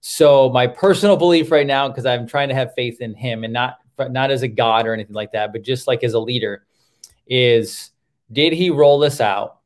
So 0.00 0.50
my 0.50 0.66
personal 0.66 1.16
belief 1.16 1.50
right 1.50 1.66
now, 1.66 1.88
because 1.88 2.06
I'm 2.06 2.26
trying 2.26 2.50
to 2.50 2.54
have 2.54 2.74
faith 2.74 3.00
in 3.00 3.14
him 3.14 3.42
and 3.42 3.52
not 3.52 3.78
not 3.98 4.30
as 4.30 4.42
a 4.42 4.48
god 4.48 4.86
or 4.86 4.92
anything 4.92 5.14
like 5.14 5.32
that, 5.32 5.52
but 5.52 5.62
just 5.62 5.86
like 5.86 6.04
as 6.04 6.14
a 6.14 6.18
leader, 6.18 6.66
is 7.26 7.90
did 8.30 8.52
he 8.52 8.70
roll 8.70 8.98
this 8.98 9.20
out 9.20 9.60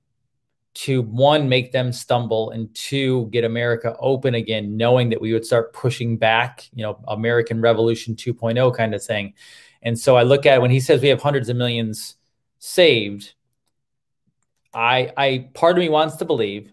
to 0.75 1.03
one 1.03 1.49
make 1.49 1.73
them 1.73 1.93
stumble 1.93 2.51
and 2.51 2.73
two 2.73 3.27
get 3.33 3.43
America 3.43 3.97
open 3.99 4.37
again, 4.37 4.77
knowing 4.77 5.09
that 5.09 5.21
we 5.21 5.33
would 5.33 5.45
start 5.45 5.73
pushing 5.73 6.17
back, 6.17 6.69
you 6.73 6.85
know, 6.85 7.01
American 7.09 7.61
Revolution 7.61 8.15
2.0 8.15 8.77
kind 8.77 8.95
of 8.95 9.03
thing. 9.03 9.35
And 9.83 9.99
so 9.99 10.17
I 10.17 10.23
look 10.23 10.47
at 10.47 10.63
when 10.63 10.71
he 10.71 10.79
says 10.79 11.03
we 11.03 11.09
have 11.09 11.21
hundreds 11.21 11.49
of 11.49 11.57
millions 11.57 12.15
saved, 12.59 13.35
I 14.75 15.13
I 15.17 15.49
part 15.55 15.77
of 15.77 15.81
me 15.81 15.89
wants 15.89 16.17
to 16.17 16.25
believe 16.25 16.73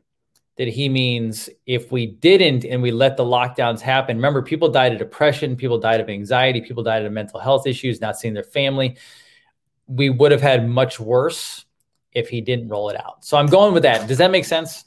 that 0.58 0.68
he 0.68 0.88
means 0.88 1.50
if 1.66 1.92
we 1.92 2.06
didn't 2.06 2.64
and 2.64 2.82
we 2.82 2.92
let 2.92 3.18
the 3.18 3.24
lockdowns 3.24 3.82
happen. 3.82 4.16
Remember, 4.16 4.42
people 4.42 4.70
died 4.70 4.94
of 4.94 5.00
depression, 5.00 5.56
people 5.56 5.78
died 5.78 6.00
of 6.00 6.10
anxiety, 6.10 6.62
people 6.62 6.84
died 6.84 7.06
of 7.06 7.12
mental 7.12 7.40
health 7.40 7.68
issues, 7.68 8.00
not 8.00 8.18
seeing 8.18 8.34
their 8.34 8.44
family. 8.44 8.98
We 9.88 10.10
would 10.10 10.32
have 10.32 10.42
had 10.42 10.68
much 10.68 11.00
worse 11.00 11.66
if 12.14 12.30
he 12.30 12.42
didn't 12.42 12.70
roll 12.70 12.90
it 12.90 12.96
out. 12.96 13.26
So 13.26 13.38
I'm 13.38 13.48
going 13.48 13.74
with 13.74 13.84
that. 13.84 14.08
Does 14.08 14.18
that 14.20 14.32
make 14.32 14.46
sense? 14.46 14.86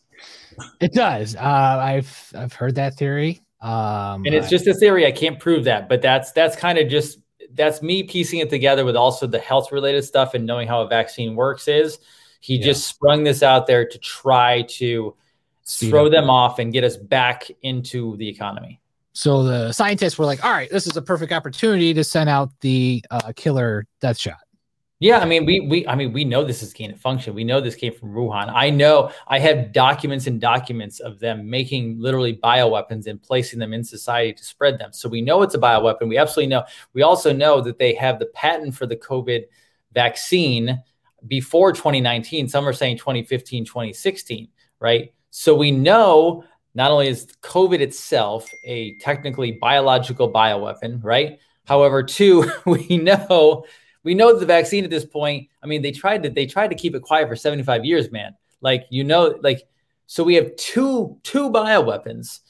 It 0.81 0.93
does. 0.93 1.37
Uh, 1.37 1.41
I've 1.41 2.33
I've 2.35 2.53
heard 2.53 2.75
that 2.77 2.95
theory. 2.95 3.43
Um, 3.61 4.25
and 4.25 4.35
it's 4.35 4.49
just 4.49 4.67
a 4.67 4.75
theory. 4.75 5.07
I 5.07 5.13
can't 5.13 5.39
prove 5.39 5.65
that, 5.65 5.89
but 5.89 6.01
that's 6.03 6.33
that's 6.33 6.57
kind 6.57 6.79
of 6.79 6.89
just 6.89 7.19
that's 7.55 7.83
me 7.83 8.03
piecing 8.03 8.41
it 8.41 8.51
together 8.51 8.85
with 8.85 8.97
also 8.97 9.27
the 9.27 9.39
health 9.39 9.73
related 9.73 10.05
stuff 10.05 10.35
and 10.35 10.47
knowing 10.47 10.69
how 10.69 10.83
a 10.83 10.89
vaccine 10.89 11.35
works. 11.35 11.69
Is 11.69 11.99
he 12.41 12.57
yeah. 12.57 12.65
just 12.65 12.87
sprung 12.87 13.25
this 13.25 13.43
out 13.43 13.67
there 13.67 13.87
to 13.87 13.99
try 13.99 14.63
to 14.63 15.15
Speed 15.63 15.91
throw 15.91 16.07
up. 16.07 16.13
them 16.13 16.31
off 16.31 16.59
and 16.59 16.73
get 16.73 16.85
us 16.85 16.97
back 16.97 17.51
into 17.63 18.17
the 18.17 18.29
economy? 18.29 18.81
So 19.13 19.43
the 19.43 19.73
scientists 19.73 20.19
were 20.19 20.27
like, 20.27 20.45
"All 20.45 20.53
right, 20.53 20.71
this 20.71 20.87
is 20.87 20.97
a 20.97 21.03
perfect 21.03 21.33
opportunity 21.33 21.93
to 21.95 22.05
send 22.05 22.31
out 22.31 22.51
the 22.61 23.05
uh, 23.11 23.33
killer 23.35 23.87
death 24.01 24.19
shot." 24.19 24.39
Yeah, 25.01 25.21
I 25.21 25.27
mean, 25.27 25.47
we 25.47 25.61
we 25.61 25.87
I 25.87 25.95
mean, 25.95 26.13
we 26.13 26.25
know 26.25 26.43
this 26.43 26.61
is 26.61 26.73
gain 26.73 26.91
of 26.91 27.01
function. 27.01 27.33
We 27.33 27.45
know 27.45 27.61
this 27.61 27.77
came 27.77 27.95
from 27.95 28.13
Wuhan. 28.15 28.51
I 28.53 28.69
know 28.69 29.13
I 29.29 29.39
have 29.39 29.73
documents 29.73 30.27
and 30.27 30.41
documents 30.41 30.99
of 30.99 31.21
them 31.21 31.49
making 31.49 32.01
literally 32.01 32.35
bioweapons 32.35 33.07
and 33.07 33.23
placing 33.23 33.61
them 33.61 33.73
in 33.73 33.85
society 33.85 34.33
to 34.33 34.45
spread 34.45 34.77
them. 34.81 34.93
So 34.93 35.09
we 35.09 35.21
know 35.21 35.43
it's 35.43 35.55
a 35.55 35.59
bioweapon. 35.59 36.09
We 36.09 36.19
absolutely 36.19 36.51
know. 36.51 36.65
We 36.95 37.03
also 37.03 37.33
know 37.33 37.61
that 37.61 37.79
they 37.79 37.95
have 37.95 38.19
the 38.19 38.27
patent 38.27 38.75
for 38.75 38.87
the 38.87 38.97
COVID 38.97 39.45
vaccine 39.93 40.83
before 41.29 41.73
2019. 41.73 42.49
Some 42.49 42.67
are 42.67 42.73
saying 42.73 42.99
2015, 42.99 43.67
2016, 43.67 44.49
right? 44.81 45.13
So 45.31 45.55
we 45.55 45.71
know 45.71 46.43
not 46.75 46.91
only 46.91 47.07
is 47.07 47.29
COVID 47.43 47.79
itself 47.81 48.51
a 48.65 48.97
technically 48.97 49.53
biological 49.53 50.33
bioweapon, 50.33 51.05
right? 51.05 51.39
However, 51.67 52.03
two, 52.03 52.51
we 52.67 52.97
know 52.97 53.65
we 54.09 54.15
know 54.15 54.35
the 54.35 54.47
vaccine 54.47 54.85
at 54.85 54.91
this 54.91 55.05
point. 55.05 55.51
I 55.63 55.67
mean, 55.67 55.83
they 55.83 55.93
tried 55.93 56.23
to 56.23 56.31
they 56.31 56.47
tried 56.47 56.69
to 56.69 56.75
keep 56.75 56.95
it 56.95 57.03
quiet 57.03 57.29
for 57.29 57.37
75 57.37 57.85
years, 57.85 58.11
man. 58.11 58.35
Like 58.63 58.87
you 58.89 59.05
know, 59.05 59.39
like 59.43 59.69
so 60.07 60.25
we 60.25 60.35
have 60.37 60.57
two 60.57 61.19
two 61.23 61.51
bioweapons 61.51 62.41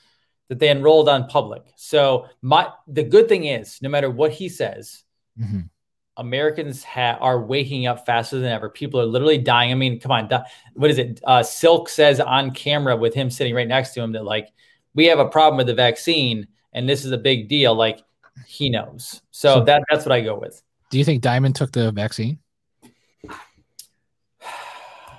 that 0.47 0.61
they 0.61 0.71
enrolled 0.71 1.09
on 1.09 1.27
public. 1.27 1.65
So 1.75 2.29
my 2.43 2.69
the 2.87 3.03
good 3.03 3.29
thing 3.29 3.47
is, 3.47 3.83
no 3.83 3.89
matter 3.89 4.09
what 4.09 4.31
he 4.31 4.49
says, 4.49 5.03
mm-hmm. 5.37 5.63
Americans 6.17 6.85
ha- 6.85 7.19
are 7.21 7.41
waking 7.41 7.89
up 7.89 8.07
faster 8.07 8.39
than 8.39 8.53
ever. 8.53 8.69
People 8.69 9.01
are 9.01 9.07
literally 9.07 9.39
dying. 9.39 9.73
I 9.73 9.75
mean, 9.75 9.99
come 9.99 10.13
on, 10.13 10.31
what 10.75 10.93
is 10.93 10.99
it? 10.99 11.21
Uh, 11.25 11.43
Silk 11.43 11.89
says 11.89 12.21
on 12.21 12.53
camera 12.53 12.97
with 12.97 13.15
him 13.15 13.31
sitting 13.31 13.53
right 13.53 13.67
next 13.67 13.95
to 13.95 14.01
him 14.01 14.13
that 14.13 14.25
like 14.25 14.51
we 14.95 15.07
have 15.07 15.19
a 15.19 15.29
problem 15.29 15.57
with 15.57 15.67
the 15.67 15.75
vaccine 15.75 16.47
and 16.73 16.89
this 16.89 17.05
is 17.05 17.11
a 17.11 17.19
big 17.19 17.49
deal. 17.49 17.75
Like 17.75 17.99
he 18.47 18.71
knows. 18.71 19.23
So, 19.33 19.57
so 19.57 19.65
that 19.65 19.83
that's 19.91 20.07
what 20.07 20.13
I 20.13 20.21
go 20.21 20.39
with. 20.39 20.63
Do 20.91 20.99
you 20.99 21.05
think 21.05 21.23
Diamond 21.23 21.55
took 21.55 21.73
the 21.73 21.93
vaccine? 21.93 22.39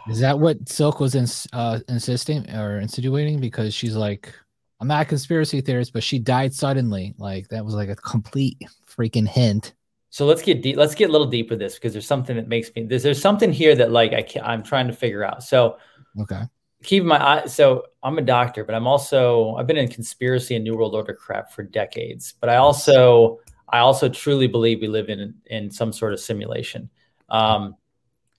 Is 0.09 0.19
that 0.21 0.39
what 0.39 0.67
Silk 0.67 0.99
was 0.99 1.13
in, 1.13 1.27
uh, 1.53 1.79
insisting 1.87 2.49
or 2.49 2.79
insinuating? 2.79 3.39
Because 3.39 3.73
she's 3.73 3.95
like, 3.95 4.33
I'm 4.79 4.87
not 4.87 5.03
a 5.03 5.05
conspiracy 5.05 5.61
theorist, 5.61 5.93
but 5.93 6.03
she 6.03 6.17
died 6.17 6.53
suddenly. 6.53 7.13
Like 7.17 7.49
that 7.49 7.63
was 7.63 7.75
like 7.75 7.89
a 7.89 7.95
complete 7.95 8.57
freaking 8.89 9.27
hint. 9.27 9.73
So 10.09 10.25
let's 10.25 10.41
get 10.41 10.63
deep. 10.63 10.77
Let's 10.77 10.95
get 10.95 11.09
a 11.09 11.11
little 11.11 11.27
deep 11.27 11.51
with 11.51 11.59
this 11.59 11.75
because 11.75 11.93
there's 11.93 12.07
something 12.07 12.35
that 12.35 12.47
makes 12.47 12.73
me. 12.75 12.83
There's, 12.83 13.03
there's 13.03 13.21
something 13.21 13.53
here 13.53 13.75
that 13.75 13.91
like 13.91 14.13
I 14.13 14.23
can't, 14.23 14.45
I'm 14.45 14.63
trying 14.63 14.87
to 14.87 14.93
figure 14.93 15.23
out. 15.23 15.43
So 15.43 15.77
okay, 16.19 16.41
keep 16.81 17.03
my 17.03 17.23
eye. 17.23 17.45
So 17.45 17.83
I'm 18.01 18.17
a 18.17 18.23
doctor, 18.23 18.63
but 18.63 18.73
I'm 18.73 18.87
also 18.87 19.55
I've 19.55 19.67
been 19.67 19.77
in 19.77 19.87
conspiracy 19.87 20.55
and 20.55 20.63
New 20.63 20.75
World 20.75 20.95
Order 20.95 21.13
crap 21.13 21.51
for 21.51 21.61
decades. 21.61 22.33
But 22.39 22.49
I 22.49 22.55
also 22.55 23.39
I 23.71 23.79
also 23.79 24.09
truly 24.09 24.47
believe 24.47 24.81
we 24.81 24.87
live 24.87 25.09
in 25.09 25.35
in 25.45 25.71
some 25.71 25.93
sort 25.93 26.13
of 26.13 26.19
simulation. 26.19 26.89
Um, 27.29 27.75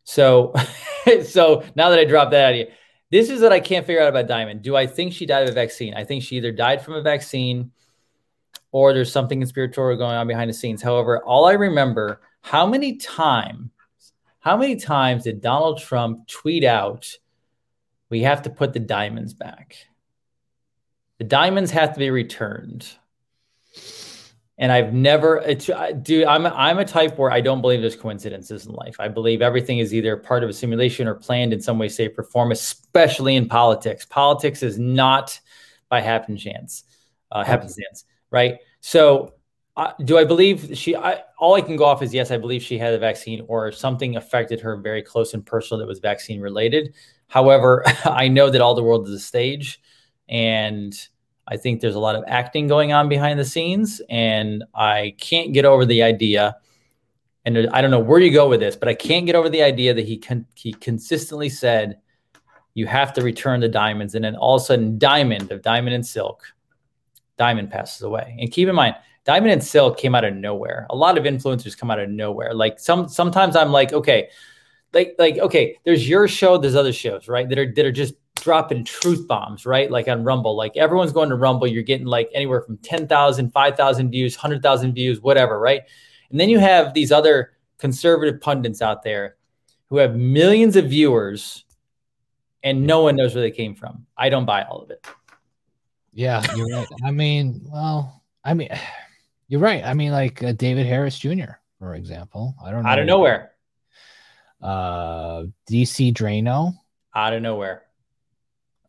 so, 0.04 0.52
so 1.24 1.64
now 1.74 1.90
that 1.90 1.98
I 1.98 2.04
dropped 2.04 2.32
that 2.32 2.50
idea, 2.50 2.66
this 3.10 3.30
is 3.30 3.40
what 3.40 3.52
I 3.52 3.60
can't 3.60 3.86
figure 3.86 4.02
out 4.02 4.08
about 4.08 4.28
Diamond. 4.28 4.62
Do 4.62 4.76
I 4.76 4.86
think 4.86 5.12
she 5.12 5.26
died 5.26 5.44
of 5.44 5.50
a 5.50 5.52
vaccine? 5.52 5.94
I 5.94 6.04
think 6.04 6.22
she 6.22 6.36
either 6.36 6.52
died 6.52 6.82
from 6.82 6.94
a 6.94 7.02
vaccine, 7.02 7.72
or 8.72 8.92
there's 8.92 9.12
something 9.12 9.40
conspiratorial 9.40 9.98
going 9.98 10.14
on 10.14 10.26
behind 10.26 10.48
the 10.48 10.54
scenes. 10.54 10.82
However, 10.82 11.24
all 11.24 11.46
I 11.46 11.52
remember, 11.52 12.20
how 12.40 12.66
many 12.66 12.96
times, 12.96 13.70
how 14.40 14.56
many 14.56 14.76
times 14.76 15.24
did 15.24 15.40
Donald 15.40 15.80
Trump 15.80 16.26
tweet 16.28 16.64
out, 16.64 17.18
"We 18.08 18.22
have 18.22 18.42
to 18.42 18.50
put 18.50 18.72
the 18.72 18.80
diamonds 18.80 19.34
back"? 19.34 19.76
The 21.18 21.24
diamonds 21.24 21.72
have 21.72 21.92
to 21.92 21.98
be 21.98 22.10
returned 22.10 22.96
and 24.60 24.70
I've 24.70 24.92
never, 24.92 25.38
it's, 25.38 25.70
dude, 26.02 26.26
I'm 26.26 26.44
I'm 26.44 26.78
a 26.78 26.84
type 26.84 27.16
where 27.16 27.32
I 27.32 27.40
don't 27.40 27.62
believe 27.62 27.80
there's 27.80 27.96
coincidences 27.96 28.66
in 28.66 28.72
life. 28.72 28.94
I 29.00 29.08
believe 29.08 29.40
everything 29.40 29.78
is 29.78 29.94
either 29.94 30.18
part 30.18 30.44
of 30.44 30.50
a 30.50 30.52
simulation 30.52 31.08
or 31.08 31.14
planned 31.14 31.54
in 31.54 31.62
some 31.62 31.78
way, 31.78 31.88
shape, 31.88 32.18
or 32.18 32.24
form. 32.24 32.52
Especially 32.52 33.36
in 33.36 33.48
politics, 33.48 34.04
politics 34.04 34.62
is 34.62 34.78
not 34.78 35.40
by 35.88 36.02
happen 36.02 36.36
chance, 36.36 36.84
uh, 37.32 37.42
happenstance, 37.42 38.04
right? 38.30 38.58
So, 38.80 39.32
uh, 39.78 39.92
do 40.04 40.18
I 40.18 40.24
believe 40.24 40.76
she? 40.76 40.94
I, 40.94 41.22
all 41.38 41.54
I 41.54 41.62
can 41.62 41.76
go 41.76 41.86
off 41.86 42.02
is 42.02 42.12
yes, 42.12 42.30
I 42.30 42.36
believe 42.36 42.62
she 42.62 42.76
had 42.76 42.92
a 42.92 42.98
vaccine 42.98 43.42
or 43.48 43.72
something 43.72 44.16
affected 44.16 44.60
her 44.60 44.76
very 44.76 45.02
close 45.02 45.32
and 45.32 45.44
personal 45.44 45.78
that 45.78 45.88
was 45.88 46.00
vaccine 46.00 46.38
related. 46.38 46.92
However, 47.28 47.82
I 48.04 48.28
know 48.28 48.50
that 48.50 48.60
all 48.60 48.74
the 48.74 48.82
world 48.82 49.08
is 49.08 49.14
a 49.14 49.20
stage, 49.20 49.80
and 50.28 50.94
I 51.50 51.56
think 51.56 51.80
there's 51.80 51.96
a 51.96 52.00
lot 52.00 52.14
of 52.14 52.22
acting 52.28 52.68
going 52.68 52.92
on 52.92 53.08
behind 53.08 53.38
the 53.38 53.44
scenes, 53.44 54.00
and 54.08 54.62
I 54.74 55.14
can't 55.18 55.52
get 55.52 55.64
over 55.64 55.84
the 55.84 56.02
idea. 56.02 56.56
And 57.44 57.68
I 57.72 57.80
don't 57.80 57.90
know 57.90 57.98
where 57.98 58.20
you 58.20 58.32
go 58.32 58.48
with 58.48 58.60
this, 58.60 58.76
but 58.76 58.88
I 58.88 58.94
can't 58.94 59.26
get 59.26 59.34
over 59.34 59.48
the 59.48 59.62
idea 59.62 59.92
that 59.92 60.06
he 60.06 60.16
con- 60.16 60.46
he 60.54 60.72
consistently 60.74 61.48
said, 61.48 61.98
"You 62.74 62.86
have 62.86 63.12
to 63.14 63.22
return 63.22 63.60
the 63.60 63.68
diamonds," 63.68 64.14
and 64.14 64.24
then 64.24 64.36
all 64.36 64.56
of 64.56 64.62
a 64.62 64.64
sudden, 64.64 64.98
Diamond 64.98 65.50
of 65.50 65.62
Diamond 65.62 65.94
and 65.94 66.06
Silk, 66.06 66.44
Diamond 67.36 67.70
passes 67.70 68.02
away. 68.02 68.36
And 68.38 68.52
keep 68.52 68.68
in 68.68 68.74
mind, 68.74 68.94
Diamond 69.24 69.52
and 69.52 69.64
Silk 69.64 69.98
came 69.98 70.14
out 70.14 70.24
of 70.24 70.34
nowhere. 70.34 70.86
A 70.90 70.96
lot 70.96 71.18
of 71.18 71.24
influencers 71.24 71.76
come 71.76 71.90
out 71.90 71.98
of 71.98 72.08
nowhere. 72.08 72.54
Like 72.54 72.78
some 72.78 73.08
sometimes 73.08 73.56
I'm 73.56 73.72
like, 73.72 73.92
okay, 73.92 74.28
like 74.92 75.16
like 75.18 75.38
okay, 75.38 75.76
there's 75.84 76.08
your 76.08 76.28
show, 76.28 76.58
there's 76.58 76.76
other 76.76 76.92
shows, 76.92 77.26
right? 77.26 77.48
That 77.48 77.58
are 77.58 77.72
that 77.74 77.86
are 77.86 77.92
just 77.92 78.14
dropping 78.40 78.84
truth 78.84 79.26
bombs, 79.28 79.66
right? 79.66 79.90
Like 79.90 80.08
on 80.08 80.24
Rumble, 80.24 80.56
like 80.56 80.76
everyone's 80.76 81.12
going 81.12 81.28
to 81.30 81.36
Rumble, 81.36 81.66
you're 81.66 81.82
getting 81.82 82.06
like 82.06 82.30
anywhere 82.34 82.62
from 82.62 82.78
10,000, 82.78 83.50
5,000 83.52 84.10
views, 84.10 84.36
100,000 84.36 84.92
views, 84.94 85.20
whatever, 85.20 85.58
right? 85.58 85.82
And 86.30 86.38
then 86.38 86.48
you 86.48 86.58
have 86.58 86.94
these 86.94 87.12
other 87.12 87.52
conservative 87.78 88.40
pundits 88.40 88.82
out 88.82 89.02
there 89.02 89.36
who 89.88 89.96
have 89.96 90.14
millions 90.16 90.76
of 90.76 90.86
viewers 90.86 91.64
and 92.62 92.86
no 92.86 93.02
one 93.02 93.16
knows 93.16 93.34
where 93.34 93.42
they 93.42 93.50
came 93.50 93.74
from. 93.74 94.06
I 94.16 94.28
don't 94.28 94.44
buy 94.44 94.62
all 94.62 94.82
of 94.82 94.90
it. 94.90 95.06
Yeah, 96.12 96.42
you're 96.56 96.68
right. 96.68 96.88
I 97.04 97.10
mean, 97.10 97.66
well, 97.72 98.22
I 98.44 98.54
mean, 98.54 98.68
you're 99.48 99.60
right. 99.60 99.84
I 99.84 99.94
mean, 99.94 100.12
like 100.12 100.42
uh, 100.42 100.52
David 100.52 100.86
Harris 100.86 101.18
Jr., 101.18 101.52
for 101.78 101.94
example. 101.94 102.54
I 102.64 102.70
don't 102.70 102.82
know. 102.82 102.90
Out 102.90 102.98
of 102.98 103.06
nowhere. 103.06 103.52
Uh, 104.60 105.44
DC 105.68 106.12
Draino. 106.12 106.74
Out 107.14 107.32
of 107.32 107.42
nowhere. 107.42 107.84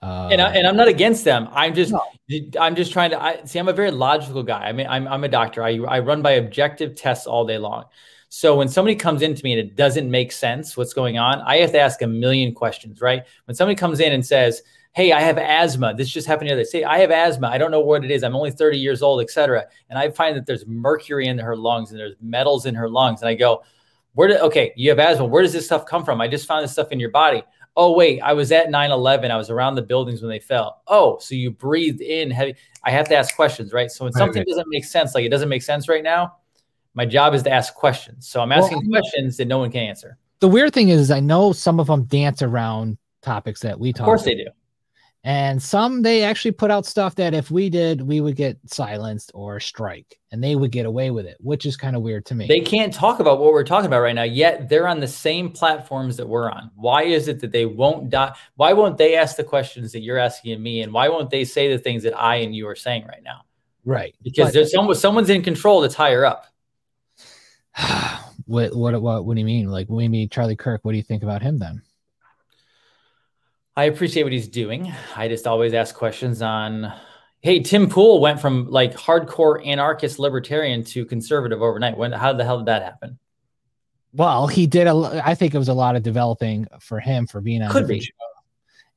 Uh, 0.01 0.29
and, 0.31 0.41
I, 0.41 0.55
and 0.55 0.65
I'm 0.65 0.75
not 0.75 0.87
against 0.87 1.23
them. 1.23 1.47
I'm 1.51 1.75
just 1.75 1.91
no. 1.91 2.03
I'm 2.59 2.75
just 2.75 2.91
trying 2.91 3.11
to 3.11 3.21
I, 3.21 3.43
see. 3.43 3.59
I'm 3.59 3.67
a 3.67 3.73
very 3.73 3.91
logical 3.91 4.41
guy. 4.41 4.63
I 4.63 4.71
mean, 4.71 4.87
I'm 4.87 5.07
I'm 5.07 5.23
a 5.23 5.27
doctor. 5.27 5.63
I 5.63 5.77
I 5.77 5.99
run 5.99 6.21
by 6.21 6.31
objective 6.31 6.95
tests 6.95 7.27
all 7.27 7.45
day 7.45 7.57
long. 7.57 7.85
So 8.29 8.55
when 8.55 8.69
somebody 8.69 8.95
comes 8.95 9.21
into 9.21 9.43
me 9.43 9.51
and 9.51 9.59
it 9.59 9.75
doesn't 9.75 10.09
make 10.09 10.31
sense 10.31 10.77
what's 10.77 10.93
going 10.93 11.17
on, 11.17 11.41
I 11.41 11.57
have 11.57 11.71
to 11.73 11.79
ask 11.79 12.01
a 12.01 12.07
million 12.07 12.53
questions, 12.55 13.01
right? 13.01 13.23
When 13.45 13.55
somebody 13.55 13.75
comes 13.75 13.99
in 13.99 14.13
and 14.13 14.25
says, 14.25 14.63
"Hey, 14.93 15.11
I 15.11 15.19
have 15.19 15.37
asthma. 15.37 15.93
This 15.93 16.09
just 16.09 16.25
happened 16.25 16.49
the 16.49 16.53
other 16.53 16.63
day. 16.63 16.69
Say, 16.69 16.83
I 16.83 16.99
have 16.99 17.11
asthma. 17.11 17.49
I 17.49 17.57
don't 17.57 17.69
know 17.71 17.81
what 17.81 18.03
it 18.03 18.09
is. 18.09 18.23
I'm 18.23 18.35
only 18.35 18.51
30 18.51 18.79
years 18.79 19.03
old, 19.03 19.21
etc." 19.21 19.67
And 19.89 19.99
I 19.99 20.09
find 20.09 20.35
that 20.35 20.47
there's 20.47 20.65
mercury 20.65 21.27
in 21.27 21.37
her 21.37 21.55
lungs 21.55 21.91
and 21.91 21.99
there's 21.99 22.15
metals 22.21 22.65
in 22.65 22.73
her 22.73 22.89
lungs, 22.89 23.21
and 23.21 23.29
I 23.29 23.35
go, 23.35 23.63
"Where 24.13 24.29
did? 24.29 24.39
Okay, 24.39 24.71
you 24.77 24.89
have 24.89 24.99
asthma. 24.99 25.25
Where 25.25 25.43
does 25.43 25.53
this 25.53 25.65
stuff 25.65 25.85
come 25.85 26.05
from? 26.05 26.21
I 26.21 26.27
just 26.27 26.47
found 26.47 26.63
this 26.63 26.71
stuff 26.71 26.91
in 26.91 26.99
your 26.99 27.11
body." 27.11 27.43
Oh, 27.77 27.93
wait, 27.93 28.19
I 28.19 28.33
was 28.33 28.51
at 28.51 28.69
9 28.69 28.91
11. 28.91 29.31
I 29.31 29.37
was 29.37 29.49
around 29.49 29.75
the 29.75 29.81
buildings 29.81 30.21
when 30.21 30.29
they 30.29 30.39
fell. 30.39 30.81
Oh, 30.87 31.17
so 31.19 31.35
you 31.35 31.51
breathed 31.51 32.01
in 32.01 32.29
heavy. 32.29 32.55
I 32.83 32.91
have 32.91 33.07
to 33.09 33.15
ask 33.15 33.35
questions, 33.35 33.71
right? 33.71 33.89
So 33.89 34.05
when 34.05 34.13
something 34.13 34.43
doesn't 34.45 34.67
make 34.67 34.83
sense, 34.83 35.15
like 35.15 35.23
it 35.23 35.29
doesn't 35.29 35.49
make 35.49 35.61
sense 35.61 35.87
right 35.87 36.03
now, 36.03 36.35
my 36.93 37.05
job 37.05 37.33
is 37.33 37.43
to 37.43 37.51
ask 37.51 37.73
questions. 37.73 38.27
So 38.27 38.41
I'm 38.41 38.51
asking 38.51 38.79
well, 38.79 38.99
questions 38.99 39.37
that 39.37 39.45
no 39.45 39.59
one 39.59 39.71
can 39.71 39.83
answer. 39.83 40.17
The 40.39 40.49
weird 40.49 40.73
thing 40.73 40.89
is, 40.89 41.11
I 41.11 41.21
know 41.21 41.53
some 41.53 41.79
of 41.79 41.87
them 41.87 42.03
dance 42.03 42.41
around 42.41 42.97
topics 43.21 43.61
that 43.61 43.79
we 43.79 43.93
talk. 43.93 44.01
Of 44.01 44.05
course, 44.05 44.21
about. 44.23 44.31
they 44.31 44.43
do. 44.43 44.49
And 45.23 45.61
some 45.61 46.01
they 46.01 46.23
actually 46.23 46.53
put 46.53 46.71
out 46.71 46.85
stuff 46.85 47.13
that 47.15 47.35
if 47.35 47.51
we 47.51 47.69
did, 47.69 48.01
we 48.01 48.21
would 48.21 48.35
get 48.35 48.57
silenced 48.65 49.29
or 49.35 49.59
strike, 49.59 50.19
and 50.31 50.43
they 50.43 50.55
would 50.55 50.71
get 50.71 50.87
away 50.87 51.11
with 51.11 51.27
it, 51.27 51.37
which 51.39 51.67
is 51.67 51.77
kind 51.77 51.95
of 51.95 52.01
weird 52.01 52.25
to 52.27 52.35
me. 52.35 52.47
They 52.47 52.59
can't 52.59 52.91
talk 52.91 53.19
about 53.19 53.39
what 53.39 53.53
we're 53.53 53.63
talking 53.63 53.85
about 53.85 54.01
right 54.01 54.15
now, 54.15 54.23
yet 54.23 54.67
they're 54.67 54.87
on 54.87 54.99
the 54.99 55.07
same 55.07 55.51
platforms 55.51 56.17
that 56.17 56.27
we're 56.27 56.49
on. 56.49 56.71
Why 56.73 57.03
is 57.03 57.27
it 57.27 57.39
that 57.41 57.51
they 57.51 57.67
won't 57.67 58.09
die? 58.09 58.33
Why 58.55 58.73
won't 58.73 58.97
they 58.97 59.15
ask 59.15 59.35
the 59.35 59.43
questions 59.43 59.91
that 59.91 59.99
you're 59.99 60.17
asking 60.17 60.61
me, 60.61 60.81
and 60.81 60.91
why 60.91 61.07
won't 61.07 61.29
they 61.29 61.45
say 61.45 61.71
the 61.71 61.77
things 61.77 62.01
that 62.01 62.19
I 62.19 62.37
and 62.37 62.55
you 62.55 62.67
are 62.67 62.75
saying 62.75 63.05
right 63.05 63.23
now? 63.23 63.41
Right, 63.85 64.15
because 64.23 64.47
but, 64.47 64.53
there's 64.55 64.71
someone 64.71 64.95
someone's 64.95 65.29
in 65.29 65.43
control 65.43 65.81
that's 65.81 65.95
higher 65.95 66.25
up. 66.25 66.47
what 68.45 68.75
what 68.75 68.99
what 68.99 69.25
what 69.25 69.35
do 69.35 69.39
you 69.39 69.45
mean? 69.45 69.67
Like, 69.67 69.87
what 69.87 69.99
do 69.99 70.03
you 70.03 70.09
mean, 70.09 70.29
Charlie 70.29 70.55
Kirk? 70.55 70.83
What 70.83 70.93
do 70.93 70.97
you 70.97 71.03
think 71.03 71.21
about 71.21 71.43
him 71.43 71.59
then? 71.59 71.83
I 73.75 73.85
appreciate 73.85 74.23
what 74.23 74.33
he's 74.33 74.47
doing. 74.47 74.91
I 75.15 75.27
just 75.27 75.47
always 75.47 75.73
ask 75.73 75.95
questions 75.95 76.41
on. 76.41 76.93
Hey, 77.39 77.61
Tim 77.61 77.89
Pool 77.89 78.21
went 78.21 78.39
from 78.39 78.67
like 78.69 78.93
hardcore 78.93 79.65
anarchist 79.65 80.19
libertarian 80.19 80.83
to 80.85 81.05
conservative 81.05 81.61
overnight. 81.61 81.97
When? 81.97 82.11
How 82.11 82.33
the 82.33 82.43
hell 82.43 82.57
did 82.57 82.67
that 82.67 82.83
happen? 82.83 83.17
Well, 84.13 84.47
he 84.47 84.67
did 84.67 84.87
a. 84.87 85.21
I 85.25 85.35
think 85.35 85.55
it 85.55 85.57
was 85.57 85.69
a 85.69 85.73
lot 85.73 85.95
of 85.95 86.03
developing 86.03 86.67
for 86.79 86.99
him 86.99 87.27
for 87.27 87.39
being 87.41 87.61
on 87.61 87.71
Could 87.71 87.87
be. 87.87 88.01
Show. 88.01 88.11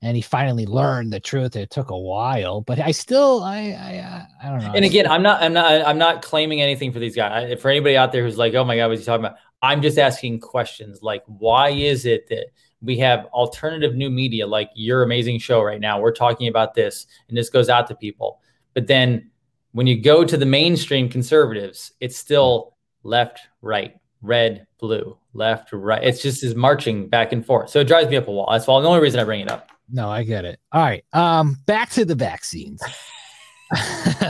And 0.02 0.16
he 0.16 0.20
finally 0.20 0.66
learned 0.66 1.14
the 1.14 1.20
truth. 1.20 1.56
It 1.56 1.70
took 1.70 1.88
a 1.88 1.96
while, 1.96 2.60
but 2.60 2.78
I 2.78 2.90
still, 2.90 3.42
I, 3.42 3.70
I, 3.70 3.98
uh, 3.98 4.22
I 4.42 4.50
don't 4.50 4.60
know. 4.60 4.72
And 4.74 4.84
again, 4.84 5.06
I'm 5.06 5.22
not, 5.22 5.42
I'm 5.42 5.54
not, 5.54 5.87
I'm 5.87 5.96
not 5.96 6.20
claiming 6.20 6.60
anything 6.60 6.92
for 6.92 6.98
these 6.98 7.16
guys. 7.16 7.52
I, 7.52 7.56
for 7.56 7.70
anybody 7.70 7.96
out 7.96 8.12
there 8.12 8.22
who's 8.22 8.37
like, 8.37 8.52
oh 8.52 8.64
my 8.64 8.76
god, 8.76 8.88
what's 8.88 9.00
he 9.00 9.06
talking 9.06 9.24
about? 9.24 9.38
I'm 9.62 9.80
just 9.80 9.96
asking 9.96 10.40
questions 10.40 11.00
like, 11.00 11.22
why 11.26 11.70
is 11.70 12.04
it 12.04 12.28
that 12.28 12.48
we 12.85 12.99
have 12.99 13.27
alternative 13.27 13.94
new 13.94 14.11
media 14.11 14.47
like 14.47 14.70
your 14.75 15.03
amazing 15.03 15.38
show 15.38 15.62
right 15.62 15.81
now. 15.81 16.01
We're 16.01 16.12
talking 16.12 16.49
about 16.49 16.75
this 16.75 17.07
and 17.29 17.37
this 17.37 17.49
goes 17.49 17.68
out 17.68 17.87
to 17.88 17.94
people. 17.94 18.40
But 18.75 18.87
then 18.87 19.31
when 19.73 19.87
you 19.87 20.01
go 20.01 20.25
to 20.25 20.37
the 20.37 20.47
mainstream 20.47 21.09
conservatives, 21.09 21.92
it's 22.01 22.16
still 22.16 22.77
left, 23.03 23.40
right, 23.62 23.97
red, 24.23 24.66
blue, 24.79 25.16
left, 25.33 25.73
right. 25.73 26.03
It's 26.03 26.23
just 26.23 26.44
is 26.44 26.55
marching 26.55 27.09
back 27.09 27.33
and 27.33 27.44
forth. 27.44 27.70
So 27.70 27.81
it 27.81 27.88
drives 27.88 28.09
me 28.09 28.16
up 28.16 28.29
a 28.29 28.33
wall. 28.33 28.49
That's 28.51 28.68
all 28.68 28.81
the 28.81 28.88
only 28.88 29.01
reason 29.01 29.20
I 29.20 29.25
bring 29.25 29.40
it 29.40 29.51
up. 29.51 29.70
No, 29.90 30.11
I 30.11 30.23
get 30.23 30.44
it. 30.44 30.61
All 30.73 30.83
right. 30.83 31.05
Um, 31.12 31.59
back 31.66 31.90
to 31.90 32.05
the 32.05 32.14
vaccines. 32.14 32.83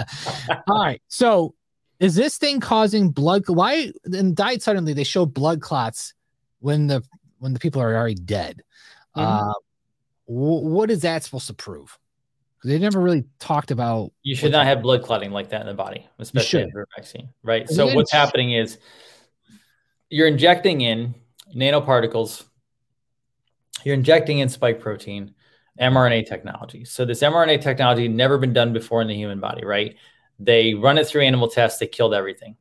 all 0.69 0.83
right. 0.85 1.03
So 1.09 1.55
is 2.01 2.15
this 2.15 2.39
thing 2.39 2.61
causing 2.61 3.11
blood 3.11 3.45
why 3.49 3.93
in 4.13 4.35
Died 4.35 4.63
Suddenly 4.63 4.93
they 4.93 5.05
show 5.05 5.27
blood 5.27 5.61
clots 5.61 6.15
when 6.61 6.87
the 6.87 7.03
when 7.45 7.53
the 7.53 7.61
people 7.61 7.83
are 7.83 7.95
already 7.95 8.15
dead. 8.15 8.63
Mm-hmm. 9.15 9.49
Uh, 9.49 9.53
w- 10.27 10.67
what 10.67 10.91
is 10.91 11.03
that 11.03 11.23
supposed 11.23 11.47
to 11.49 11.55
prove? 11.55 11.99
They 12.65 12.79
never 12.79 12.99
really 12.99 13.25
talked 13.39 13.71
about. 13.71 14.13
You 14.23 14.35
should 14.35 14.51
not 14.51 14.65
have 14.65 14.81
blood 14.81 15.03
clotting 15.03 15.31
like 15.31 15.51
that 15.51 15.61
in 15.61 15.67
the 15.67 15.75
body, 15.75 16.07
especially 16.19 16.63
after 16.63 16.81
a 16.81 16.87
vaccine, 16.97 17.29
right? 17.43 17.69
So 17.69 17.95
what's 17.95 18.11
happening 18.11 18.53
is 18.53 18.79
you're 20.09 20.27
injecting 20.27 20.81
in 20.81 21.15
nanoparticles. 21.55 22.45
You're 23.85 23.95
injecting 23.95 24.39
in 24.39 24.49
spike 24.49 24.81
protein, 24.81 25.35
mRNA 25.79 26.27
technology. 26.27 26.87
So 26.87 27.05
this 27.05 27.21
mRNA 27.21 27.61
technology 27.61 28.09
never 28.09 28.39
been 28.39 28.55
done 28.55 28.73
before 28.73 29.03
in 29.03 29.09
the 29.09 29.15
human 29.15 29.41
body, 29.41 29.67
right? 29.67 29.97
They 30.39 30.73
run 30.73 30.97
it 30.97 31.07
through 31.07 31.25
animal 31.25 31.49
tests. 31.49 31.79
They 31.79 31.87
killed 31.87 32.15
everything. 32.15 32.57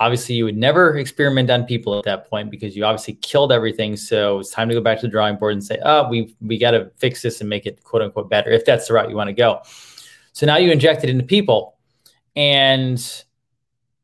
Obviously, 0.00 0.34
you 0.34 0.44
would 0.44 0.56
never 0.56 0.96
experiment 0.96 1.50
on 1.50 1.64
people 1.64 1.96
at 1.96 2.04
that 2.04 2.28
point 2.28 2.50
because 2.50 2.74
you 2.74 2.84
obviously 2.84 3.14
killed 3.14 3.52
everything. 3.52 3.96
So 3.96 4.40
it's 4.40 4.50
time 4.50 4.68
to 4.68 4.74
go 4.74 4.80
back 4.80 4.98
to 5.00 5.06
the 5.06 5.10
drawing 5.10 5.36
board 5.36 5.52
and 5.52 5.62
say, 5.62 5.78
"Oh, 5.84 6.08
we 6.08 6.34
we 6.40 6.58
got 6.58 6.72
to 6.72 6.90
fix 6.96 7.22
this 7.22 7.40
and 7.40 7.48
make 7.48 7.66
it 7.66 7.84
quote 7.84 8.02
unquote 8.02 8.28
better." 8.28 8.50
If 8.50 8.64
that's 8.64 8.88
the 8.88 8.94
route 8.94 9.10
you 9.10 9.16
want 9.16 9.28
to 9.28 9.34
go. 9.34 9.60
So 10.32 10.46
now 10.46 10.56
you 10.56 10.72
inject 10.72 11.04
it 11.04 11.10
into 11.10 11.24
people, 11.24 11.76
and 12.34 12.98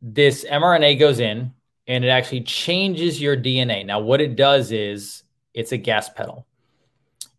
this 0.02 0.44
mRNA 0.44 0.98
goes 0.98 1.18
in 1.18 1.52
and 1.87 2.04
it 2.04 2.09
actually 2.09 2.42
changes 2.42 3.20
your 3.20 3.37
DNA. 3.37 3.85
Now, 3.85 4.00
what 4.00 4.20
it 4.20 4.37
does 4.37 4.72
is 4.72 5.22
it's 5.54 5.72
a 5.72 5.76
gas 5.76 6.09
pedal. 6.09 6.46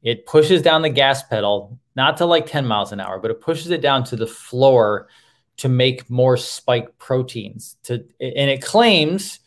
It 0.03 0.25
pushes 0.25 0.61
down 0.61 0.81
the 0.81 0.89
gas 0.89 1.23
pedal, 1.23 1.77
not 1.95 2.17
to 2.17 2.25
like 2.25 2.45
10 2.45 2.65
miles 2.65 2.91
an 2.91 2.99
hour, 2.99 3.19
but 3.19 3.31
it 3.31 3.41
pushes 3.41 3.71
it 3.71 3.81
down 3.81 4.03
to 4.05 4.15
the 4.15 4.27
floor 4.27 5.09
to 5.57 5.69
make 5.69 6.09
more 6.09 6.37
spike 6.37 6.97
proteins 6.97 7.77
to 7.83 7.95
and 8.19 8.49
it 8.49 8.61
claims 8.61 9.39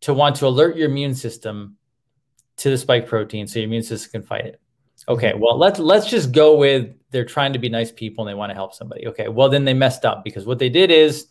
to 0.00 0.12
want 0.12 0.36
to 0.36 0.46
alert 0.46 0.76
your 0.76 0.88
immune 0.88 1.14
system 1.14 1.76
to 2.56 2.70
the 2.70 2.78
spike 2.78 3.06
protein 3.06 3.46
so 3.46 3.58
your 3.58 3.66
immune 3.66 3.82
system 3.82 4.20
can 4.20 4.26
fight 4.26 4.46
it. 4.46 4.60
Okay 5.08 5.30
mm-hmm. 5.30 5.40
well 5.40 5.56
let's 5.58 5.78
let's 5.78 6.08
just 6.08 6.32
go 6.32 6.56
with 6.56 6.92
they're 7.10 7.24
trying 7.24 7.52
to 7.52 7.58
be 7.58 7.68
nice 7.68 7.92
people 7.92 8.24
and 8.24 8.30
they 8.30 8.38
want 8.38 8.50
to 8.50 8.54
help 8.54 8.74
somebody. 8.74 9.06
Okay 9.08 9.28
well 9.28 9.48
then 9.48 9.64
they 9.64 9.74
messed 9.74 10.04
up 10.04 10.24
because 10.24 10.46
what 10.46 10.58
they 10.58 10.68
did 10.68 10.90
is 10.90 11.28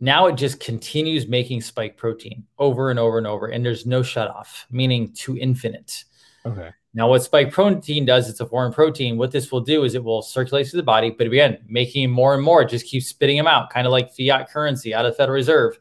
now 0.00 0.26
it 0.26 0.36
just 0.36 0.58
continues 0.58 1.28
making 1.28 1.60
spike 1.60 1.96
protein 1.96 2.44
over 2.58 2.90
and 2.90 2.98
over 2.98 3.18
and 3.18 3.26
over 3.26 3.46
and 3.46 3.64
there's 3.64 3.86
no 3.86 4.02
shut 4.02 4.28
off 4.28 4.66
meaning 4.70 5.12
to 5.12 5.36
infinite 5.38 6.04
okay 6.46 6.70
now, 6.94 7.08
what 7.08 7.22
spike 7.22 7.50
protein 7.50 8.04
does, 8.04 8.28
it's 8.28 8.40
a 8.40 8.46
foreign 8.46 8.72
protein. 8.72 9.16
What 9.16 9.30
this 9.30 9.50
will 9.50 9.62
do 9.62 9.84
is 9.84 9.94
it 9.94 10.04
will 10.04 10.20
circulate 10.20 10.68
through 10.68 10.78
the 10.78 10.84
body, 10.84 11.10
but 11.10 11.26
again, 11.26 11.58
making 11.66 12.10
more 12.10 12.34
and 12.34 12.42
more, 12.42 12.64
just 12.66 12.86
keeps 12.86 13.06
spitting 13.06 13.36
them 13.36 13.46
out, 13.46 13.70
kind 13.70 13.86
of 13.86 13.92
like 13.92 14.14
fiat 14.14 14.50
currency 14.50 14.94
out 14.94 15.06
of 15.06 15.12
the 15.12 15.16
Federal 15.16 15.36
Reserve. 15.36 15.78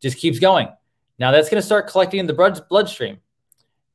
Just 0.00 0.18
keeps 0.18 0.40
going. 0.40 0.68
Now 1.18 1.30
that's 1.30 1.48
going 1.48 1.60
to 1.60 1.66
start 1.66 1.88
collecting 1.88 2.18
in 2.20 2.26
the 2.26 2.32
blood, 2.32 2.60
bloodstream. 2.68 3.18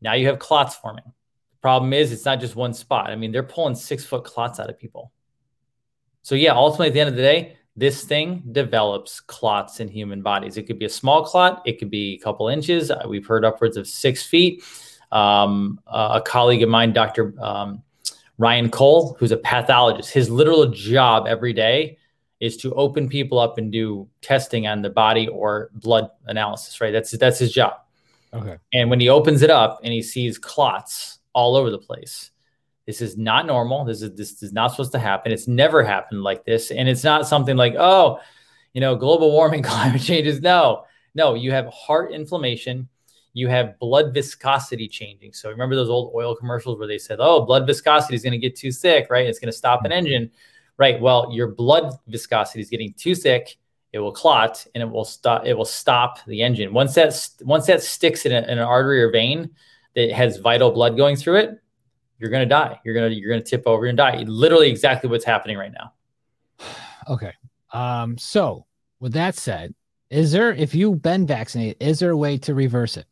Now 0.01 0.13
you 0.13 0.27
have 0.27 0.39
clots 0.39 0.75
forming. 0.75 1.03
The 1.05 1.61
problem 1.61 1.91
is 1.91 2.11
it's 2.11 2.25
not 2.25 2.39
just 2.39 2.55
one 2.55 2.73
spot. 2.73 3.09
I 3.09 3.15
mean, 3.15 3.31
they're 3.33 3.43
pulling 3.43 3.75
six 3.75 4.05
foot 4.05 4.23
clots 4.23 4.59
out 4.59 4.69
of 4.69 4.79
people. 4.79 5.11
So 6.21 6.35
yeah, 6.35 6.53
ultimately 6.53 6.87
at 6.87 6.93
the 6.93 6.99
end 7.01 7.09
of 7.09 7.15
the 7.15 7.21
day, 7.21 7.57
this 7.75 8.03
thing 8.03 8.43
develops 8.51 9.19
clots 9.19 9.79
in 9.81 9.89
human 9.89 10.21
bodies. 10.21 10.55
It 10.55 10.63
could 10.63 10.79
be 10.79 10.85
a 10.85 10.89
small 10.89 11.25
clot, 11.25 11.61
it 11.65 11.79
could 11.79 11.89
be 11.89 12.13
a 12.13 12.19
couple 12.19 12.47
inches. 12.47 12.89
We've 13.07 13.25
heard 13.25 13.43
upwards 13.43 13.75
of 13.75 13.87
six 13.87 14.25
feet 14.25 14.63
um, 15.13 15.79
a 15.85 16.21
colleague 16.25 16.63
of 16.63 16.69
mine, 16.69 16.91
Dr. 16.91 17.33
Um, 17.39 17.83
Ryan 18.39 18.69
Cole, 18.69 19.15
who's 19.19 19.31
a 19.31 19.37
pathologist. 19.37 20.11
His 20.11 20.29
literal 20.29 20.65
job 20.67 21.27
every 21.27 21.53
day 21.53 21.99
is 22.39 22.57
to 22.57 22.73
open 22.73 23.07
people 23.07 23.37
up 23.37 23.57
and 23.59 23.71
do 23.71 24.09
testing 24.21 24.67
on 24.67 24.81
the 24.81 24.89
body 24.89 25.27
or 25.27 25.69
blood 25.75 26.09
analysis. 26.25 26.81
Right, 26.81 26.91
that's 26.91 27.11
that's 27.11 27.37
his 27.37 27.53
job. 27.53 27.75
Okay. 28.33 28.57
And 28.73 28.89
when 28.89 28.99
he 28.99 29.07
opens 29.09 29.43
it 29.43 29.51
up 29.51 29.79
and 29.83 29.93
he 29.93 30.01
sees 30.01 30.39
clots 30.39 31.19
all 31.33 31.55
over 31.55 31.69
the 31.69 31.77
place, 31.77 32.31
this 32.87 32.99
is 32.99 33.15
not 33.15 33.45
normal. 33.45 33.85
This 33.85 34.01
is 34.01 34.15
this 34.15 34.41
is 34.41 34.51
not 34.51 34.71
supposed 34.71 34.93
to 34.93 34.99
happen. 34.99 35.31
It's 35.31 35.47
never 35.47 35.83
happened 35.83 36.23
like 36.23 36.43
this, 36.43 36.71
and 36.71 36.89
it's 36.89 37.03
not 37.03 37.27
something 37.27 37.55
like 37.55 37.75
oh, 37.77 38.19
you 38.73 38.81
know, 38.81 38.95
global 38.95 39.31
warming, 39.31 39.61
climate 39.73 40.01
change 40.01 40.25
is 40.25 40.41
no, 40.41 40.85
no. 41.13 41.35
You 41.35 41.51
have 41.51 41.67
heart 41.67 42.11
inflammation 42.11 42.89
you 43.33 43.47
have 43.47 43.77
blood 43.79 44.13
viscosity 44.13 44.87
changing. 44.87 45.33
So 45.33 45.49
remember 45.49 45.75
those 45.75 45.89
old 45.89 46.13
oil 46.15 46.35
commercials 46.35 46.77
where 46.77 46.87
they 46.87 46.99
said, 46.99 47.17
"Oh, 47.19 47.41
blood 47.41 47.65
viscosity 47.65 48.15
is 48.15 48.23
going 48.23 48.33
to 48.33 48.37
get 48.37 48.55
too 48.55 48.71
thick, 48.71 49.07
right? 49.09 49.27
It's 49.27 49.39
going 49.39 49.51
to 49.51 49.57
stop 49.57 49.83
an 49.83 49.91
mm-hmm. 49.91 49.97
engine." 49.97 50.31
Right. 50.77 50.99
Well, 50.99 51.29
your 51.31 51.49
blood 51.49 51.93
viscosity 52.07 52.61
is 52.61 52.69
getting 52.69 52.93
too 52.93 53.15
thick. 53.15 53.57
It 53.91 53.99
will 53.99 54.11
clot 54.11 54.65
and 54.73 54.81
it 54.81 54.89
will 54.89 55.05
stop. 55.05 55.45
It 55.45 55.55
will 55.55 55.65
stop 55.65 56.19
the 56.25 56.41
engine. 56.41 56.73
Once 56.73 56.95
that 56.95 57.29
once 57.41 57.67
that 57.67 57.81
sticks 57.83 58.25
in, 58.25 58.31
a, 58.31 58.41
in 58.41 58.57
an 58.57 58.59
artery 58.59 59.01
or 59.03 59.11
vein 59.11 59.51
that 59.95 60.11
has 60.11 60.37
vital 60.37 60.71
blood 60.71 60.97
going 60.97 61.15
through 61.15 61.37
it, 61.37 61.61
you're 62.17 62.31
going 62.31 62.41
to 62.41 62.49
die. 62.49 62.79
You're 62.83 62.95
going 62.95 63.11
to 63.11 63.15
you're 63.15 63.29
going 63.29 63.43
to 63.43 63.49
tip 63.49 63.63
over 63.65 63.85
and 63.85 63.97
die. 63.97 64.23
Literally, 64.27 64.69
exactly 64.69 65.09
what's 65.09 65.25
happening 65.25 65.57
right 65.57 65.73
now. 65.73 65.93
Okay. 67.09 67.33
Um. 67.73 68.17
So 68.17 68.65
with 69.01 69.11
that 69.11 69.35
said, 69.35 69.75
is 70.09 70.31
there 70.31 70.53
if 70.53 70.73
you've 70.73 71.01
been 71.01 71.27
vaccinated, 71.27 71.75
is 71.81 71.99
there 71.99 72.11
a 72.11 72.17
way 72.17 72.37
to 72.37 72.53
reverse 72.53 72.95
it? 72.95 73.05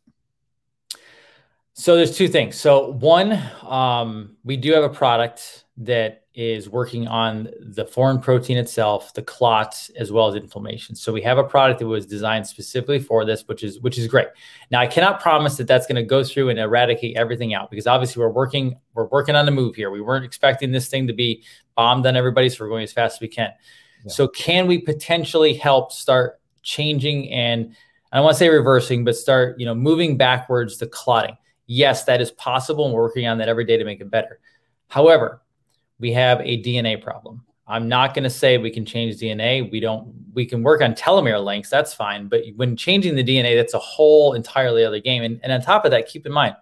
So 1.74 1.96
there's 1.96 2.16
two 2.16 2.28
things. 2.28 2.56
So 2.56 2.90
one, 2.92 3.40
um, 3.62 4.36
we 4.44 4.56
do 4.56 4.72
have 4.72 4.84
a 4.84 4.90
product 4.90 5.64
that 5.78 6.22
is 6.34 6.68
working 6.68 7.06
on 7.08 7.48
the 7.60 7.84
foreign 7.84 8.18
protein 8.18 8.56
itself, 8.56 9.12
the 9.14 9.22
clots, 9.22 9.90
as 9.98 10.10
well 10.10 10.28
as 10.28 10.34
inflammation. 10.34 10.94
So 10.94 11.12
we 11.12 11.20
have 11.22 11.38
a 11.38 11.44
product 11.44 11.80
that 11.80 11.86
was 11.86 12.06
designed 12.06 12.46
specifically 12.46 12.98
for 12.98 13.24
this, 13.24 13.46
which 13.48 13.62
is 13.62 13.80
which 13.80 13.98
is 13.98 14.06
great. 14.06 14.28
Now 14.70 14.80
I 14.80 14.86
cannot 14.86 15.20
promise 15.20 15.56
that 15.58 15.66
that's 15.66 15.86
going 15.86 15.96
to 15.96 16.02
go 16.02 16.24
through 16.24 16.48
and 16.48 16.58
eradicate 16.58 17.16
everything 17.16 17.52
out 17.52 17.70
because 17.70 17.86
obviously 17.86 18.20
we're 18.20 18.30
working 18.30 18.78
we're 18.94 19.08
working 19.08 19.34
on 19.34 19.44
the 19.44 19.52
move 19.52 19.74
here. 19.74 19.90
We 19.90 20.00
weren't 20.00 20.24
expecting 20.24 20.72
this 20.72 20.88
thing 20.88 21.06
to 21.06 21.12
be 21.12 21.42
bombed 21.74 22.06
on 22.06 22.16
everybody, 22.16 22.48
so 22.48 22.64
we're 22.64 22.70
going 22.70 22.84
as 22.84 22.92
fast 22.92 23.16
as 23.16 23.20
we 23.20 23.28
can. 23.28 23.50
Yeah. 24.04 24.12
So 24.12 24.28
can 24.28 24.66
we 24.66 24.78
potentially 24.78 25.54
help 25.54 25.92
start 25.92 26.40
changing 26.62 27.30
and 27.30 27.74
I 28.10 28.16
don't 28.16 28.24
want 28.24 28.34
to 28.34 28.38
say 28.38 28.48
reversing, 28.48 29.04
but 29.04 29.16
start 29.16 29.58
you 29.58 29.66
know 29.66 29.74
moving 29.74 30.16
backwards 30.16 30.78
the 30.78 30.86
clotting? 30.86 31.36
Yes, 31.66 32.04
that 32.04 32.20
is 32.20 32.30
possible, 32.32 32.86
and 32.86 32.94
we're 32.94 33.02
working 33.02 33.26
on 33.26 33.38
that 33.38 33.48
every 33.48 33.64
day 33.64 33.76
to 33.76 33.84
make 33.84 34.00
it 34.00 34.10
better. 34.10 34.40
However, 34.88 35.42
we 35.98 36.12
have 36.12 36.40
a 36.40 36.62
DNA 36.62 37.00
problem. 37.02 37.44
I'm 37.66 37.88
not 37.88 38.12
going 38.12 38.24
to 38.24 38.30
say 38.30 38.58
we 38.58 38.70
can 38.70 38.84
change 38.84 39.16
DNA. 39.16 39.70
We 39.70 39.80
don't. 39.80 40.14
We 40.34 40.44
can 40.46 40.62
work 40.62 40.82
on 40.82 40.94
telomere 40.94 41.42
lengths. 41.42 41.70
That's 41.70 41.94
fine. 41.94 42.28
But 42.28 42.42
when 42.56 42.76
changing 42.76 43.14
the 43.14 43.24
DNA, 43.24 43.56
that's 43.56 43.74
a 43.74 43.78
whole 43.78 44.34
entirely 44.34 44.84
other 44.84 44.98
game. 44.98 45.22
And, 45.22 45.40
and 45.42 45.52
on 45.52 45.60
top 45.60 45.84
of 45.84 45.90
that, 45.92 46.08
keep 46.08 46.26
in 46.26 46.32
mind, 46.32 46.56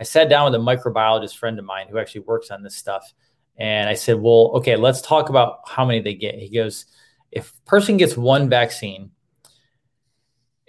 I 0.00 0.04
sat 0.04 0.28
down 0.28 0.50
with 0.50 0.60
a 0.60 0.64
microbiologist 0.64 1.36
friend 1.36 1.58
of 1.58 1.64
mine 1.64 1.86
who 1.88 1.98
actually 1.98 2.22
works 2.22 2.50
on 2.50 2.62
this 2.62 2.76
stuff, 2.76 3.14
and 3.56 3.88
I 3.88 3.94
said, 3.94 4.20
"Well, 4.20 4.52
okay, 4.56 4.76
let's 4.76 5.00
talk 5.00 5.28
about 5.28 5.60
how 5.66 5.84
many 5.84 6.00
they 6.00 6.14
get." 6.14 6.34
He 6.34 6.50
goes, 6.50 6.86
"If 7.30 7.52
person 7.64 7.96
gets 7.96 8.16
one 8.16 8.48
vaccine, 8.48 9.12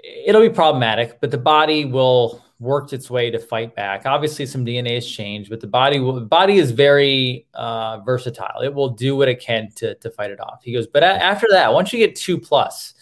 it'll 0.03 0.41
be 0.41 0.49
problematic, 0.49 1.19
but 1.21 1.31
the 1.31 1.38
body 1.38 1.85
will 1.85 2.43
worked 2.59 2.91
its 2.91 3.09
way 3.09 3.31
to 3.31 3.39
fight 3.39 3.73
back. 3.73 4.05
Obviously, 4.05 4.45
some 4.45 4.65
DNA 4.65 4.95
has 4.95 5.07
changed, 5.07 5.49
but 5.49 5.61
the 5.61 5.67
body 5.67 5.99
will, 5.99 6.19
body 6.21 6.57
is 6.57 6.71
very 6.71 7.47
uh, 7.53 7.99
versatile. 8.01 8.61
It 8.61 8.73
will 8.73 8.89
do 8.89 9.15
what 9.15 9.29
it 9.29 9.39
can 9.39 9.69
to, 9.75 9.95
to 9.95 10.11
fight 10.11 10.31
it 10.31 10.41
off. 10.41 10.61
He 10.63 10.73
goes, 10.73 10.85
but 10.85 11.03
a- 11.03 11.23
after 11.23 11.47
that, 11.51 11.73
once 11.73 11.93
you 11.93 11.99
get 11.99 12.15
two 12.15 12.37
plus, 12.37 12.93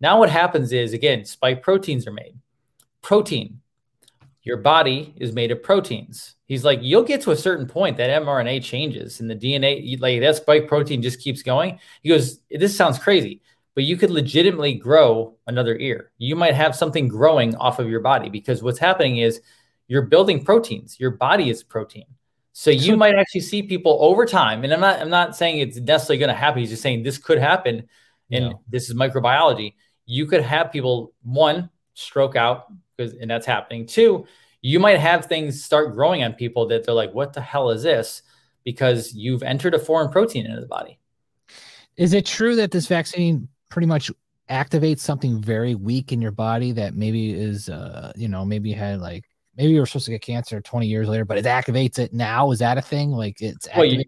now 0.00 0.18
what 0.18 0.30
happens 0.30 0.72
is 0.72 0.92
again, 0.92 1.24
spike 1.24 1.62
proteins 1.62 2.06
are 2.06 2.12
made. 2.12 2.38
Protein, 3.02 3.60
your 4.42 4.58
body 4.58 5.14
is 5.16 5.32
made 5.32 5.50
of 5.50 5.62
proteins. 5.62 6.36
He's 6.46 6.64
like, 6.64 6.80
you'll 6.82 7.02
get 7.02 7.22
to 7.22 7.32
a 7.32 7.36
certain 7.36 7.66
point 7.66 7.96
that 7.96 8.22
mRNA 8.22 8.62
changes 8.62 9.20
and 9.20 9.28
the 9.28 9.34
DNA, 9.34 10.00
like 10.00 10.20
that 10.20 10.36
spike 10.36 10.68
protein 10.68 11.02
just 11.02 11.20
keeps 11.20 11.42
going. 11.42 11.78
He 12.02 12.08
goes, 12.08 12.40
this 12.50 12.76
sounds 12.76 12.98
crazy 12.98 13.42
but 13.74 13.84
you 13.84 13.96
could 13.96 14.10
legitimately 14.10 14.74
grow 14.74 15.36
another 15.46 15.76
ear. 15.78 16.12
You 16.18 16.36
might 16.36 16.54
have 16.54 16.76
something 16.76 17.08
growing 17.08 17.54
off 17.56 17.78
of 17.78 17.88
your 17.88 18.00
body 18.00 18.28
because 18.28 18.62
what's 18.62 18.78
happening 18.78 19.18
is 19.18 19.40
you're 19.88 20.02
building 20.02 20.44
proteins. 20.44 21.00
Your 21.00 21.10
body 21.10 21.50
is 21.50 21.62
protein. 21.62 22.04
So 22.54 22.70
you 22.70 22.96
might 22.96 23.14
actually 23.14 23.40
see 23.40 23.62
people 23.62 23.98
over 24.00 24.26
time, 24.26 24.62
and 24.62 24.72
I'm 24.74 24.80
not 24.80 25.00
I'm 25.00 25.08
not 25.08 25.34
saying 25.34 25.60
it's 25.60 25.78
necessarily 25.78 26.18
going 26.18 26.28
to 26.28 26.34
happen. 26.34 26.60
He's 26.60 26.68
just 26.68 26.82
saying 26.82 27.02
this 27.02 27.16
could 27.16 27.38
happen, 27.38 27.88
and 28.30 28.50
no. 28.50 28.60
this 28.68 28.90
is 28.90 28.94
microbiology. 28.94 29.74
You 30.04 30.26
could 30.26 30.42
have 30.42 30.70
people 30.70 31.14
one 31.22 31.70
stroke 31.94 32.36
out 32.36 32.66
because, 32.96 33.14
and 33.14 33.30
that's 33.30 33.46
happening. 33.46 33.86
Two, 33.86 34.26
you 34.60 34.78
might 34.80 34.98
have 34.98 35.24
things 35.24 35.64
start 35.64 35.94
growing 35.94 36.22
on 36.22 36.34
people 36.34 36.66
that 36.66 36.84
they're 36.84 36.94
like, 36.94 37.14
"What 37.14 37.32
the 37.32 37.40
hell 37.40 37.70
is 37.70 37.84
this?" 37.84 38.22
Because 38.64 39.14
you've 39.14 39.42
entered 39.42 39.74
a 39.74 39.78
foreign 39.78 40.10
protein 40.10 40.44
into 40.44 40.60
the 40.60 40.66
body. 40.66 40.98
Is 41.96 42.12
it 42.12 42.26
true 42.26 42.54
that 42.56 42.70
this 42.70 42.86
vaccine 42.86 43.48
pretty 43.72 43.86
much 43.86 44.10
activates 44.50 44.98
something 44.98 45.40
very 45.40 45.74
weak 45.74 46.12
in 46.12 46.20
your 46.20 46.30
body 46.30 46.72
that 46.72 46.94
maybe 46.94 47.32
is 47.32 47.70
uh 47.70 48.12
you 48.14 48.28
know 48.28 48.44
maybe 48.44 48.68
you 48.68 48.74
had 48.74 49.00
like 49.00 49.24
maybe 49.56 49.72
you 49.72 49.80
were 49.80 49.86
supposed 49.86 50.04
to 50.04 50.10
get 50.10 50.20
cancer 50.20 50.60
20 50.60 50.86
years 50.86 51.08
later 51.08 51.24
but 51.24 51.38
it 51.38 51.46
activates 51.46 51.98
it 51.98 52.12
now? 52.12 52.50
Is 52.50 52.58
that 52.58 52.76
a 52.76 52.82
thing? 52.82 53.10
Like 53.10 53.40
it's 53.40 53.66
well, 53.74 53.86
you, 53.86 54.04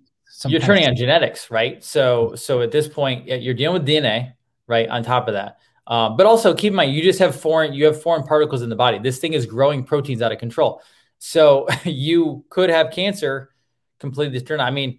you're 0.46 0.60
turning 0.60 0.86
on 0.86 0.94
genetics 0.94 1.50
right? 1.50 1.82
So 1.82 2.34
so 2.34 2.60
at 2.60 2.72
this 2.72 2.86
point 2.86 3.26
you're 3.26 3.54
dealing 3.54 3.80
with 3.80 3.88
dna 3.88 4.34
right 4.66 4.86
on 4.88 5.02
top 5.02 5.28
of 5.28 5.34
that. 5.34 5.58
Um, 5.86 6.16
but 6.16 6.26
also 6.26 6.54
keep 6.54 6.72
in 6.72 6.76
mind 6.76 6.92
you 6.92 7.02
just 7.02 7.18
have 7.18 7.34
foreign 7.34 7.72
you 7.72 7.86
have 7.86 8.00
foreign 8.02 8.24
particles 8.24 8.60
in 8.60 8.68
the 8.68 8.76
body. 8.76 8.98
This 8.98 9.18
thing 9.18 9.32
is 9.32 9.46
growing 9.46 9.82
proteins 9.82 10.20
out 10.20 10.30
of 10.30 10.38
control. 10.38 10.82
So 11.18 11.68
you 11.84 12.44
could 12.50 12.68
have 12.68 12.90
cancer 12.90 13.54
completely 13.98 14.38
turned 14.40 14.60
i 14.60 14.70
mean 14.70 14.98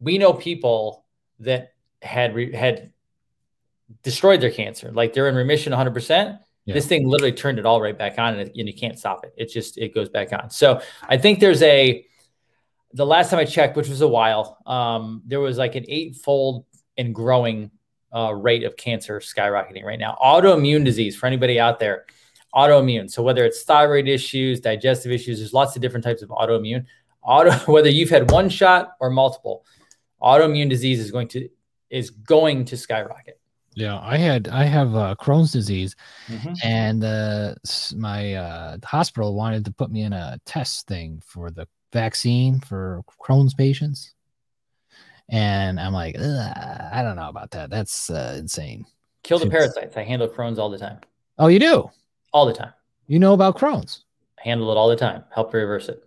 we 0.00 0.18
know 0.18 0.32
people 0.32 1.04
that 1.38 1.74
had 2.02 2.34
re- 2.34 2.52
had 2.52 2.90
destroyed 4.02 4.40
their 4.40 4.50
cancer. 4.50 4.90
Like 4.92 5.12
they're 5.12 5.28
in 5.28 5.34
remission 5.34 5.72
100%. 5.72 6.38
Yeah. 6.66 6.74
This 6.74 6.86
thing 6.86 7.08
literally 7.08 7.32
turned 7.32 7.58
it 7.58 7.66
all 7.66 7.80
right 7.80 7.96
back 7.96 8.18
on 8.18 8.38
and, 8.38 8.50
and 8.54 8.68
you 8.68 8.74
can't 8.74 8.98
stop 8.98 9.24
it. 9.24 9.32
It 9.36 9.50
just, 9.50 9.78
it 9.78 9.94
goes 9.94 10.08
back 10.08 10.32
on. 10.32 10.50
So 10.50 10.80
I 11.08 11.16
think 11.16 11.40
there's 11.40 11.62
a, 11.62 12.06
the 12.92 13.06
last 13.06 13.30
time 13.30 13.38
I 13.38 13.44
checked, 13.44 13.76
which 13.76 13.88
was 13.88 14.00
a 14.00 14.08
while, 14.08 14.58
um, 14.66 15.22
there 15.26 15.40
was 15.40 15.58
like 15.58 15.74
an 15.74 15.84
eightfold 15.88 16.66
and 16.98 17.14
growing 17.14 17.70
uh, 18.14 18.34
rate 18.34 18.64
of 18.64 18.76
cancer 18.76 19.20
skyrocketing 19.20 19.84
right 19.84 19.98
now. 19.98 20.18
Autoimmune 20.20 20.84
disease 20.84 21.16
for 21.16 21.26
anybody 21.26 21.60
out 21.60 21.78
there, 21.78 22.06
autoimmune. 22.54 23.10
So 23.10 23.22
whether 23.22 23.44
it's 23.44 23.62
thyroid 23.62 24.08
issues, 24.08 24.60
digestive 24.60 25.12
issues, 25.12 25.38
there's 25.38 25.52
lots 25.52 25.76
of 25.76 25.82
different 25.82 26.04
types 26.04 26.22
of 26.22 26.28
autoimmune. 26.30 26.86
Auto, 27.22 27.52
whether 27.72 27.88
you've 27.88 28.10
had 28.10 28.30
one 28.30 28.48
shot 28.48 28.92
or 29.00 29.10
multiple, 29.10 29.64
autoimmune 30.20 30.68
disease 30.68 31.00
is 31.00 31.10
going 31.10 31.28
to 31.28 31.48
is 31.90 32.10
going 32.10 32.64
to 32.66 32.76
skyrocket. 32.76 33.39
Yeah, 33.80 33.98
I 34.02 34.18
had 34.18 34.48
I 34.48 34.64
have 34.64 34.94
uh, 34.94 35.14
Crohn's 35.18 35.52
disease, 35.52 35.96
mm-hmm. 36.28 36.52
and 36.62 37.02
uh, 37.02 37.54
my 37.96 38.34
uh, 38.34 38.76
hospital 38.84 39.34
wanted 39.34 39.64
to 39.64 39.72
put 39.72 39.90
me 39.90 40.02
in 40.02 40.12
a 40.12 40.38
test 40.44 40.86
thing 40.86 41.22
for 41.24 41.50
the 41.50 41.66
vaccine 41.90 42.60
for 42.60 43.02
Crohn's 43.18 43.54
patients, 43.54 44.12
and 45.30 45.80
I'm 45.80 45.94
like, 45.94 46.14
I 46.18 47.00
don't 47.02 47.16
know 47.16 47.30
about 47.30 47.52
that. 47.52 47.70
That's 47.70 48.10
uh, 48.10 48.36
insane. 48.38 48.84
Kill 49.22 49.38
the 49.38 49.48
parasites. 49.48 49.96
I 49.96 50.02
handle 50.02 50.28
Crohn's 50.28 50.58
all 50.58 50.68
the 50.68 50.78
time. 50.78 50.98
Oh, 51.38 51.46
you 51.46 51.58
do? 51.58 51.90
All 52.34 52.44
the 52.44 52.52
time. 52.52 52.74
You 53.06 53.18
know 53.18 53.32
about 53.32 53.56
Crohn's? 53.56 54.04
I 54.38 54.42
handle 54.46 54.70
it 54.70 54.76
all 54.76 54.90
the 54.90 54.96
time. 54.96 55.24
Help 55.34 55.54
reverse 55.54 55.88
it. 55.88 56.06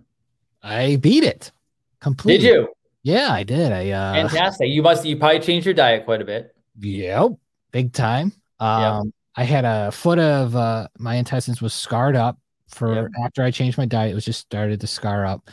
I 0.61 0.97
beat 0.97 1.23
it 1.23 1.51
completely. 1.99 2.45
Did 2.45 2.53
you? 2.53 2.67
Yeah, 3.01 3.29
I 3.31 3.41
did. 3.41 3.71
I 3.71 3.89
uh 3.89 4.13
fantastic. 4.13 4.69
You 4.69 4.83
must 4.83 5.05
you 5.05 5.17
probably 5.17 5.39
changed 5.39 5.65
your 5.65 5.73
diet 5.73 6.05
quite 6.05 6.21
a 6.21 6.25
bit. 6.25 6.55
Yep 6.79 7.31
big 7.73 7.91
time. 7.91 8.31
Um, 8.61 9.07
yep. 9.07 9.13
I 9.35 9.43
had 9.43 9.65
a 9.65 9.91
foot 9.91 10.19
of 10.19 10.55
uh, 10.55 10.87
my 10.97 11.15
intestines 11.15 11.61
was 11.61 11.73
scarred 11.73 12.15
up 12.15 12.37
for 12.69 12.93
yep. 12.93 13.07
after 13.25 13.43
I 13.43 13.51
changed 13.51 13.77
my 13.77 13.85
diet. 13.85 14.11
It 14.11 14.15
was 14.15 14.23
just 14.23 14.39
started 14.39 14.79
to 14.79 14.87
scar 14.87 15.25
up, 15.25 15.49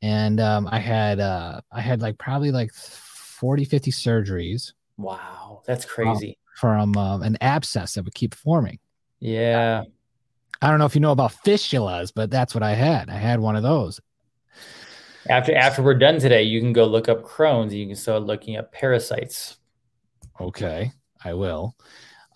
and 0.00 0.38
um, 0.38 0.68
I 0.70 0.78
had 0.78 1.18
uh, 1.18 1.60
I 1.72 1.80
had 1.80 2.00
like 2.02 2.18
probably 2.18 2.52
like 2.52 2.72
40, 2.72 3.64
50 3.64 3.90
surgeries. 3.90 4.72
Wow, 4.96 5.62
that's 5.66 5.84
crazy. 5.84 6.38
from 6.56 6.96
um, 6.96 7.22
an 7.22 7.36
abscess 7.40 7.94
that 7.94 8.04
would 8.04 8.14
keep 8.14 8.34
forming. 8.34 8.78
Yeah. 9.18 9.82
I 10.62 10.70
don't 10.70 10.78
know 10.78 10.86
if 10.86 10.94
you 10.94 11.00
know 11.00 11.10
about 11.10 11.32
fistulas, 11.44 12.12
but 12.14 12.30
that's 12.30 12.54
what 12.54 12.62
I 12.62 12.74
had. 12.74 13.10
I 13.10 13.16
had 13.16 13.40
one 13.40 13.56
of 13.56 13.62
those. 13.62 14.00
After 15.28 15.54
after 15.54 15.82
we're 15.82 15.94
done 15.98 16.20
today, 16.20 16.42
you 16.42 16.60
can 16.60 16.72
go 16.72 16.84
look 16.84 17.08
up 17.08 17.22
Crohn's. 17.22 17.74
You 17.74 17.86
can 17.86 17.96
start 17.96 18.22
looking 18.22 18.56
at 18.56 18.70
parasites. 18.70 19.56
Okay. 20.40 20.92
I 21.24 21.34
will. 21.34 21.74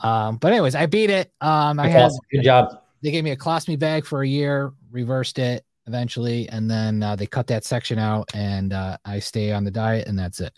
Um, 0.01 0.37
but 0.37 0.53
anyways, 0.53 0.75
I 0.75 0.87
beat 0.87 1.11
it. 1.11 1.33
Um, 1.41 1.79
I 1.81 1.89
had 1.89 2.11
good 2.31 2.43
job. 2.43 2.83
They 3.03 3.11
gave 3.11 3.25
me 3.25 3.31
a 3.31 3.37
colostomy 3.37 3.79
bag 3.79 4.07
for 4.07 4.23
a 4.23 4.29
year, 4.29 4.73
reversed 4.91 5.39
it 5.39 5.65
eventually, 5.87 6.49
and 6.49 6.71
then 6.71 7.03
uh, 7.03 7.17
they 7.17 7.27
cut 7.27 7.47
that 7.49 7.65
section 7.65 7.99
out, 7.99 8.29
and 8.35 8.73
uh, 8.73 8.97
I 9.05 9.19
stay 9.19 9.53
on 9.53 9.65
the 9.65 9.71
diet, 9.71 10.07
and 10.07 10.19
that's 10.19 10.41
it. 10.41 10.53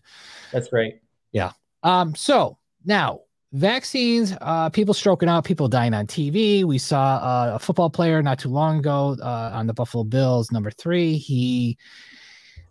That's 0.52 0.68
great. 0.68 1.00
Yeah. 1.32 1.52
Um. 1.82 2.14
So 2.14 2.58
now 2.84 3.20
vaccines, 3.52 4.34
uh, 4.40 4.70
people 4.70 4.94
stroking 4.94 5.28
out, 5.28 5.44
people 5.44 5.68
dying 5.68 5.94
on 5.94 6.06
TV. 6.06 6.64
We 6.64 6.78
saw 6.78 7.16
uh, 7.16 7.52
a 7.54 7.58
football 7.58 7.90
player 7.90 8.22
not 8.22 8.38
too 8.38 8.48
long 8.48 8.78
ago 8.78 9.16
uh, 9.22 9.50
on 9.52 9.66
the 9.66 9.74
Buffalo 9.74 10.04
Bills, 10.04 10.52
number 10.52 10.70
three. 10.70 11.16
He, 11.16 11.76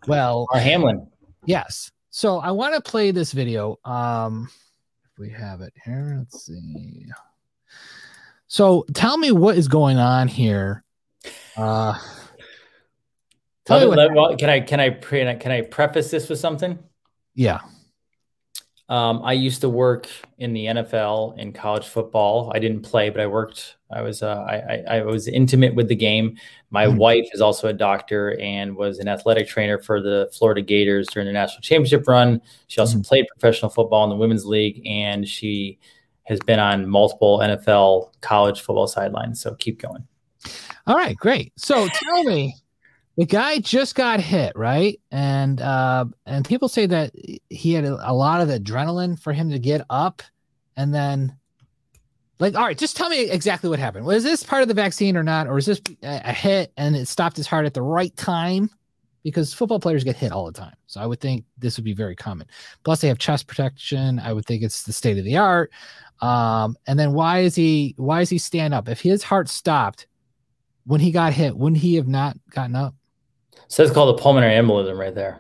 well, 0.08 0.48
or 0.54 0.60
Hamlin. 0.60 1.08
Yes. 1.46 1.92
So 2.12 2.40
I 2.40 2.52
want 2.52 2.76
to 2.76 2.82
play 2.82 3.12
this 3.12 3.32
video. 3.32 3.78
Um, 3.86 4.50
we 5.20 5.30
have 5.30 5.62
it 5.62 5.74
here. 5.84 6.16
Let's 6.18 6.46
see. 6.46 7.06
So 8.48 8.86
tell 8.94 9.18
me 9.18 9.32
what 9.32 9.58
is 9.58 9.68
going 9.68 9.98
on 9.98 10.28
here 10.28 10.84
Uh, 11.56 12.00
tell 13.66 13.82
me 13.82 13.88
what, 13.88 14.14
well, 14.16 14.38
can 14.38 14.50
I 14.50 14.62
can 14.62 14.80
I 14.80 14.90
can 14.90 15.52
I 15.52 15.62
preface 15.62 16.10
this 16.10 16.30
with 16.30 16.40
something? 16.40 16.80
Yeah. 17.36 17.60
Um, 18.90 19.22
I 19.24 19.34
used 19.34 19.62
to 19.62 19.70
work 19.70 20.08
in 20.40 20.52
the 20.52 20.66
NFL 20.66 21.38
in 21.38 21.54
college 21.54 21.86
football. 21.86 22.52
I 22.56 22.60
didn't 22.60 22.82
play, 22.82 23.12
but 23.12 23.22
I 23.22 23.28
worked. 23.28 23.78
I 23.92 24.02
was 24.02 24.24
uh, 24.24 24.44
I, 24.48 24.84
I, 24.98 25.02
was 25.04 25.28
intimate 25.28 25.76
with 25.76 25.88
the 25.88 25.96
game. 25.96 26.38
My 26.72 26.86
mm-hmm. 26.86 26.98
wife 26.98 27.28
is 27.32 27.40
also 27.40 27.68
a 27.68 27.74
doctor 27.74 28.36
and 28.40 28.76
was 28.76 28.98
an 28.98 29.08
athletic 29.08 29.48
trainer 29.48 29.78
for 29.78 30.02
the 30.02 30.30
Florida 30.36 30.62
Gators 30.62 31.08
during 31.08 31.28
the 31.28 31.34
national 31.34 31.62
championship 31.62 32.08
run. 32.08 32.42
She 32.68 32.82
also 32.82 32.96
mm-hmm. 32.96 33.02
played 33.04 33.28
professional 33.28 33.70
football 33.70 34.04
in 34.06 34.10
the 34.10 34.16
women's 34.16 34.46
league, 34.46 34.82
and 34.88 35.28
she 35.28 35.78
has 36.24 36.40
been 36.40 36.60
on 36.60 36.90
multiple 36.90 37.40
NFL 37.40 38.12
college 38.22 38.62
football 38.62 38.88
sidelines. 38.88 39.40
So 39.40 39.54
keep 39.56 39.80
going. 39.80 40.08
All 40.88 40.96
right, 40.96 41.16
great. 41.16 41.54
So 41.58 41.88
tell 41.88 42.24
me, 42.24 42.56
the 43.20 43.26
guy 43.26 43.60
just 43.60 43.96
got 43.96 44.22
hit, 44.22 44.54
right? 44.56 44.98
And 45.12 45.60
uh, 45.60 46.06
and 46.26 46.46
people 46.46 46.70
say 46.70 46.86
that 46.86 47.12
he 47.50 47.74
had 47.74 47.84
a, 47.84 48.14
lot 48.14 48.40
of 48.40 48.48
adrenaline 48.48 49.20
for 49.20 49.34
him 49.34 49.50
to 49.50 49.60
get 49.60 49.86
up, 49.90 50.24
and 50.78 50.94
then 50.94 51.36
like, 52.40 52.56
all 52.56 52.64
right, 52.64 52.78
just 52.78 52.96
tell 52.96 53.10
me 53.10 53.30
exactly 53.30 53.70
what 53.70 53.78
happened. 53.78 54.06
Was 54.06 54.24
this 54.24 54.42
part 54.42 54.62
of 54.62 54.70
the 54.70 54.74
vaccine 54.74 55.18
or 55.18 55.24
not, 55.24 55.48
or 55.48 55.58
is 55.58 55.66
this 55.66 55.82
a, 56.02 56.22
a 56.24 56.32
hit 56.32 56.72
and 56.78 56.96
it 56.96 57.10
stopped 57.10 57.36
his 57.36 57.46
heart 57.46 57.66
at 57.66 57.74
the 57.74 57.82
right 57.82 58.16
time? 58.16 58.70
Because 59.22 59.54
football 59.54 59.82
players 59.82 60.06
get 60.06 60.16
hit 60.16 60.32
all 60.32 60.46
the 60.46 60.54
time, 60.54 60.78
so 60.88 61.02
I 61.02 61.06
would 61.06 61.20
think 61.20 61.44
this 61.58 61.76
would 61.76 61.84
be 61.84 61.94
very 61.94 62.16
common. 62.16 62.48
Plus, 62.86 63.02
they 63.02 63.10
have 63.10 63.18
chest 63.18 63.48
protection. 63.48 64.20
I 64.20 64.32
would 64.32 64.46
think 64.46 64.64
it's 64.64 64.84
the 64.84 64.94
state 64.94 65.18
of 65.18 65.26
the 65.26 65.36
art. 65.36 65.74
Um, 66.22 66.78
and 66.88 66.98
then 66.98 67.12
why 67.12 67.40
is 67.40 67.54
he 67.54 67.96
why 67.98 68.22
is 68.22 68.30
he 68.30 68.38
stand 68.38 68.74
up? 68.74 68.88
If 68.88 69.02
his 69.02 69.24
heart 69.24 69.50
stopped 69.50 70.08
when 70.86 71.02
he 71.02 71.12
got 71.12 71.34
hit, 71.34 71.58
wouldn't 71.58 71.82
he 71.82 71.96
have 71.96 72.08
not 72.08 72.38
gotten 72.50 72.78
up? 72.78 72.96
So 73.70 73.84
it's 73.84 73.94
called 73.94 74.20
a 74.20 74.22
pulmonary 74.22 74.54
embolism 74.54 74.98
right 74.98 75.14
there. 75.14 75.40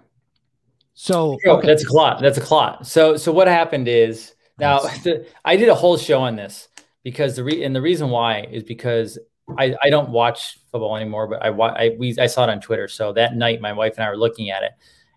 So 0.94 1.38
okay. 1.46 1.68
that's 1.68 1.84
a 1.84 1.88
clot. 1.88 2.22
That's 2.22 2.38
a 2.38 2.42
clot. 2.42 2.86
So 2.86 3.18
so 3.18 3.32
what 3.32 3.48
happened 3.48 3.88
is 3.88 4.36
now 4.60 4.80
the, 5.04 5.28
I 5.44 5.56
did 5.56 5.68
a 5.68 5.76
whole 5.76 5.98
show 5.98 6.22
on 6.22 6.36
this 6.36 6.70
because 7.04 7.36
the 7.36 7.44
re- 7.44 7.64
and 7.64 7.76
the 7.76 7.82
reason 7.82 8.10
why 8.10 8.48
is 8.52 8.64
because 8.64 9.18
I, 9.58 9.76
I 9.82 9.90
don't 9.90 10.10
watch 10.10 10.60
football 10.72 10.96
anymore, 10.96 11.28
but 11.28 11.44
I, 11.44 11.50
I 11.50 11.96
we 11.98 12.16
I 12.20 12.28
saw 12.28 12.44
it 12.44 12.52
on 12.52 12.62
Twitter. 12.62 12.88
So 12.88 13.12
that 13.14 13.36
night, 13.36 13.62
my 13.62 13.74
wife 13.74 13.96
and 13.96 14.04
I 14.04 14.10
were 14.10 14.18
looking 14.18 14.52
at 14.52 14.62
it, 14.62 14.74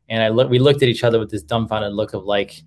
and 0.08 0.22
I 0.22 0.28
look 0.28 0.48
we 0.48 0.58
looked 0.58 0.82
at 0.82 0.88
each 0.88 1.04
other 1.04 1.18
with 1.18 1.30
this 1.30 1.42
dumbfounded 1.42 1.92
look 1.92 2.14
of 2.14 2.24
like, 2.24 2.62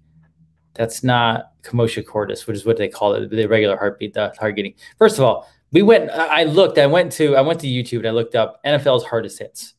that's 0.76 1.04
not 1.04 1.54
commotio 1.64 2.06
cordis, 2.06 2.46
which 2.46 2.56
is 2.56 2.68
what 2.68 2.78
they 2.78 2.88
call 2.88 3.16
it, 3.16 3.32
the 3.32 3.48
regular 3.48 3.78
heartbeat, 3.78 4.14
the 4.14 4.32
heart 4.40 4.56
getting. 4.56 4.76
First 5.00 5.18
of 5.18 5.24
all, 5.24 5.50
we 5.72 5.82
went. 5.82 6.12
I 6.12 6.44
looked. 6.44 6.78
I 6.78 6.86
went 6.86 7.12
to 7.14 7.36
I 7.36 7.42
went 7.42 7.60
to 7.62 7.68
YouTube 7.68 8.00
and 8.00 8.10
I 8.10 8.12
looked 8.12 8.36
up 8.36 8.64
NFL's 8.64 9.06
hardest 9.06 9.40
hits 9.40 9.74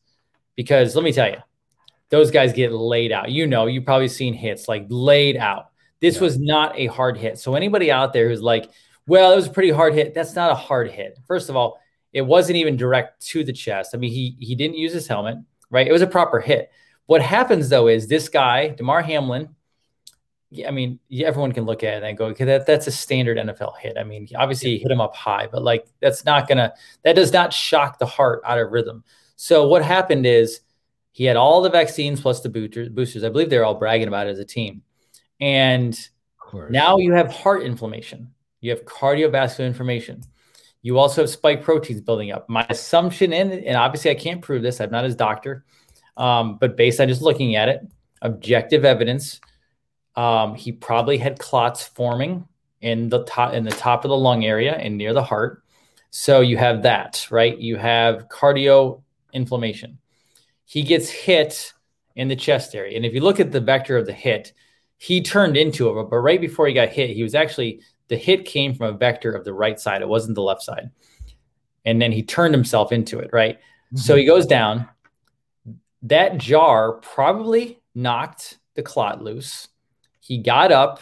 because 0.57 0.93
let 0.95 1.05
me 1.05 1.13
tell 1.13 1.29
you, 1.29 1.37
those 2.09 2.31
guys 2.31 2.51
get 2.51 2.73
laid 2.73 3.13
out. 3.13 3.31
You 3.31 3.47
know, 3.47 3.67
you've 3.67 3.85
probably 3.85 4.09
seen 4.09 4.33
hits 4.33 4.67
like 4.67 4.85
laid 4.89 5.37
out. 5.37 5.67
This 6.01 6.15
yeah. 6.15 6.21
was 6.23 6.37
not 6.37 6.77
a 6.77 6.87
hard 6.87 7.17
hit. 7.17 7.39
So 7.39 7.55
anybody 7.55 7.89
out 7.89 8.11
there 8.11 8.27
who's 8.27 8.41
like, 8.41 8.69
well, 9.07 9.31
it 9.31 9.37
was 9.37 9.47
a 9.47 9.51
pretty 9.51 9.71
hard 9.71 9.93
hit. 9.93 10.13
That's 10.13 10.35
not 10.35 10.51
a 10.51 10.55
hard 10.55 10.91
hit. 10.91 11.17
First 11.25 11.49
of 11.49 11.55
all, 11.55 11.79
it 12.11 12.21
wasn't 12.21 12.57
even 12.57 12.75
direct 12.75 13.25
to 13.27 13.43
the 13.43 13.53
chest. 13.53 13.91
I 13.93 13.97
mean, 13.97 14.11
he 14.11 14.35
he 14.39 14.55
didn't 14.55 14.75
use 14.75 14.91
his 14.91 15.07
helmet, 15.07 15.37
right? 15.69 15.87
It 15.87 15.93
was 15.93 16.01
a 16.01 16.07
proper 16.07 16.41
hit. 16.41 16.71
What 17.05 17.21
happens 17.21 17.69
though 17.69 17.87
is 17.87 18.07
this 18.07 18.27
guy, 18.27 18.69
Damar 18.69 19.01
Hamlin, 19.01 19.55
I 20.65 20.71
mean, 20.71 20.99
everyone 21.11 21.51
can 21.51 21.65
look 21.65 21.83
at 21.83 22.03
it 22.03 22.07
and 22.07 22.17
go, 22.17 22.27
okay, 22.27 22.45
that, 22.45 22.65
that's 22.65 22.87
a 22.87 22.91
standard 22.91 23.37
NFL 23.37 23.77
hit. 23.77 23.97
I 23.97 24.03
mean, 24.03 24.27
obviously 24.35 24.71
he 24.71 24.77
hit 24.77 24.91
him 24.91 25.01
up 25.01 25.15
high, 25.15 25.47
but 25.51 25.61
like 25.61 25.87
that's 26.01 26.23
not 26.25 26.47
gonna 26.47 26.73
that 27.03 27.15
does 27.15 27.33
not 27.33 27.53
shock 27.53 27.99
the 27.99 28.05
heart 28.05 28.41
out 28.45 28.59
of 28.59 28.71
rhythm. 28.71 29.03
So 29.37 29.67
what 29.67 29.83
happened 29.83 30.25
is 30.25 30.61
he 31.11 31.23
had 31.23 31.37
all 31.37 31.61
the 31.61 31.69
vaccines 31.69 32.19
plus 32.19 32.41
the 32.41 32.49
boosters. 32.49 33.23
I 33.23 33.29
believe 33.29 33.49
they're 33.49 33.65
all 33.65 33.75
bragging 33.75 34.07
about 34.07 34.27
it 34.27 34.31
as 34.31 34.39
a 34.39 34.45
team. 34.45 34.81
And 35.39 35.97
now 36.69 36.97
you 36.97 37.13
have 37.13 37.31
heart 37.31 37.63
inflammation. 37.63 38.33
You 38.61 38.71
have 38.71 38.83
cardiovascular 38.85 39.65
inflammation. 39.65 40.23
You 40.81 40.97
also 40.97 41.21
have 41.21 41.29
spike 41.29 41.63
proteins 41.63 42.01
building 42.01 42.31
up. 42.31 42.49
My 42.49 42.65
assumption 42.69 43.31
in, 43.31 43.51
and 43.51 43.77
obviously 43.77 44.11
I 44.11 44.15
can't 44.15 44.41
prove 44.41 44.63
this, 44.63 44.81
I'm 44.81 44.89
not 44.91 45.05
his 45.05 45.15
doctor, 45.15 45.65
um, 46.17 46.57
but 46.57 46.75
based 46.75 46.99
on 46.99 47.07
just 47.07 47.21
looking 47.21 47.55
at 47.55 47.69
it, 47.69 47.81
objective 48.21 48.85
evidence, 48.85 49.39
um, 50.15 50.55
he 50.55 50.71
probably 50.71 51.17
had 51.17 51.37
clots 51.37 51.83
forming 51.83 52.47
in 52.81 53.09
the 53.09 53.23
top 53.25 53.53
in 53.53 53.63
the 53.63 53.71
top 53.71 54.03
of 54.03 54.09
the 54.09 54.17
lung 54.17 54.45
area 54.45 54.73
and 54.75 54.97
near 54.97 55.13
the 55.13 55.23
heart. 55.23 55.63
So 56.09 56.41
you 56.41 56.57
have 56.57 56.83
that, 56.83 57.27
right? 57.29 57.57
You 57.57 57.75
have 57.77 58.27
cardio 58.29 59.03
inflammation. 59.37 59.99
He 60.65 60.83
gets 60.83 61.09
hit 61.09 61.73
in 62.17 62.27
the 62.27 62.35
chest 62.35 62.75
area. 62.75 62.97
And 62.97 63.05
if 63.05 63.13
you 63.13 63.21
look 63.21 63.39
at 63.39 63.51
the 63.51 63.61
vector 63.61 63.95
of 63.95 64.05
the 64.05 64.13
hit, 64.13 64.51
he 64.97 65.21
turned 65.21 65.55
into 65.55 65.87
it. 65.87 66.09
But 66.09 66.17
right 66.17 66.41
before 66.41 66.67
he 66.67 66.73
got 66.73 66.89
hit, 66.89 67.11
he 67.11 67.23
was 67.23 67.35
actually, 67.35 67.81
the 68.09 68.17
hit 68.17 68.43
came 68.45 68.73
from 68.73 68.87
a 68.87 68.97
vector 68.97 69.31
of 69.31 69.45
the 69.45 69.53
right 69.53 69.79
side. 69.79 70.01
It 70.01 70.09
wasn't 70.09 70.35
the 70.35 70.41
left 70.41 70.63
side. 70.63 70.89
And 71.85 72.01
then 72.01 72.11
he 72.11 72.23
turned 72.23 72.53
himself 72.53 72.91
into 72.91 73.19
it, 73.19 73.29
right? 73.31 73.57
Mm-hmm. 73.57 73.97
So 73.97 74.15
he 74.15 74.25
goes 74.25 74.45
down. 74.45 74.89
That 76.01 76.37
jar 76.37 76.93
probably 76.93 77.79
knocked 77.95 78.57
the 78.75 78.83
clot 78.83 79.23
loose. 79.23 79.69
He 80.19 80.39
got 80.39 80.71
up. 80.71 80.99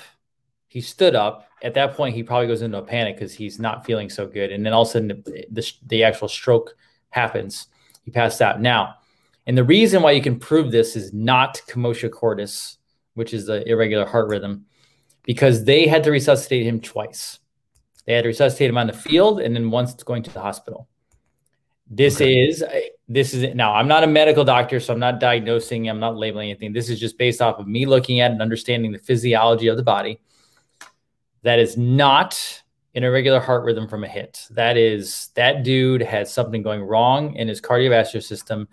He 0.67 0.81
stood 0.81 1.15
up. 1.15 1.47
At 1.63 1.73
that 1.75 1.95
point, 1.95 2.15
he 2.15 2.23
probably 2.23 2.47
goes 2.47 2.61
into 2.61 2.77
a 2.77 2.83
panic 2.83 3.15
because 3.15 3.33
he's 3.33 3.59
not 3.59 3.85
feeling 3.85 4.09
so 4.09 4.27
good. 4.27 4.51
And 4.51 4.65
then 4.65 4.73
all 4.73 4.83
of 4.83 4.89
a 4.89 4.91
sudden, 4.91 5.07
the, 5.07 5.45
the, 5.49 5.71
the 5.87 6.03
actual 6.03 6.27
stroke 6.27 6.75
happens. 7.09 7.67
He 8.05 8.11
passed 8.11 8.41
out. 8.41 8.61
Now, 8.61 8.95
and 9.47 9.57
the 9.57 9.63
reason 9.63 10.01
why 10.01 10.11
you 10.11 10.21
can 10.21 10.39
prove 10.39 10.71
this 10.71 10.95
is 10.95 11.11
not 11.11 11.61
commotio 11.67 12.09
cordis, 12.11 12.77
which 13.15 13.33
is 13.33 13.47
the 13.47 13.67
irregular 13.67 14.05
heart 14.05 14.29
rhythm, 14.29 14.65
because 15.23 15.63
they 15.65 15.87
had 15.87 16.03
to 16.03 16.11
resuscitate 16.11 16.65
him 16.65 16.79
twice. 16.79 17.39
They 18.05 18.13
had 18.13 18.21
to 18.21 18.27
resuscitate 18.27 18.69
him 18.69 18.77
on 18.77 18.87
the 18.87 18.93
field 18.93 19.41
and 19.41 19.55
then 19.55 19.71
once 19.71 19.93
going 20.03 20.23
to 20.23 20.31
the 20.31 20.39
hospital. 20.39 20.87
This 21.87 22.15
okay. 22.15 22.47
is 22.47 22.63
this 23.07 23.33
is 23.33 23.53
now 23.53 23.73
I'm 23.75 23.87
not 23.87 24.03
a 24.03 24.07
medical 24.07 24.43
doctor, 24.43 24.79
so 24.79 24.91
I'm 24.93 24.99
not 24.99 25.19
diagnosing, 25.19 25.87
I'm 25.87 25.99
not 25.99 26.15
labeling 26.15 26.49
anything. 26.49 26.73
This 26.73 26.89
is 26.89 26.99
just 26.99 27.17
based 27.17 27.41
off 27.41 27.59
of 27.59 27.67
me 27.67 27.85
looking 27.85 28.21
at 28.21 28.31
and 28.31 28.41
understanding 28.41 28.91
the 28.91 28.97
physiology 28.97 29.67
of 29.67 29.77
the 29.77 29.83
body. 29.83 30.19
That 31.43 31.59
is 31.59 31.77
not 31.77 32.63
an 32.95 33.03
irregular 33.03 33.39
heart 33.39 33.63
rhythm 33.63 33.87
from 33.87 34.03
a 34.03 34.07
hit. 34.07 34.47
That 34.51 34.77
is 34.77 35.29
that 35.35 35.63
dude 35.63 36.01
has 36.01 36.33
something 36.33 36.63
going 36.63 36.81
wrong 36.81 37.35
in 37.35 37.47
his 37.47 37.61
cardiovascular 37.61 38.23
system 38.23 38.67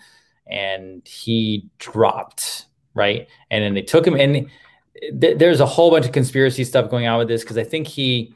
and 0.46 1.06
he 1.06 1.68
dropped, 1.78 2.66
right? 2.94 3.28
And 3.50 3.64
then 3.64 3.74
they 3.74 3.82
took 3.82 4.06
him 4.06 4.14
and 4.14 4.48
th- 5.20 5.38
there's 5.38 5.60
a 5.60 5.66
whole 5.66 5.90
bunch 5.90 6.06
of 6.06 6.12
conspiracy 6.12 6.64
stuff 6.64 6.90
going 6.90 7.06
on 7.06 7.18
with 7.18 7.28
this 7.28 7.42
because 7.42 7.58
I 7.58 7.64
think 7.64 7.86
he 7.86 8.34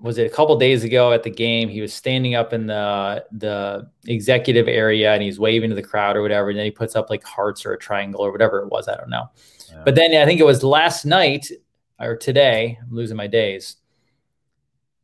was 0.00 0.18
it 0.18 0.26
a 0.26 0.34
couple 0.34 0.56
days 0.56 0.84
ago 0.84 1.12
at 1.12 1.22
the 1.22 1.30
game 1.30 1.68
he 1.68 1.80
was 1.80 1.94
standing 1.94 2.34
up 2.34 2.52
in 2.52 2.66
the 2.66 3.24
the 3.32 3.88
executive 4.06 4.68
area 4.68 5.12
and 5.14 5.22
he's 5.22 5.38
waving 5.38 5.70
to 5.70 5.76
the 5.76 5.82
crowd 5.82 6.16
or 6.16 6.22
whatever 6.22 6.50
and 6.50 6.58
then 6.58 6.64
he 6.64 6.70
puts 6.70 6.94
up 6.94 7.08
like 7.10 7.24
hearts 7.24 7.64
or 7.64 7.72
a 7.72 7.78
triangle 7.78 8.20
or 8.20 8.30
whatever 8.32 8.58
it 8.58 8.68
was 8.68 8.88
i 8.88 8.96
don't 8.96 9.08
know 9.08 9.24
yeah. 9.70 9.82
but 9.84 9.94
then 9.94 10.14
i 10.20 10.26
think 10.26 10.40
it 10.40 10.44
was 10.44 10.62
last 10.62 11.06
night 11.06 11.48
or 12.00 12.16
today 12.16 12.76
i'm 12.82 12.94
losing 12.94 13.16
my 13.16 13.26
days 13.26 13.76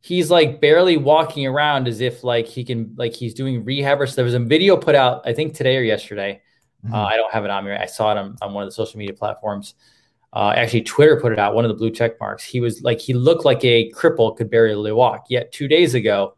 he's 0.01 0.31
like 0.31 0.59
barely 0.59 0.97
walking 0.97 1.45
around 1.45 1.87
as 1.87 2.01
if 2.01 2.23
like 2.23 2.47
he 2.47 2.63
can 2.63 2.93
like 2.97 3.13
he's 3.13 3.33
doing 3.33 3.63
rehab 3.63 4.01
or 4.01 4.07
so 4.07 4.15
there 4.15 4.25
was 4.25 4.33
a 4.33 4.39
video 4.39 4.75
put 4.75 4.95
out 4.95 5.21
i 5.25 5.33
think 5.33 5.53
today 5.53 5.77
or 5.77 5.83
yesterday. 5.83 6.41
Mm-hmm. 6.83 6.93
uh, 6.93 7.05
i 7.05 7.15
don't 7.15 7.31
have 7.31 7.45
it 7.45 7.51
on 7.51 7.63
me. 7.63 7.71
I 7.71 7.85
saw 7.85 8.11
it 8.11 8.17
on, 8.17 8.35
on 8.41 8.53
one 8.53 8.63
of 8.63 8.67
the 8.67 8.73
social 8.73 8.97
media 8.97 9.15
platforms. 9.15 9.75
Uh, 10.33 10.53
actually 10.55 10.81
twitter 10.81 11.19
put 11.19 11.31
it 11.31 11.39
out 11.39 11.53
one 11.53 11.65
of 11.65 11.69
the 11.69 11.75
blue 11.75 11.91
check 11.91 12.19
marks. 12.19 12.43
He 12.43 12.59
was 12.59 12.81
like 12.81 12.99
he 12.99 13.13
looked 13.13 13.45
like 13.45 13.63
a 13.63 13.91
cripple 13.91 14.35
could 14.35 14.49
barely 14.49 14.91
walk. 14.91 15.25
Yet 15.29 15.51
two 15.51 15.67
days 15.67 15.93
ago 15.93 16.35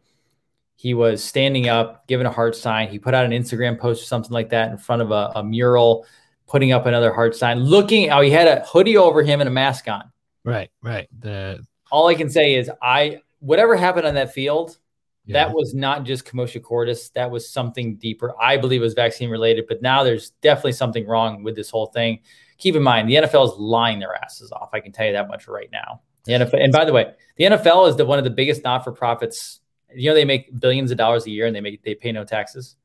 he 0.75 0.93
was 0.93 1.23
standing 1.23 1.69
up 1.69 2.05
giving 2.07 2.25
a 2.25 2.31
heart 2.31 2.55
sign. 2.55 2.89
He 2.89 2.99
put 2.99 3.13
out 3.13 3.23
an 3.23 3.31
instagram 3.31 3.79
post 3.79 4.03
or 4.03 4.05
something 4.05 4.33
like 4.33 4.49
that 4.49 4.71
in 4.71 4.77
front 4.77 5.01
of 5.01 5.11
a, 5.11 5.31
a 5.35 5.43
mural 5.43 6.05
putting 6.47 6.73
up 6.73 6.85
another 6.85 7.13
heart 7.13 7.35
sign 7.35 7.59
looking 7.59 8.11
oh 8.11 8.19
he 8.19 8.29
had 8.29 8.47
a 8.47 8.65
hoodie 8.65 8.97
over 8.97 9.23
him 9.23 9.39
and 9.39 9.47
a 9.47 9.51
mask 9.51 9.87
on. 9.87 10.11
Right 10.43 10.69
right. 10.81 11.07
The 11.17 11.65
all 11.91 12.07
i 12.07 12.15
can 12.15 12.29
say 12.29 12.55
is 12.55 12.69
i 12.81 13.21
whatever 13.43 13.75
happened 13.75 14.07
on 14.07 14.15
that 14.15 14.33
field, 14.33 14.77
yeah. 15.25 15.33
that 15.45 15.53
was 15.53 15.73
not 15.73 16.05
just 16.05 16.25
commotio 16.25 16.61
cordis. 16.61 17.09
That 17.09 17.29
was 17.29 17.49
something 17.49 17.97
deeper. 17.97 18.33
I 18.41 18.57
believe 18.57 18.81
it 18.81 18.83
was 18.83 18.93
vaccine 18.93 19.29
related, 19.29 19.65
but 19.67 19.81
now 19.81 20.03
there's 20.03 20.31
definitely 20.41 20.73
something 20.73 21.05
wrong 21.05 21.43
with 21.43 21.55
this 21.55 21.69
whole 21.69 21.87
thing. 21.87 22.19
Keep 22.57 22.75
in 22.75 22.83
mind, 22.83 23.09
the 23.09 23.15
NFL 23.15 23.45
is 23.45 23.53
lying 23.57 23.99
their 23.99 24.15
asses 24.15 24.51
off. 24.51 24.69
I 24.73 24.79
can 24.79 24.91
tell 24.91 25.05
you 25.05 25.13
that 25.13 25.27
much 25.27 25.47
right 25.47 25.69
now. 25.71 26.01
The 26.25 26.33
NFL, 26.33 26.63
and 26.63 26.71
by 26.71 26.85
the 26.85 26.93
way, 26.93 27.13
the 27.35 27.45
NFL 27.45 27.89
is 27.89 27.97
the 27.97 28.05
one 28.05 28.17
of 28.17 28.23
the 28.23 28.29
biggest 28.29 28.63
not 28.63 28.83
for 28.85 28.93
profits. 28.93 29.59
You 29.93 30.09
know, 30.09 30.15
they 30.15 30.25
make 30.25 30.57
billions 30.59 30.91
of 30.91 30.97
dollars 30.97 31.25
a 31.25 31.29
year 31.29 31.45
and 31.45 31.55
they 31.55 31.61
make 31.61 31.83
they 31.83 31.95
pay 31.95 32.13
no 32.13 32.23
taxes. 32.23 32.77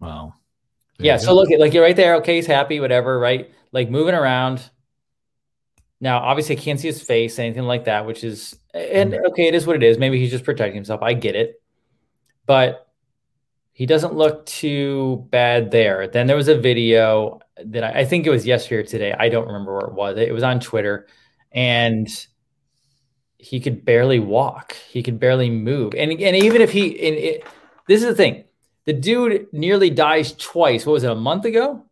Wow. 0.00 0.34
There 0.96 1.06
yeah. 1.06 1.16
So 1.18 1.34
look 1.34 1.50
at 1.50 1.60
like 1.60 1.74
you're 1.74 1.82
right 1.82 1.94
there. 1.94 2.16
Okay, 2.16 2.36
he's 2.36 2.46
happy, 2.46 2.80
whatever, 2.80 3.18
right? 3.18 3.52
Like 3.72 3.90
moving 3.90 4.14
around 4.14 4.70
now, 6.00 6.18
obviously, 6.18 6.56
I 6.56 6.60
can't 6.60 6.78
see 6.78 6.86
his 6.86 7.02
face, 7.02 7.38
anything 7.38 7.64
like 7.64 7.84
that, 7.86 8.06
which 8.06 8.22
is, 8.22 8.56
and 8.72 9.12
mm-hmm. 9.12 9.26
okay, 9.26 9.48
it 9.48 9.54
is 9.54 9.66
what 9.66 9.76
it 9.76 9.82
is. 9.82 9.98
Maybe 9.98 10.18
he's 10.18 10.30
just 10.30 10.44
protecting 10.44 10.76
himself. 10.76 11.02
I 11.02 11.14
get 11.14 11.34
it. 11.34 11.60
But 12.46 12.86
he 13.72 13.84
doesn't 13.84 14.14
look 14.14 14.46
too 14.46 15.26
bad 15.30 15.70
there. 15.70 16.06
Then 16.06 16.26
there 16.26 16.36
was 16.36 16.48
a 16.48 16.58
video 16.58 17.40
that 17.64 17.84
I, 17.84 18.00
I, 18.00 18.04
think 18.04 18.26
it 18.26 18.30
was 18.30 18.46
yesterday 18.46 18.82
or 18.82 18.84
today. 18.84 19.14
I 19.16 19.28
don't 19.28 19.46
remember 19.46 19.72
where 19.72 19.86
it 19.86 19.92
was. 19.92 20.18
It 20.18 20.32
was 20.32 20.42
on 20.42 20.60
Twitter, 20.60 21.08
and 21.52 22.08
he 23.38 23.60
could 23.60 23.84
barely 23.84 24.18
walk. 24.20 24.72
He 24.88 25.02
could 25.02 25.18
barely 25.18 25.50
move. 25.50 25.94
And 25.94 26.12
and 26.12 26.36
even 26.36 26.60
if 26.62 26.70
he, 26.70 26.88
it, 26.88 27.44
this 27.86 28.02
is 28.02 28.08
the 28.08 28.14
thing, 28.14 28.44
the 28.84 28.92
dude 28.92 29.48
nearly 29.52 29.90
dies 29.90 30.32
twice. 30.32 30.86
What 30.86 30.92
was 30.94 31.04
it? 31.04 31.10
A 31.10 31.14
month 31.14 31.44
ago? 31.44 31.84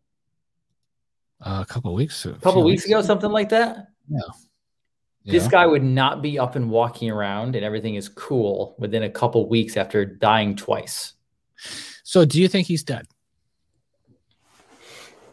Uh, 1.40 1.62
a 1.62 1.66
couple 1.66 1.92
weeks. 1.94 2.24
A 2.24 2.32
couple 2.34 2.64
weeks, 2.64 2.82
weeks 2.82 2.86
ago, 2.86 3.02
something 3.02 3.30
like 3.30 3.50
that. 3.50 3.88
Yeah. 4.08 4.20
This 5.24 5.44
yeah. 5.44 5.50
guy 5.50 5.66
would 5.66 5.82
not 5.82 6.22
be 6.22 6.38
up 6.38 6.54
and 6.54 6.70
walking 6.70 7.10
around, 7.10 7.56
and 7.56 7.64
everything 7.64 7.96
is 7.96 8.08
cool 8.08 8.76
within 8.78 9.02
a 9.02 9.10
couple 9.10 9.48
weeks 9.48 9.76
after 9.76 10.04
dying 10.04 10.54
twice. 10.54 11.14
So, 12.04 12.24
do 12.24 12.40
you 12.40 12.46
think 12.46 12.68
he's 12.68 12.84
dead? 12.84 13.06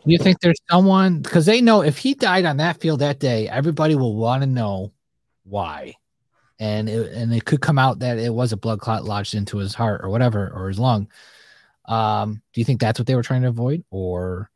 Do 0.06 0.12
you 0.12 0.18
think 0.18 0.40
there's 0.42 0.60
someone 0.70 1.22
because 1.22 1.46
they 1.46 1.62
know 1.62 1.82
if 1.82 1.98
he 1.98 2.16
died 2.16 2.46
on 2.46 2.58
that 2.58 2.82
field 2.82 3.00
that 3.00 3.20
day, 3.20 3.48
everybody 3.48 3.96
will 3.96 4.16
want 4.16 4.42
to 4.42 4.48
know 4.48 4.92
why, 5.44 5.94
and 6.60 6.90
it, 6.90 7.14
and 7.14 7.32
it 7.32 7.46
could 7.46 7.62
come 7.62 7.78
out 7.78 8.00
that 8.00 8.18
it 8.18 8.34
was 8.34 8.52
a 8.52 8.58
blood 8.58 8.80
clot 8.80 9.06
lodged 9.06 9.36
into 9.36 9.60
his 9.60 9.76
heart 9.76 10.02
or 10.04 10.10
whatever 10.10 10.52
or 10.54 10.68
his 10.68 10.80
lung. 10.80 11.08
Um, 11.86 12.42
do 12.52 12.62
you 12.62 12.66
think 12.66 12.82
that's 12.82 13.00
what 13.00 13.06
they 13.06 13.16
were 13.16 13.24
trying 13.24 13.44
to 13.44 13.50
avoid, 13.50 13.84
or? 13.92 14.50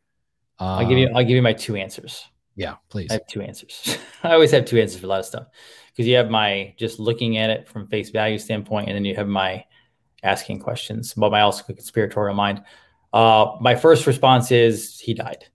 Um, 0.59 0.67
I'll 0.67 0.89
give 0.89 0.97
you. 0.97 1.09
I'll 1.15 1.23
give 1.23 1.35
you 1.35 1.43
my 1.43 1.53
two 1.53 1.75
answers. 1.75 2.27
Yeah, 2.57 2.75
please. 2.89 3.11
I 3.11 3.13
have 3.13 3.27
two 3.27 3.41
answers. 3.41 3.97
I 4.23 4.33
always 4.33 4.51
have 4.51 4.65
two 4.65 4.79
answers 4.79 4.99
for 4.99 5.05
a 5.05 5.09
lot 5.09 5.19
of 5.19 5.25
stuff 5.25 5.47
because 5.91 6.07
you 6.07 6.15
have 6.15 6.29
my 6.29 6.73
just 6.77 6.99
looking 6.99 7.37
at 7.37 7.51
it 7.51 7.69
from 7.69 7.87
face 7.87 8.09
value 8.09 8.39
standpoint, 8.39 8.87
and 8.87 8.95
then 8.95 9.05
you 9.05 9.15
have 9.15 9.27
my 9.27 9.63
asking 10.23 10.59
questions 10.59 11.13
about 11.15 11.31
my 11.31 11.41
also 11.41 11.63
conspiratorial 11.63 12.35
mind. 12.35 12.63
Uh, 13.13 13.55
my 13.61 13.75
first 13.75 14.07
response 14.07 14.51
is 14.51 14.99
he 14.99 15.13
died. 15.13 15.45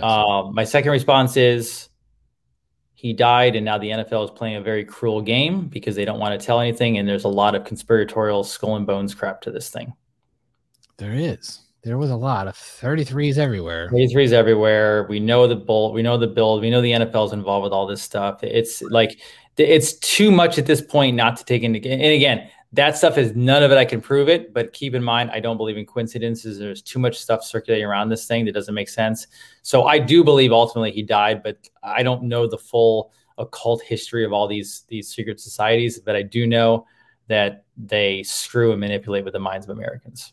Uh, 0.00 0.50
my 0.52 0.64
second 0.64 0.92
response 0.92 1.36
is 1.36 1.88
he 2.94 3.12
died, 3.12 3.56
and 3.56 3.64
now 3.64 3.76
the 3.76 3.90
NFL 3.90 4.24
is 4.24 4.30
playing 4.30 4.56
a 4.56 4.62
very 4.62 4.84
cruel 4.84 5.20
game 5.20 5.66
because 5.66 5.94
they 5.96 6.04
don't 6.04 6.20
want 6.20 6.38
to 6.38 6.44
tell 6.44 6.60
anything, 6.60 6.98
and 6.98 7.08
there's 7.08 7.24
a 7.24 7.28
lot 7.28 7.54
of 7.54 7.64
conspiratorial 7.64 8.44
skull 8.44 8.76
and 8.76 8.86
bones 8.86 9.14
crap 9.14 9.40
to 9.42 9.50
this 9.50 9.68
thing. 9.68 9.92
There 10.96 11.12
is. 11.12 11.60
There 11.84 11.98
was 11.98 12.10
a 12.10 12.16
lot 12.16 12.48
of 12.48 12.54
33s 12.54 13.36
everywhere. 13.36 13.90
33s 13.90 14.32
everywhere. 14.32 15.06
We 15.08 15.20
know 15.20 15.46
the 15.46 15.56
bull. 15.56 15.92
We 15.92 16.02
know 16.02 16.16
the 16.16 16.26
build. 16.26 16.62
We 16.62 16.70
know 16.70 16.80
the 16.80 16.92
NFL 16.92 17.26
is 17.26 17.32
involved 17.32 17.64
with 17.64 17.72
all 17.72 17.86
this 17.86 18.00
stuff. 18.00 18.42
It's 18.42 18.80
like 18.80 19.20
it's 19.58 19.92
too 19.94 20.30
much 20.30 20.58
at 20.58 20.64
this 20.64 20.80
point 20.80 21.14
not 21.14 21.36
to 21.36 21.44
take 21.44 21.62
into. 21.62 21.86
And 21.86 22.02
again, 22.02 22.48
that 22.72 22.96
stuff 22.96 23.18
is 23.18 23.36
none 23.36 23.62
of 23.62 23.70
it 23.70 23.76
I 23.76 23.84
can 23.84 24.00
prove 24.00 24.28
it, 24.28 24.54
but 24.54 24.72
keep 24.72 24.94
in 24.94 25.04
mind 25.04 25.30
I 25.30 25.40
don't 25.40 25.58
believe 25.58 25.76
in 25.76 25.84
coincidences. 25.84 26.58
There's 26.58 26.80
too 26.80 26.98
much 26.98 27.18
stuff 27.18 27.44
circulating 27.44 27.86
around 27.86 28.08
this 28.08 28.26
thing 28.26 28.46
that 28.46 28.52
doesn't 28.52 28.74
make 28.74 28.88
sense. 28.88 29.26
So 29.62 29.84
I 29.84 29.98
do 29.98 30.24
believe 30.24 30.52
ultimately 30.52 30.90
he 30.90 31.02
died, 31.02 31.42
but 31.42 31.68
I 31.82 32.02
don't 32.02 32.24
know 32.24 32.46
the 32.48 32.58
full 32.58 33.12
occult 33.36 33.82
history 33.82 34.24
of 34.24 34.32
all 34.32 34.48
these 34.48 34.84
these 34.88 35.08
secret 35.08 35.38
societies, 35.38 35.98
but 35.98 36.16
I 36.16 36.22
do 36.22 36.46
know 36.46 36.86
that 37.28 37.64
they 37.76 38.22
screw 38.22 38.72
and 38.72 38.80
manipulate 38.80 39.24
with 39.24 39.34
the 39.34 39.38
minds 39.38 39.66
of 39.66 39.76
Americans. 39.76 40.32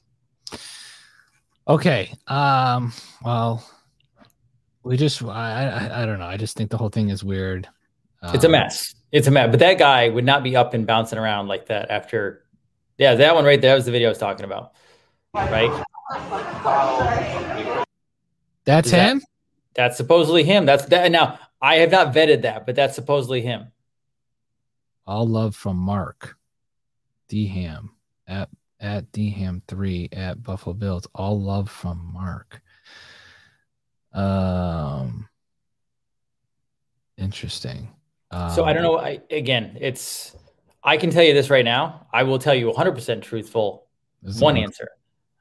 Okay. 1.68 2.14
Um 2.28 2.94
well 3.24 3.64
we 4.84 4.98
just 4.98 5.22
I 5.24 5.90
I, 5.90 6.04
I 6.04 6.06
don't 6.06 6.20
know. 6.20 6.26
I 6.26 6.38
just 6.38 6.58
think 6.58 6.72
the 6.72 6.78
whole 6.78 6.90
thing 6.90 7.10
is 7.10 7.24
weird. 7.24 7.68
Um, 8.22 8.36
it's 8.36 8.44
a 8.44 8.50
mess. 8.50 8.94
It's 9.12 9.28
a 9.28 9.32
mess. 9.32 9.50
But 9.52 9.60
that 9.60 9.78
guy 9.78 10.10
would 10.10 10.26
not 10.26 10.44
be 10.44 10.56
up 10.56 10.74
and 10.74 10.86
bouncing 10.86 11.20
around 11.20 11.48
like 11.48 11.68
that 11.68 11.90
after. 11.90 12.44
Yeah, 12.98 13.16
that 13.16 13.36
one 13.36 13.46
right 13.46 13.62
there 13.62 13.76
was 13.76 13.86
the 13.86 13.92
video 13.92 14.10
I 14.10 14.12
was 14.12 14.18
talking 14.18 14.46
about. 14.46 14.74
Right. 15.34 15.72
That's 18.66 18.88
Is 18.88 18.94
him. 18.94 19.20
That, 19.20 19.28
that's 19.76 19.98
supposedly 19.98 20.44
him. 20.44 20.66
That's 20.66 20.86
that. 20.86 21.12
Now 21.12 21.40
I 21.62 21.76
have 21.78 21.92
not 21.92 22.14
vetted 22.14 22.42
that, 22.44 22.66
but 22.66 22.76
that's 22.76 22.96
supposedly 22.96 23.42
him. 23.42 23.72
All 25.08 25.28
love 25.28 25.56
from 25.56 25.78
Mark 25.78 26.38
Deham 27.30 27.90
at 28.28 28.50
at 28.82 29.12
Deham 29.12 29.62
three 29.68 30.10
at 30.12 30.44
Buffalo 30.44 30.74
Bills. 30.74 31.08
All 31.16 31.40
love 31.40 31.70
from 31.70 32.12
Mark. 32.14 32.62
Um, 34.14 35.30
interesting. 37.18 37.90
Um, 38.32 38.52
so 38.52 38.66
I 38.66 38.74
don't 38.74 38.84
know. 38.84 38.98
I, 38.98 39.22
again, 39.30 39.78
it's 39.80 40.36
I 40.84 40.98
can 40.98 41.12
tell 41.12 41.24
you 41.24 41.34
this 41.34 41.50
right 41.50 41.66
now. 41.66 42.08
I 42.12 42.24
will 42.24 42.40
tell 42.40 42.56
you 42.56 42.72
100% 42.72 43.22
truthful. 43.22 43.88
One 44.40 44.58
answer. 44.58 44.90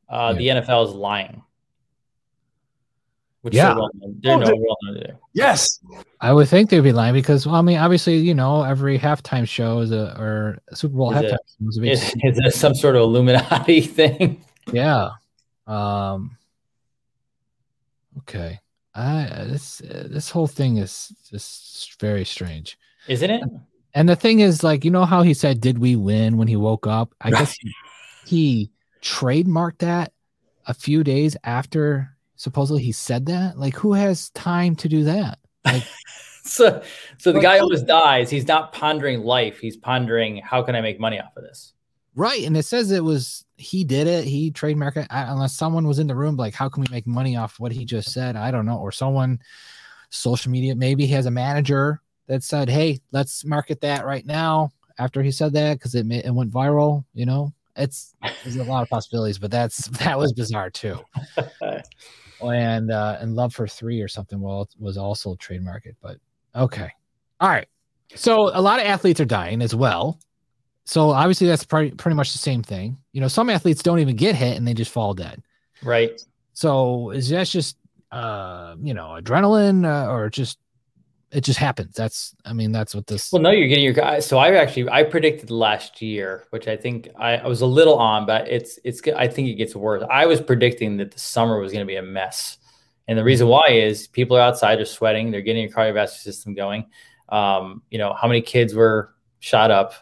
Uh, 0.09 0.35
yeah. 0.39 0.55
The 0.55 0.61
NFL 0.61 0.89
is 0.89 0.95
lying. 0.95 1.43
Which 3.43 3.55
yeah. 3.55 3.75
Well 3.75 3.91
they're 4.23 4.35
oh, 4.35 4.39
no 4.39 4.95
there. 4.95 5.17
Yes. 5.33 5.81
I 6.21 6.33
would 6.33 6.49
think 6.49 6.69
they'd 6.69 6.81
be 6.81 6.93
lying 6.93 7.15
because, 7.15 7.47
well, 7.47 7.57
I 7.57 7.63
mean, 7.63 7.79
obviously, 7.79 8.19
you 8.19 8.35
know, 8.35 8.63
every 8.63 8.99
halftime 8.99 9.49
show 9.49 9.79
is 9.81 9.93
a, 9.93 10.15
or 10.21 10.59
Super 10.75 10.97
Bowl 10.97 11.13
is 11.13 11.23
halftime 11.23 11.33
it, 11.33 11.69
is, 11.69 11.77
a 11.77 11.81
big 11.81 11.91
is, 11.93 12.15
is 12.23 12.37
this 12.37 12.61
some 12.61 12.75
sort 12.75 12.97
of 12.97 13.03
Illuminati 13.03 13.81
thing? 13.81 14.45
Yeah. 14.71 15.11
Um, 15.67 16.37
okay. 18.19 18.61
I, 18.95 19.45
this, 19.47 19.81
this 19.85 20.29
whole 20.29 20.47
thing 20.47 20.77
is 20.77 21.11
just 21.31 21.99
very 21.99 22.27
strange 22.27 22.77
isn't 23.09 23.31
it? 23.31 23.43
And 23.95 24.09
the 24.09 24.17
thing 24.17 24.41
is, 24.41 24.63
like, 24.63 24.85
you 24.85 24.91
know 24.91 25.05
how 25.05 25.23
he 25.23 25.35
said, 25.35 25.61
"Did 25.61 25.79
we 25.79 25.97
win?" 25.97 26.37
when 26.37 26.49
he 26.49 26.57
woke 26.57 26.87
up? 26.87 27.15
I 27.21 27.31
guess 27.31 27.55
he, 27.55 27.73
he 28.25 28.71
trademarked 29.03 29.79
that 29.79 30.13
a 30.67 30.75
few 30.75 31.03
days 31.03 31.37
after 31.43 32.17
supposedly 32.41 32.83
he 32.83 32.91
said 32.91 33.27
that. 33.27 33.59
Like, 33.59 33.77
who 33.77 33.93
has 33.93 34.31
time 34.31 34.75
to 34.77 34.89
do 34.89 35.05
that? 35.05 35.39
Like, 35.63 35.85
so, 36.43 36.83
so 37.19 37.33
the 37.33 37.41
guy 37.41 37.59
almost 37.59 37.87
dies. 37.87 38.31
He's 38.31 38.49
not 38.49 38.73
pondering 38.73 39.21
life. 39.21 39.59
He's 39.59 39.77
pondering 39.77 40.39
how 40.39 40.63
can 40.63 40.75
I 40.75 40.81
make 40.81 40.99
money 40.99 41.21
off 41.21 41.37
of 41.37 41.43
this. 41.43 41.75
Right, 42.15 42.43
and 42.45 42.57
it 42.57 42.65
says 42.65 42.91
it 42.91 43.05
was 43.05 43.45
he 43.59 43.85
did 43.85 44.07
it. 44.07 44.25
He 44.25 44.51
trademarked 44.51 44.97
it. 44.97 45.07
Unless 45.11 45.55
someone 45.55 45.87
was 45.87 45.99
in 45.99 46.07
the 46.07 46.17
room, 46.17 46.37
like, 46.37 46.55
how 46.55 46.71
can 46.71 46.81
we 46.81 46.87
make 46.91 47.07
money 47.07 47.37
off 47.37 47.61
what 47.61 47.73
he 47.73 47.85
just 47.85 48.11
said? 48.11 48.37
I 48.37 48.51
don't 48.51 48.65
know. 48.65 48.79
Or 48.79 48.91
someone, 48.91 49.39
social 50.09 50.51
media, 50.51 50.75
maybe 50.75 51.05
he 51.05 51.13
has 51.13 51.27
a 51.27 51.31
manager 51.31 52.01
that 52.27 52.43
said, 52.43 52.71
"Hey, 52.71 53.01
let's 53.13 53.45
market 53.45 53.83
that 53.83 54.07
right 54.07 54.25
now." 54.25 54.71
After 54.99 55.23
he 55.23 55.31
said 55.31 55.53
that, 55.53 55.75
because 55.75 55.95
it 55.95 56.11
it 56.11 56.35
went 56.35 56.51
viral, 56.51 57.05
you 57.13 57.27
know, 57.27 57.53
it's 57.77 58.15
there's 58.43 58.57
a 58.57 58.65
lot 58.65 58.83
of 58.83 58.89
possibilities, 58.89 59.39
but 59.39 59.51
that's 59.51 59.87
that 59.99 60.19
was 60.19 60.33
bizarre 60.33 60.71
too. 60.71 60.99
and 62.43 62.91
uh, 62.91 63.19
and 63.21 63.35
Love 63.35 63.55
for 63.55 63.67
Three 63.67 64.01
or 64.01 64.09
something 64.09 64.41
well 64.41 64.69
was 64.79 64.97
also 64.97 65.35
trademarked, 65.37 65.95
but 66.03 66.17
okay, 66.55 66.91
all 67.41 67.49
right. 67.49 67.67
So 68.15 68.51
a 68.53 68.61
lot 68.61 68.81
of 68.81 68.87
athletes 68.87 69.21
are 69.21 69.25
dying 69.25 69.63
as 69.63 69.75
well. 69.75 70.19
So 70.85 71.11
obviously 71.11 71.47
that's 71.47 71.65
pretty 71.65 71.93
pretty 71.93 72.17
much 72.17 72.33
the 72.33 72.39
same 72.39 72.63
thing. 72.63 72.99
You 73.13 73.21
know, 73.21 73.29
some 73.29 73.49
athletes 73.49 73.83
don't 73.83 74.01
even 74.01 74.17
get 74.17 74.35
hit 74.35 74.57
and 74.57 74.67
they 74.67 74.75
just 74.75 74.91
fall 74.91 75.15
dead. 75.15 75.43
Right. 75.83 76.21
So 76.53 77.11
is 77.11 77.29
that 77.29 77.47
just 77.47 77.77
uh 78.11 78.75
you 78.83 78.93
know 78.93 79.17
adrenaline 79.21 79.87
uh, 79.87 80.11
or 80.11 80.29
just 80.29 80.59
it 81.33 81.43
just 81.43 81.59
happens. 81.59 81.95
That's 81.95 82.35
I 82.45 82.53
mean 82.53 82.73
that's 82.73 82.95
what 82.95 83.07
this. 83.07 83.33
Well, 83.33 83.43
no, 83.43 83.51
you're 83.51 83.69
getting 83.69 83.85
your 83.85 83.93
guy. 83.93 84.21
So 84.21 84.39
I 84.39 84.55
actually 84.55 84.89
I 84.89 85.05
predicted 85.05 85.51
last 85.51 86.03
year, 86.03 86.45
which 86.51 86.67
I 86.67 86.77
think 86.77 87.09
I, 87.17 87.37
I 87.37 87.47
was 87.47 87.61
a 87.61 87.67
little 87.67 87.97
on, 87.99 88.27
but 88.27 88.49
it's 88.49 88.79
it's 88.85 89.01
I 89.17 89.29
think 89.29 89.49
it 89.49 89.55
gets 89.55 89.77
worse. 89.77 90.03
I 90.11 90.27
was 90.27 90.41
predicting 90.41 90.97
that 90.97 91.13
the 91.13 91.19
summer 91.19 91.61
was 91.61 91.73
going 91.73 91.85
to 91.85 91.91
be 91.91 91.97
a 91.97 92.03
mess, 92.03 92.59
and 93.07 93.17
the 93.17 93.25
reason 93.25 93.47
why 93.47 93.67
is 93.69 94.09
people 94.09 94.37
are 94.37 94.41
outside, 94.41 94.77
they're 94.77 94.85
sweating, 94.85 95.31
they're 95.31 95.41
getting 95.41 95.63
your 95.63 95.73
cardiovascular 95.73 96.09
system 96.09 96.55
going. 96.55 96.87
Um, 97.29 97.83
you 97.91 97.99
know 97.99 98.13
how 98.13 98.27
many 98.27 98.43
kids 98.43 98.75
were 98.75 99.15
shot 99.39 99.71
up 99.71 99.95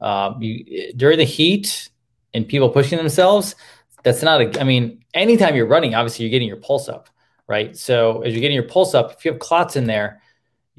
um, 0.00 0.40
you, 0.40 0.94
during 0.94 1.18
the 1.18 1.24
heat 1.24 1.90
and 2.32 2.48
people 2.48 2.70
pushing 2.70 2.96
themselves. 2.96 3.54
That's 4.02 4.22
not 4.22 4.40
a. 4.40 4.60
I 4.60 4.64
mean, 4.64 5.04
anytime 5.12 5.54
you're 5.54 5.66
running, 5.66 5.94
obviously 5.94 6.24
you're 6.24 6.30
getting 6.30 6.48
your 6.48 6.56
pulse 6.56 6.88
up, 6.88 7.10
right? 7.48 7.76
So 7.76 8.22
as 8.22 8.32
you're 8.32 8.40
getting 8.40 8.54
your 8.54 8.68
pulse 8.68 8.94
up, 8.94 9.12
if 9.12 9.26
you 9.26 9.32
have 9.32 9.40
clots 9.40 9.76
in 9.76 9.84
there 9.84 10.22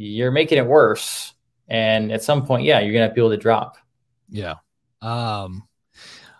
you're 0.02 0.32
making 0.32 0.58
it 0.58 0.66
worse. 0.66 1.34
And 1.68 2.12
at 2.12 2.24
some 2.24 2.46
point, 2.46 2.64
yeah, 2.64 2.80
you're 2.80 2.94
gonna 2.94 3.14
be 3.14 3.22
able 3.22 3.30
to 3.32 3.38
drop. 3.38 3.78
Yeah. 4.30 4.56
Um, 5.02 5.68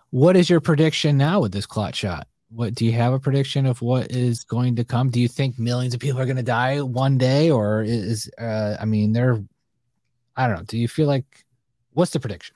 what 0.10 0.36
is 0.36 0.50
your 0.50 0.60
prediction 0.60 1.18
now 1.18 1.40
with 1.40 1.52
this 1.52 1.66
clot 1.66 1.96
shot? 1.96 2.28
What 2.50 2.76
do 2.76 2.86
you 2.86 2.92
have 2.92 3.14
a 3.14 3.20
prediction 3.20 3.66
of 3.66 3.82
what 3.82 4.12
is 4.12 4.44
going 4.44 4.76
to 4.76 4.84
come? 4.84 5.10
Do 5.10 5.22
you 5.22 5.30
think 5.30 5.58
millions 5.58 5.94
of 5.94 6.02
people 6.02 6.20
are 6.20 6.26
going 6.26 6.36
to 6.36 6.44
die 6.44 6.82
one 6.82 7.18
day, 7.18 7.50
or 7.50 7.82
is 7.82 8.30
uh, 8.38 8.76
I 8.80 8.86
mean, 8.86 9.14
they're 9.14 9.42
I 10.36 10.48
don't 10.48 10.58
know. 10.58 10.64
Do 10.64 10.78
you 10.78 10.88
feel 10.88 11.08
like 11.08 11.46
what's 11.94 12.12
the 12.12 12.20
prediction? 12.20 12.56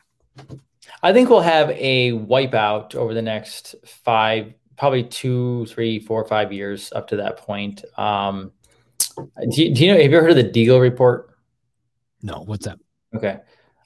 I 1.02 1.14
think 1.14 1.30
we'll 1.30 1.42
have 1.42 1.70
a 1.72 2.12
wipeout 2.12 2.96
over 2.96 3.14
the 3.14 3.22
next 3.22 3.76
five, 3.86 4.54
probably 4.78 5.04
two, 5.04 5.66
three, 5.68 6.00
four, 6.00 6.26
five 6.26 6.52
years 6.52 6.92
up 6.94 7.08
to 7.08 7.18
that 7.18 7.38
point. 7.38 7.84
Um, 7.98 8.52
do 9.50 9.64
you, 9.64 9.74
do 9.74 9.86
you 9.86 9.94
know? 9.94 10.02
Have 10.02 10.12
you 10.12 10.18
ever 10.18 10.28
heard 10.28 10.38
of 10.38 10.54
the 10.54 10.66
Deagel 10.66 10.82
report? 10.82 11.36
No. 12.22 12.44
What's 12.46 12.66
that? 12.66 12.80
Okay. 13.16 13.40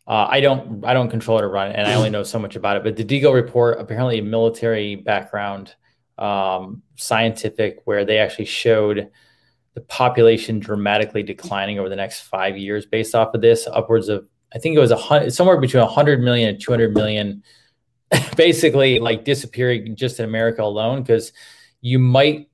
Uh, 0.08 0.28
I 0.28 0.40
don't 0.40 0.84
I 0.84 0.94
don't 0.94 1.10
control 1.10 1.38
it 1.38 1.44
or 1.44 1.50
run 1.50 1.70
it, 1.70 1.76
and 1.76 1.88
I 1.88 1.94
only 1.94 2.10
know 2.10 2.24
so 2.24 2.40
much 2.40 2.56
about 2.56 2.78
it. 2.78 2.84
But 2.84 2.96
the 2.96 3.06
Deagel 3.06 3.34
report, 3.34 3.80
apparently 3.80 4.18
a 4.18 4.24
military 4.24 4.96
background, 4.96 5.76
um, 6.18 6.82
scientific, 6.96 7.82
where 7.86 8.06
they 8.06 8.18
actually 8.18 8.46
showed 8.46 9.10
the 9.76 9.82
population 9.82 10.60
dramatically 10.60 11.22
declining 11.22 11.78
over 11.78 11.90
the 11.90 11.96
next 11.96 12.22
five 12.22 12.58
years 12.58 12.88
based 12.88 13.14
off 13.14 13.36
of 13.36 13.42
this, 13.42 13.68
upwards 13.68 14.10
of 14.10 14.28
I 14.56 14.58
think 14.58 14.76
it 14.76 14.80
was 14.80 14.90
a 14.90 14.98
hundred 14.98 15.32
somewhere 15.32 15.60
between 15.60 15.84
100 15.84 16.22
million 16.22 16.50
and 16.50 16.60
200 16.60 16.94
million, 16.94 17.44
basically 18.36 18.98
like 18.98 19.26
disappearing 19.26 19.96
just 19.96 20.20
in 20.20 20.26
America 20.26 20.64
alone. 20.64 21.04
Because 21.04 21.34
you 21.82 22.00
might 22.00 22.49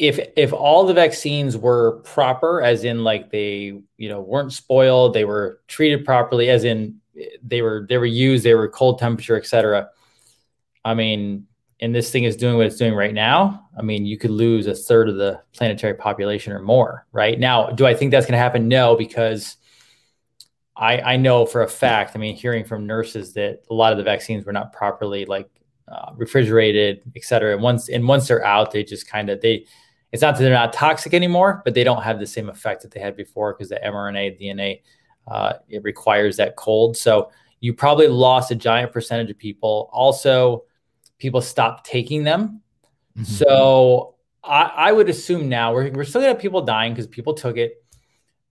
if 0.00 0.18
if 0.34 0.50
all 0.54 0.86
the 0.86 0.94
vaccines 0.94 1.58
were 1.58 2.00
proper 2.04 2.62
as 2.62 2.84
in 2.84 3.04
like 3.04 3.30
they 3.30 3.78
you 3.98 4.08
know 4.08 4.22
weren't 4.22 4.50
spoiled 4.50 5.12
they 5.12 5.26
were 5.26 5.60
treated 5.68 6.06
properly 6.06 6.48
as 6.48 6.64
in 6.64 6.98
they 7.42 7.60
were 7.60 7.84
they 7.86 7.98
were 7.98 8.06
used 8.06 8.42
they 8.42 8.54
were 8.54 8.66
cold 8.66 8.98
temperature 8.98 9.36
etc 9.36 9.90
i 10.86 10.94
mean 10.94 11.46
and 11.80 11.94
this 11.94 12.10
thing 12.10 12.24
is 12.24 12.34
doing 12.34 12.56
what 12.56 12.64
it's 12.64 12.78
doing 12.78 12.94
right 12.94 13.12
now 13.12 13.68
i 13.78 13.82
mean 13.82 14.06
you 14.06 14.16
could 14.16 14.30
lose 14.30 14.66
a 14.66 14.74
third 14.74 15.06
of 15.06 15.16
the 15.16 15.38
planetary 15.52 15.94
population 15.94 16.50
or 16.50 16.60
more 16.60 17.06
right? 17.12 17.38
Now 17.38 17.68
do 17.68 17.86
i 17.86 17.94
think 17.94 18.10
that's 18.10 18.24
going 18.24 18.32
to 18.32 18.38
happen? 18.38 18.68
No 18.68 18.96
because 18.96 19.58
i 20.76 20.98
i 21.00 21.16
know 21.16 21.44
for 21.44 21.62
a 21.62 21.68
fact 21.68 22.16
i 22.16 22.18
mean 22.18 22.34
hearing 22.34 22.64
from 22.64 22.86
nurses 22.86 23.34
that 23.34 23.64
a 23.68 23.74
lot 23.74 23.92
of 23.92 23.98
the 23.98 24.04
vaccines 24.04 24.46
were 24.46 24.52
not 24.52 24.72
properly 24.72 25.26
like 25.26 25.50
uh, 25.92 26.12
refrigerated 26.16 27.02
et 27.16 27.24
cetera 27.24 27.52
and 27.52 27.62
once 27.62 27.90
and 27.90 28.06
once 28.06 28.28
they're 28.28 28.44
out 28.44 28.70
they 28.70 28.84
just 28.84 29.08
kind 29.08 29.28
of 29.28 29.40
they 29.40 29.66
it's 30.12 30.22
not 30.22 30.36
that 30.36 30.42
they're 30.42 30.52
not 30.52 30.72
toxic 30.72 31.14
anymore, 31.14 31.62
but 31.64 31.74
they 31.74 31.84
don't 31.84 32.02
have 32.02 32.18
the 32.18 32.26
same 32.26 32.48
effect 32.48 32.82
that 32.82 32.90
they 32.90 33.00
had 33.00 33.16
before 33.16 33.52
because 33.52 33.68
the 33.68 33.80
mRNA, 33.84 34.40
DNA, 34.40 34.82
uh, 35.28 35.54
it 35.68 35.82
requires 35.84 36.36
that 36.36 36.56
cold. 36.56 36.96
So 36.96 37.30
you 37.60 37.74
probably 37.74 38.08
lost 38.08 38.50
a 38.50 38.56
giant 38.56 38.92
percentage 38.92 39.30
of 39.30 39.38
people. 39.38 39.88
Also, 39.92 40.64
people 41.18 41.40
stopped 41.40 41.86
taking 41.86 42.24
them. 42.24 42.62
Mm-hmm. 43.16 43.24
So 43.24 44.14
I, 44.42 44.72
I, 44.76 44.92
would 44.92 45.08
assume 45.08 45.48
now 45.48 45.74
we're, 45.74 45.90
we're 45.92 46.04
still 46.04 46.20
gonna 46.20 46.32
have 46.32 46.40
people 46.40 46.62
dying 46.62 46.92
because 46.92 47.06
people 47.06 47.34
took 47.34 47.56
it. 47.56 47.84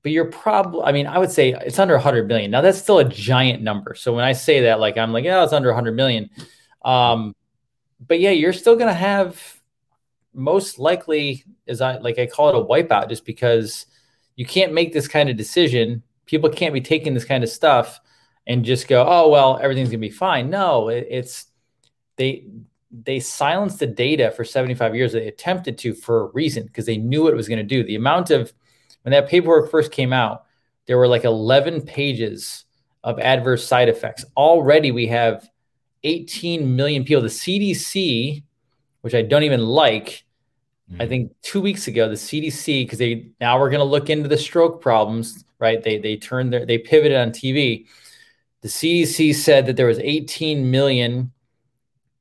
But 0.02 0.14
you're 0.14 0.26
probably, 0.26 0.84
I 0.84 0.94
mean, 0.94 1.08
I 1.08 1.18
would 1.18 1.32
say 1.32 1.54
it's 1.54 1.80
under 1.80 1.96
100 1.96 2.28
million. 2.28 2.52
Now 2.52 2.62
that's 2.62 2.78
still 2.78 3.00
a 3.00 3.06
giant 3.06 3.62
number. 3.62 3.96
So 3.96 4.14
when 4.14 4.24
I 4.24 4.32
say 4.32 4.62
that, 4.62 4.80
like 4.80 4.98
I'm 4.98 5.12
like, 5.12 5.26
yeah, 5.26 5.44
it's 5.44 5.52
under 5.52 5.70
100 5.70 5.94
million. 5.94 6.30
Um, 6.86 7.36
but 8.08 8.20
yeah, 8.22 8.30
you're 8.30 8.54
still 8.54 8.78
gonna 8.78 8.94
have 8.94 9.59
most 10.34 10.80
likely 10.80 11.44
is 11.66 11.82
I 11.82 11.98
like 11.98 12.20
I 12.20 12.26
call 12.26 12.50
it 12.50 12.56
a 12.56 12.66
wipeout 12.66 13.10
just 13.10 13.26
because 13.26 13.86
you 14.36 14.46
can't 14.46 14.74
make 14.74 14.94
this 14.94 15.08
kind 15.08 15.30
of 15.30 15.38
decision. 15.38 16.04
People 16.26 16.50
can't 16.50 16.74
be 16.74 16.82
taking 16.82 17.14
this 17.14 17.26
kind 17.26 17.44
of 17.44 17.50
stuff 17.50 18.00
and 18.48 18.64
just 18.64 18.88
go, 18.88 19.06
oh 19.08 19.30
well, 19.30 19.60
everything's 19.62 19.90
gonna 19.90 20.00
be 20.00 20.10
fine. 20.10 20.50
No, 20.50 20.90
it, 20.90 21.08
it's 21.10 21.48
they 22.18 22.46
they 22.92 23.20
silenced 23.20 23.80
the 23.80 23.88
data 23.88 24.32
for 24.32 24.44
75 24.44 24.96
years. 24.96 25.14
They 25.14 25.28
attempted 25.28 25.78
to 25.80 25.94
for 25.94 26.22
a 26.22 26.32
reason 26.32 26.66
because 26.66 26.86
they 26.86 26.98
knew 26.98 27.24
what 27.24 27.34
it 27.34 27.38
was 27.38 27.48
going 27.48 27.60
to 27.60 27.64
do. 27.64 27.84
The 27.84 27.96
amount 27.96 28.32
of 28.32 28.52
when 29.04 29.12
that 29.12 29.30
paperwork 29.30 29.70
first 29.70 29.92
came 29.92 30.12
out, 30.12 30.46
there 30.88 30.98
were 30.98 31.08
like 31.08 31.24
11 31.24 31.84
pages 31.84 32.66
of 33.04 33.20
adverse 33.20 33.66
side 33.66 33.90
effects. 33.90 34.26
Already 34.36 34.92
we 34.92 35.08
have 35.08 35.48
18 36.04 36.76
million 36.76 37.04
people. 37.04 37.22
The 37.22 37.28
CDC, 37.30 38.44
which 39.02 39.16
I 39.16 39.22
don't 39.22 39.44
even 39.44 39.66
like, 39.66 40.24
I 41.00 41.06
mm. 41.06 41.10
think 41.10 41.32
two 41.42 41.62
weeks 41.62 41.88
ago, 41.88 42.08
the 42.08 42.16
CDC, 42.16 42.86
because 42.86 43.00
they 43.00 43.30
now 43.40 43.60
we're 43.60 43.70
going 43.70 43.80
to 43.80 43.86
look 43.86 44.10
into 44.10 44.28
the 44.28 44.38
stroke 44.38 44.82
problems, 44.82 45.46
right? 45.60 45.82
They 45.84 45.98
they 46.00 46.18
turned 46.18 46.52
their 46.52 46.66
they 46.66 46.78
pivoted 46.78 47.18
on 47.18 47.32
TV. 47.32 47.86
The 48.62 48.70
CDC 48.70 49.36
said 49.36 49.66
that 49.68 49.78
there 49.78 49.88
was 49.88 50.00
18 50.00 50.70
million 50.70 51.32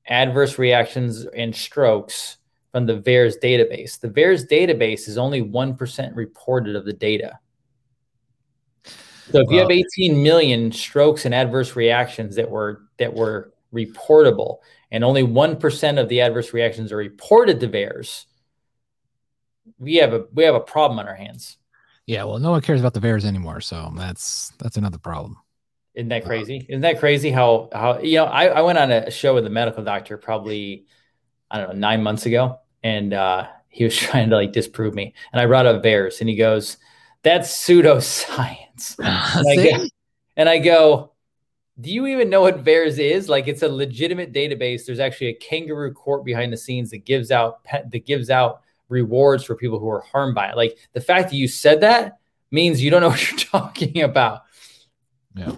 adverse 0.07 0.59
reactions 0.59 1.27
and 1.27 1.55
strokes 1.55 2.37
from 2.73 2.87
the 2.87 2.95
VAERS 2.95 3.37
database. 3.43 3.99
The 3.99 4.09
VAERS 4.09 4.49
database 4.49 5.09
is 5.09 5.19
only 5.19 5.43
1% 5.43 6.15
reported 6.15 6.77
of 6.77 6.85
the 6.85 6.93
data. 6.93 7.39
So 8.85 9.41
if 9.41 9.51
you 9.51 9.59
have 9.59 9.71
18 9.71 10.23
million 10.23 10.73
strokes 10.73 11.27
and 11.27 11.35
adverse 11.35 11.77
reactions 11.77 12.35
that 12.37 12.49
were 12.49 12.83
that 12.99 13.13
were 13.13 13.53
reportable, 13.75 14.59
and 14.91 15.05
only 15.05 15.23
1% 15.23 16.01
of 16.01 16.09
the 16.09 16.21
adverse 16.21 16.53
reactions 16.53 16.93
are 16.93 16.97
reported 16.97 17.61
to 17.61 17.69
VAERS, 17.69 18.25
we 19.79 19.97
have 19.97 20.13
a 20.13 20.25
we 20.33 20.45
have 20.45 20.55
a 20.55 20.61
problem 20.61 20.99
on 20.99 21.07
our 21.07 21.15
hands. 21.15 21.59
Yeah, 22.07 22.25
well, 22.25 22.39
no 22.39 22.53
one 22.53 22.63
cares 22.63 22.81
about 22.81 22.95
the 22.95 23.01
VAERS 23.01 23.25
anymore, 23.25 23.61
so 23.61 23.93
that's 23.97 24.53
that's 24.59 24.77
another 24.77 24.99
problem. 24.99 25.37
Isn't 25.95 26.09
that 26.09 26.25
crazy? 26.25 26.65
Isn't 26.69 26.83
that 26.83 27.01
crazy 27.01 27.31
how 27.31 27.69
how 27.73 27.99
you 27.99 28.17
know 28.17 28.25
I, 28.25 28.47
I 28.47 28.61
went 28.63 28.79
on 28.79 28.91
a 28.91 29.11
show 29.11 29.35
with 29.35 29.47
a 29.47 29.51
medical 29.51 29.85
doctor 29.85 30.17
probably 30.17 30.87
I 31.51 31.59
don't 31.59 31.71
know 31.71 31.75
nine 31.75 32.03
months 32.03 32.25
ago, 32.25 32.61
and 32.83 33.13
uh, 33.13 33.49
he 33.69 33.85
was 33.85 33.97
trying 33.99 34.31
to 34.31 34.37
like 34.37 34.53
disprove 34.53 34.95
me, 34.95 35.15
and 35.33 35.41
I 35.41 35.47
brought 35.47 35.67
up 35.67 35.83
VAERS, 35.83 36.21
and 36.21 36.31
he 36.31 36.37
goes, 36.37 36.79
"That's 37.23 37.51
pseudoscience," 37.51 38.99
and, 38.99 39.49
I 39.49 39.57
go, 39.57 39.85
and 40.37 40.49
I 40.49 40.59
go, 40.59 41.13
"Do 41.81 41.91
you 41.91 42.07
even 42.07 42.31
know 42.31 42.43
what 42.43 42.65
VAERS 42.65 42.99
is? 42.99 43.29
Like, 43.29 43.49
it's 43.49 43.63
a 43.63 43.69
legitimate 43.69 44.33
database. 44.33 44.85
There's 44.87 45.01
actually 45.01 45.29
a 45.29 45.35
kangaroo 45.35 45.93
court 45.93 46.25
behind 46.25 46.53
the 46.53 46.57
scenes 46.57 46.91
that 46.91 47.05
gives 47.05 47.31
out 47.31 47.65
that 47.73 48.07
gives 48.07 48.31
out." 48.31 48.63
rewards 48.89 49.45
for 49.45 49.55
people 49.55 49.79
who 49.79 49.89
are 49.89 50.01
harmed 50.01 50.35
by 50.35 50.49
it. 50.49 50.57
Like 50.57 50.79
the 50.93 51.01
fact 51.01 51.31
that 51.31 51.37
you 51.37 51.49
said 51.49 51.81
that 51.83 52.19
means 52.51 52.83
you 52.83 52.91
don't 52.91 53.01
know 53.01 53.09
what 53.11 53.31
you're 53.31 53.39
talking 53.39 54.03
about. 54.03 54.43
Yeah. 55.35 55.53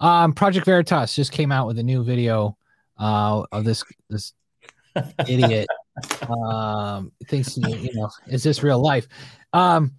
Um, 0.00 0.32
Project 0.32 0.66
Veritas 0.66 1.14
just 1.14 1.32
came 1.32 1.52
out 1.52 1.66
with 1.66 1.78
a 1.78 1.82
new 1.82 2.02
video 2.02 2.56
uh, 2.98 3.42
of 3.52 3.64
this 3.64 3.84
this 4.10 4.32
idiot 5.26 5.66
um, 6.28 7.12
thinks 7.28 7.56
you 7.56 7.90
know 7.94 8.10
is 8.28 8.42
this 8.42 8.62
real 8.62 8.80
life? 8.80 9.08
Um, 9.52 9.92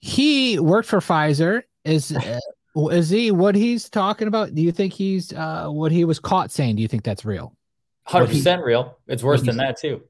he 0.00 0.58
worked 0.58 0.88
for 0.88 1.00
Pfizer. 1.00 1.62
Is 1.84 2.12
uh, 2.12 2.38
is 2.76 3.10
he 3.10 3.30
what 3.30 3.54
he's 3.54 3.88
talking 3.88 4.28
about? 4.28 4.54
Do 4.54 4.62
you 4.62 4.72
think 4.72 4.92
he's 4.92 5.32
uh, 5.32 5.68
what 5.68 5.92
he 5.92 6.04
was 6.04 6.18
caught 6.18 6.50
saying? 6.50 6.76
Do 6.76 6.82
you 6.82 6.88
think 6.88 7.04
that's 7.04 7.24
real? 7.24 7.56
Hundred 8.04 8.28
percent 8.28 8.64
real. 8.64 8.98
It's 9.06 9.22
worse 9.22 9.42
than 9.42 9.56
that 9.58 9.78
too. 9.78 10.02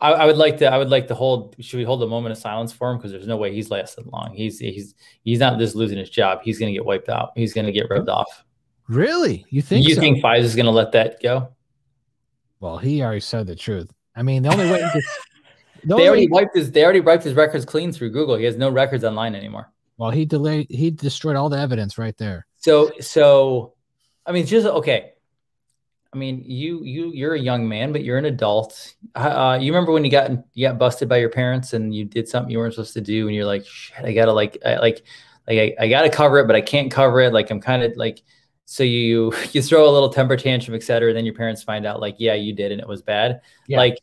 I, 0.00 0.12
I, 0.12 0.26
would 0.26 0.36
like 0.36 0.58
to. 0.58 0.66
I 0.66 0.78
would 0.78 0.90
like 0.90 1.08
to 1.08 1.14
hold. 1.14 1.56
Should 1.60 1.78
we 1.78 1.84
hold 1.84 2.02
a 2.02 2.06
moment 2.06 2.32
of 2.32 2.38
silence 2.38 2.72
for 2.72 2.90
him? 2.90 2.98
Because 2.98 3.10
there's 3.10 3.26
no 3.26 3.36
way 3.36 3.54
he's 3.54 3.70
lasted 3.70 4.06
long. 4.06 4.34
He's 4.34 4.58
he's 4.58 4.94
he's 5.22 5.38
not 5.38 5.58
just 5.58 5.74
losing 5.74 5.98
his 5.98 6.10
job. 6.10 6.40
He's 6.42 6.58
going 6.58 6.72
to 6.72 6.76
get 6.76 6.84
wiped 6.84 7.08
out. 7.08 7.30
He's 7.34 7.52
going 7.52 7.66
to 7.66 7.72
get 7.72 7.88
rubbed 7.90 8.08
off. 8.08 8.44
Really? 8.88 9.46
You 9.50 9.62
think? 9.62 9.86
You 9.86 9.94
so? 9.94 10.00
think 10.00 10.22
Pfizer's 10.22 10.54
going 10.54 10.66
to 10.66 10.72
let 10.72 10.92
that 10.92 11.22
go? 11.22 11.48
Well, 12.60 12.78
he 12.78 13.02
already 13.02 13.20
said 13.20 13.46
the 13.46 13.56
truth. 13.56 13.90
I 14.14 14.22
mean, 14.22 14.42
the 14.42 14.52
only 14.52 14.70
way. 14.70 14.78
To, 14.78 15.02
the 15.84 15.96
they 15.96 16.08
already 16.08 16.28
wiped 16.28 16.56
his. 16.56 16.70
They 16.70 16.84
already 16.84 17.00
wiped 17.00 17.24
his 17.24 17.34
records 17.34 17.64
clean 17.64 17.92
through 17.92 18.10
Google. 18.10 18.36
He 18.36 18.44
has 18.44 18.56
no 18.56 18.70
records 18.70 19.04
online 19.04 19.34
anymore. 19.34 19.72
Well, 20.02 20.10
he 20.10 20.24
delayed. 20.24 20.66
He 20.68 20.90
destroyed 20.90 21.36
all 21.36 21.48
the 21.48 21.60
evidence 21.60 21.96
right 21.96 22.18
there. 22.18 22.44
So 22.56 22.90
so, 22.98 23.74
I 24.26 24.32
mean, 24.32 24.46
just 24.46 24.66
okay. 24.66 25.12
I 26.12 26.16
mean, 26.16 26.42
you 26.44 26.82
you 26.82 27.12
you're 27.12 27.34
a 27.34 27.38
young 27.38 27.68
man, 27.68 27.92
but 27.92 28.02
you're 28.02 28.18
an 28.18 28.24
adult. 28.24 28.94
Uh, 29.14 29.60
you 29.60 29.72
remember 29.72 29.92
when 29.92 30.04
you 30.04 30.10
got 30.10 30.32
you 30.54 30.66
got 30.66 30.76
busted 30.76 31.08
by 31.08 31.18
your 31.18 31.28
parents 31.28 31.72
and 31.72 31.94
you 31.94 32.04
did 32.04 32.26
something 32.26 32.50
you 32.50 32.58
weren't 32.58 32.74
supposed 32.74 32.94
to 32.94 33.00
do, 33.00 33.28
and 33.28 33.36
you're 33.36 33.46
like, 33.46 33.64
shit, 33.64 34.04
I 34.04 34.12
gotta 34.12 34.32
like 34.32 34.58
I, 34.66 34.78
like 34.78 35.04
like 35.46 35.58
I, 35.58 35.84
I 35.84 35.88
gotta 35.88 36.10
cover 36.10 36.40
it, 36.40 36.48
but 36.48 36.56
I 36.56 36.62
can't 36.62 36.90
cover 36.90 37.20
it. 37.20 37.32
Like 37.32 37.52
I'm 37.52 37.60
kind 37.60 37.84
of 37.84 37.96
like 37.96 38.24
so 38.64 38.82
you 38.82 39.32
you 39.52 39.62
throw 39.62 39.88
a 39.88 39.92
little 39.92 40.08
temper 40.08 40.36
tantrum, 40.36 40.74
etc. 40.74 41.10
And 41.10 41.16
then 41.16 41.24
your 41.24 41.34
parents 41.34 41.62
find 41.62 41.86
out 41.86 42.00
like, 42.00 42.16
yeah, 42.18 42.34
you 42.34 42.54
did, 42.54 42.72
and 42.72 42.80
it 42.80 42.88
was 42.88 43.02
bad. 43.02 43.40
Yeah. 43.68 43.76
Like 43.76 43.98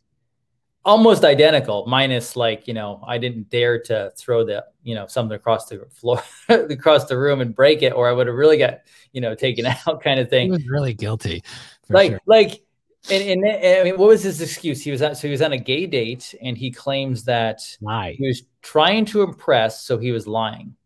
almost 0.84 1.24
identical, 1.24 1.86
minus 1.86 2.36
like 2.36 2.66
you 2.68 2.74
know 2.74 3.02
I 3.06 3.18
didn't 3.18 3.50
dare 3.50 3.80
to 3.82 4.12
throw 4.16 4.44
the 4.44 4.64
you 4.82 4.94
know 4.94 5.06
something 5.06 5.36
across 5.36 5.66
the 5.66 5.86
floor 5.92 6.22
across 6.48 7.06
the 7.06 7.18
room 7.18 7.40
and 7.40 7.54
break 7.54 7.82
it, 7.82 7.92
or 7.92 8.08
I 8.08 8.12
would 8.12 8.26
have 8.26 8.36
really 8.36 8.58
got 8.58 8.80
you 9.12 9.20
know 9.20 9.34
taken 9.34 9.66
out, 9.86 10.02
kind 10.02 10.20
of 10.20 10.28
thing. 10.28 10.46
He 10.46 10.52
was 10.52 10.68
really 10.68 10.94
guilty 10.94 11.42
like 11.90 12.12
sure. 12.12 12.20
like 12.26 12.62
and, 13.10 13.44
and, 13.44 13.80
I 13.80 13.82
mean, 13.82 13.96
what 13.96 14.08
was 14.08 14.22
his 14.22 14.40
excuse? 14.42 14.82
He 14.82 14.90
was 14.90 15.00
at 15.00 15.16
so 15.16 15.26
he 15.26 15.32
was 15.32 15.40
on 15.40 15.52
a 15.52 15.58
gay 15.58 15.86
date, 15.86 16.34
and 16.42 16.56
he 16.56 16.70
claims 16.70 17.24
that 17.24 17.60
Lie. 17.80 18.14
he 18.18 18.26
was 18.26 18.42
trying 18.60 19.06
to 19.06 19.22
impress, 19.22 19.82
so 19.82 19.96
he 19.96 20.12
was 20.12 20.26
lying, 20.26 20.76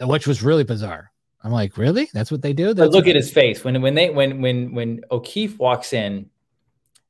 which 0.00 0.26
was 0.26 0.42
really 0.42 0.64
bizarre. 0.64 1.10
I'm 1.42 1.50
like, 1.50 1.76
really? 1.76 2.08
That's 2.12 2.30
what 2.30 2.42
they 2.42 2.52
do? 2.52 2.74
That's 2.74 2.92
look 2.92 3.06
at 3.06 3.16
his 3.16 3.32
face 3.32 3.64
when 3.64 3.80
when 3.80 3.94
they 3.94 4.10
when 4.10 4.42
when 4.42 4.74
when 4.74 5.00
O'Keefe 5.10 5.58
walks 5.58 5.94
in, 5.94 6.28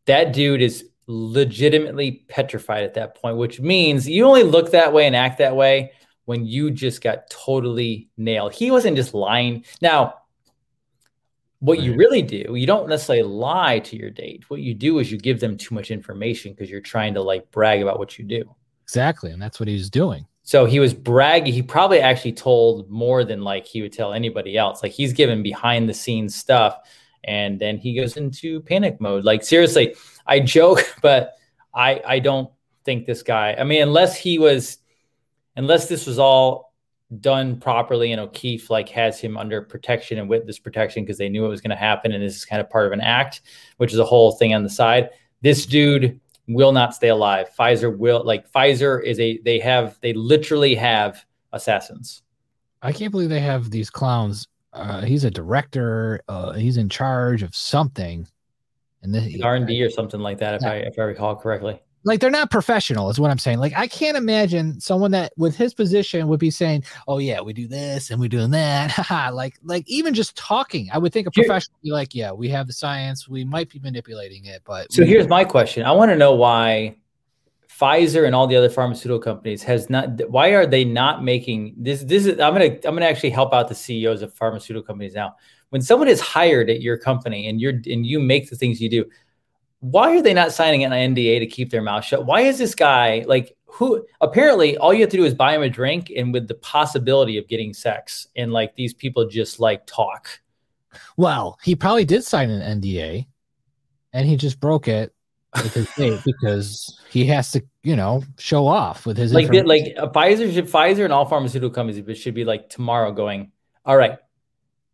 that 0.06 0.32
dude 0.32 0.62
is 0.62 0.88
legitimately 1.06 2.24
petrified 2.28 2.84
at 2.84 2.94
that 2.94 3.14
point, 3.14 3.36
which 3.36 3.60
means 3.60 4.08
you 4.08 4.24
only 4.24 4.42
look 4.42 4.70
that 4.70 4.92
way 4.92 5.06
and 5.06 5.14
act 5.14 5.38
that 5.38 5.56
way 5.56 5.92
when 6.24 6.46
you 6.46 6.70
just 6.70 7.02
got 7.02 7.28
totally 7.30 8.08
nailed. 8.16 8.54
He 8.54 8.70
wasn't 8.70 8.96
just 8.96 9.14
lying. 9.14 9.64
Now, 9.82 10.14
what 11.60 11.80
you 11.80 11.94
really 11.94 12.22
do, 12.22 12.54
you 12.54 12.66
don't 12.66 12.88
necessarily 12.88 13.22
lie 13.22 13.78
to 13.80 13.96
your 13.96 14.10
date. 14.10 14.48
What 14.50 14.60
you 14.60 14.74
do 14.74 14.98
is 14.98 15.10
you 15.10 15.18
give 15.18 15.40
them 15.40 15.56
too 15.56 15.74
much 15.74 15.90
information 15.90 16.52
because 16.52 16.70
you're 16.70 16.80
trying 16.80 17.14
to 17.14 17.22
like 17.22 17.50
brag 17.50 17.80
about 17.80 17.98
what 17.98 18.18
you 18.18 18.24
do. 18.24 18.54
Exactly. 18.82 19.30
And 19.30 19.40
that's 19.40 19.58
what 19.58 19.68
he 19.68 19.74
was 19.74 19.88
doing. 19.88 20.26
So 20.42 20.66
he 20.66 20.78
was 20.78 20.92
bragging. 20.92 21.54
He 21.54 21.62
probably 21.62 22.00
actually 22.00 22.34
told 22.34 22.90
more 22.90 23.24
than 23.24 23.42
like 23.42 23.64
he 23.64 23.80
would 23.80 23.94
tell 23.94 24.12
anybody 24.12 24.58
else. 24.58 24.82
Like 24.82 24.92
he's 24.92 25.14
given 25.14 25.42
behind 25.42 25.88
the 25.88 25.94
scenes 25.94 26.34
stuff, 26.34 26.76
and 27.24 27.58
then 27.58 27.78
he 27.78 27.94
goes 27.94 28.16
into 28.16 28.60
panic 28.60 29.00
mode. 29.00 29.24
Like 29.24 29.42
seriously, 29.44 29.94
I 30.26 30.40
joke, 30.40 30.94
but 31.02 31.34
I 31.74 32.00
I 32.06 32.18
don't 32.18 32.50
think 32.84 33.06
this 33.06 33.22
guy. 33.22 33.54
I 33.58 33.64
mean, 33.64 33.82
unless 33.82 34.16
he 34.16 34.38
was, 34.38 34.78
unless 35.56 35.88
this 35.88 36.06
was 36.06 36.18
all 36.18 36.74
done 37.20 37.58
properly 37.58 38.12
and 38.12 38.20
O'Keefe 38.20 38.70
like 38.70 38.88
has 38.88 39.20
him 39.20 39.36
under 39.36 39.62
protection 39.62 40.18
and 40.18 40.28
witness 40.28 40.58
protection 40.58 41.04
because 41.04 41.18
they 41.18 41.28
knew 41.28 41.44
it 41.44 41.48
was 41.48 41.60
going 41.60 41.70
to 41.70 41.76
happen 41.76 42.12
and 42.12 42.22
this 42.22 42.36
is 42.36 42.44
kind 42.44 42.60
of 42.60 42.68
part 42.70 42.86
of 42.86 42.92
an 42.92 43.00
act, 43.00 43.42
which 43.76 43.92
is 43.92 43.98
a 43.98 44.04
whole 44.04 44.32
thing 44.32 44.54
on 44.54 44.62
the 44.62 44.70
side. 44.70 45.10
This 45.42 45.66
dude 45.66 46.20
will 46.48 46.72
not 46.72 46.94
stay 46.94 47.08
alive. 47.08 47.48
Pfizer 47.58 47.96
will 47.96 48.24
like 48.24 48.50
Pfizer 48.50 49.02
is 49.02 49.20
a 49.20 49.38
they 49.44 49.58
have 49.60 49.98
they 50.00 50.12
literally 50.12 50.74
have 50.74 51.24
assassins. 51.52 52.22
I 52.82 52.92
can't 52.92 53.10
believe 53.10 53.30
they 53.30 53.40
have 53.40 53.70
these 53.70 53.90
clowns. 53.90 54.46
Uh, 54.74 55.02
he's 55.02 55.24
a 55.24 55.30
director. 55.30 56.20
Uh, 56.28 56.52
he's 56.52 56.76
in 56.76 56.88
charge 56.88 57.42
of 57.42 57.54
something, 57.54 58.26
and 59.02 59.14
the 59.14 59.42
R 59.42 59.54
and 59.54 59.66
D 59.66 59.82
or 59.82 59.90
something 59.90 60.20
like 60.20 60.38
that, 60.38 60.54
if 60.54 60.62
yeah. 60.62 60.70
I 60.70 60.74
if 60.76 60.98
I 60.98 61.02
recall 61.02 61.36
correctly. 61.36 61.80
Like 62.06 62.20
they're 62.20 62.30
not 62.30 62.50
professional 62.50 63.08
is 63.08 63.18
what 63.18 63.30
i'm 63.30 63.38
saying. 63.38 63.60
Like 63.60 63.72
i 63.78 63.86
can't 63.86 64.14
imagine 64.14 64.78
someone 64.78 65.10
that 65.12 65.32
with 65.38 65.56
his 65.56 65.72
position 65.72 66.28
would 66.28 66.38
be 66.38 66.50
saying 66.50 66.84
oh 67.08 67.16
yeah 67.16 67.40
we 67.40 67.54
do 67.54 67.66
this 67.66 68.10
and 68.10 68.20
we're 68.20 68.28
doing 68.28 68.50
that. 68.50 68.92
Like 69.32 69.54
like 69.62 69.88
even 69.88 70.12
just 70.12 70.36
talking 70.36 70.90
i 70.92 70.98
would 70.98 71.14
think 71.14 71.26
a 71.26 71.30
professional 71.30 71.74
would 71.76 71.88
be 71.88 71.92
like 71.92 72.14
yeah 72.14 72.30
we 72.30 72.48
have 72.50 72.66
the 72.66 72.74
science 72.74 73.26
we 73.26 73.42
might 73.42 73.70
be 73.70 73.78
manipulating 73.78 74.44
it 74.44 74.60
but 74.66 74.92
so 74.92 75.02
here's 75.02 75.28
my 75.28 75.44
question. 75.44 75.84
I 75.84 75.92
want 75.92 76.10
to 76.10 76.16
know 76.16 76.34
why 76.34 76.96
pfizer 77.84 78.26
and 78.26 78.34
all 78.34 78.46
the 78.46 78.56
other 78.56 78.70
pharmaceutical 78.70 79.20
companies 79.20 79.62
has 79.62 79.90
not 79.90 80.08
why 80.30 80.48
are 80.48 80.66
they 80.66 80.84
not 80.84 81.22
making 81.22 81.74
this 81.76 82.02
this 82.04 82.24
is 82.26 82.40
i'm 82.40 82.52
gonna 82.52 82.66
i'm 82.84 82.94
gonna 82.94 83.04
actually 83.04 83.30
help 83.30 83.52
out 83.52 83.68
the 83.68 83.74
ceos 83.74 84.22
of 84.22 84.32
pharmaceutical 84.32 84.86
companies 84.86 85.14
now 85.14 85.34
when 85.70 85.82
someone 85.82 86.08
is 86.08 86.20
hired 86.20 86.70
at 86.70 86.80
your 86.80 86.96
company 86.96 87.48
and 87.48 87.60
you're 87.60 87.74
and 87.86 88.06
you 88.06 88.18
make 88.20 88.48
the 88.48 88.56
things 88.56 88.80
you 88.80 88.88
do 88.88 89.04
why 89.80 90.16
are 90.16 90.22
they 90.22 90.32
not 90.32 90.50
signing 90.50 90.82
an 90.82 90.92
NDA 90.92 91.40
to 91.40 91.46
keep 91.46 91.68
their 91.68 91.82
mouth 91.82 92.06
shut? 92.06 92.24
Why 92.24 92.40
is 92.40 92.56
this 92.56 92.74
guy 92.74 93.22
like 93.28 93.54
who 93.74 94.06
apparently 94.20 94.78
all 94.78 94.94
you 94.94 95.00
have 95.00 95.10
to 95.10 95.16
do 95.16 95.24
is 95.24 95.34
buy 95.34 95.54
him 95.54 95.62
a 95.62 95.68
drink 95.68 96.10
and 96.16 96.32
with 96.32 96.46
the 96.46 96.54
possibility 96.54 97.36
of 97.38 97.48
getting 97.48 97.74
sex 97.74 98.28
and 98.36 98.52
like 98.52 98.76
these 98.76 98.94
people 98.94 99.28
just 99.28 99.58
like 99.58 99.84
talk. 99.84 100.40
Well, 101.16 101.58
he 101.62 101.74
probably 101.74 102.04
did 102.04 102.24
sign 102.24 102.50
an 102.50 102.80
NDA 102.80 103.26
and 104.12 104.28
he 104.28 104.36
just 104.36 104.60
broke 104.60 104.86
it 104.86 105.12
because 105.60 105.88
because 106.24 107.00
he 107.10 107.24
has 107.26 107.50
to, 107.50 107.62
you 107.84 107.96
know, 107.96 108.24
show 108.38 108.66
off 108.66 109.04
with 109.04 109.18
his 109.18 109.32
like 109.34 109.52
like 109.52 109.94
uh, 109.98 110.08
Pfizer 110.08 110.52
should 110.52 110.66
Pfizer 110.68 111.04
and 111.04 111.12
all 111.12 111.26
pharmaceutical 111.26 111.70
companies 111.70 112.18
should 112.18 112.34
be 112.34 112.44
like 112.44 112.70
tomorrow 112.70 113.12
going, 113.12 113.52
all 113.84 113.96
right, 113.96 114.18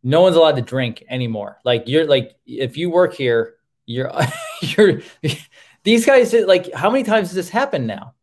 no 0.03 0.23
one's 0.23 0.35
allowed 0.35 0.57
to 0.57 0.63
drink 0.63 1.05
anymore. 1.09 1.59
Like 1.65 1.85
you're 1.87 2.05
like 2.05 2.35
if 2.45 2.77
you 2.77 2.91
work 2.91 3.15
here, 3.15 3.55
you're 3.87 4.11
you're 4.61 5.03
these 5.85 6.05
guys 6.05 6.33
like 6.33 6.75
how 6.75 6.91
many 6.91 7.05
times 7.05 7.29
has 7.29 7.37
this 7.37 7.49
happened 7.49 7.87
now? 7.87 8.15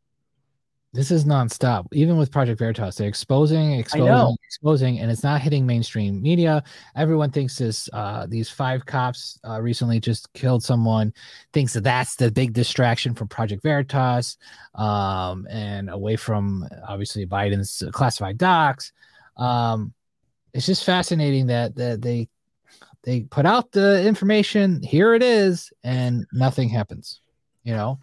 This 0.97 1.11
is 1.11 1.25
nonstop. 1.25 1.85
Even 1.93 2.17
with 2.17 2.31
Project 2.31 2.57
Veritas, 2.57 2.95
they're 2.95 3.07
exposing, 3.07 3.73
exposing, 3.73 4.35
exposing, 4.43 4.99
and 4.99 5.11
it's 5.11 5.21
not 5.21 5.41
hitting 5.41 5.63
mainstream 5.63 6.19
media. 6.23 6.63
Everyone 6.95 7.29
thinks 7.29 7.55
this. 7.55 7.87
Uh, 7.93 8.25
these 8.27 8.49
five 8.49 8.83
cops 8.83 9.39
uh, 9.47 9.61
recently 9.61 9.99
just 9.99 10.33
killed 10.33 10.63
someone. 10.63 11.13
Thinks 11.53 11.73
that 11.73 11.83
that's 11.83 12.15
the 12.15 12.31
big 12.31 12.51
distraction 12.53 13.13
from 13.13 13.27
Project 13.27 13.61
Veritas, 13.61 14.39
um, 14.73 15.45
and 15.51 15.91
away 15.91 16.15
from 16.15 16.67
obviously 16.87 17.27
Biden's 17.27 17.83
classified 17.91 18.39
docs. 18.39 18.91
Um, 19.37 19.93
it's 20.55 20.65
just 20.65 20.83
fascinating 20.83 21.45
that 21.45 21.75
that 21.75 22.01
they 22.01 22.27
they 23.03 23.21
put 23.21 23.45
out 23.45 23.71
the 23.71 24.03
information 24.03 24.81
here 24.81 25.13
it 25.13 25.21
is 25.21 25.71
and 25.83 26.25
nothing 26.33 26.67
happens 26.67 27.21
you 27.63 27.73
know 27.73 27.99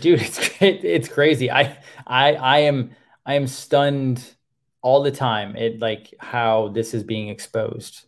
dude 0.00 0.20
it's 0.20 0.50
it's 0.60 1.08
crazy 1.08 1.50
i 1.50 1.76
i 2.06 2.34
i 2.34 2.58
am 2.60 2.90
i 3.26 3.34
am 3.34 3.46
stunned 3.46 4.34
all 4.82 5.02
the 5.02 5.10
time 5.10 5.56
at 5.56 5.78
like 5.78 6.14
how 6.18 6.68
this 6.68 6.94
is 6.94 7.02
being 7.02 7.28
exposed 7.28 8.06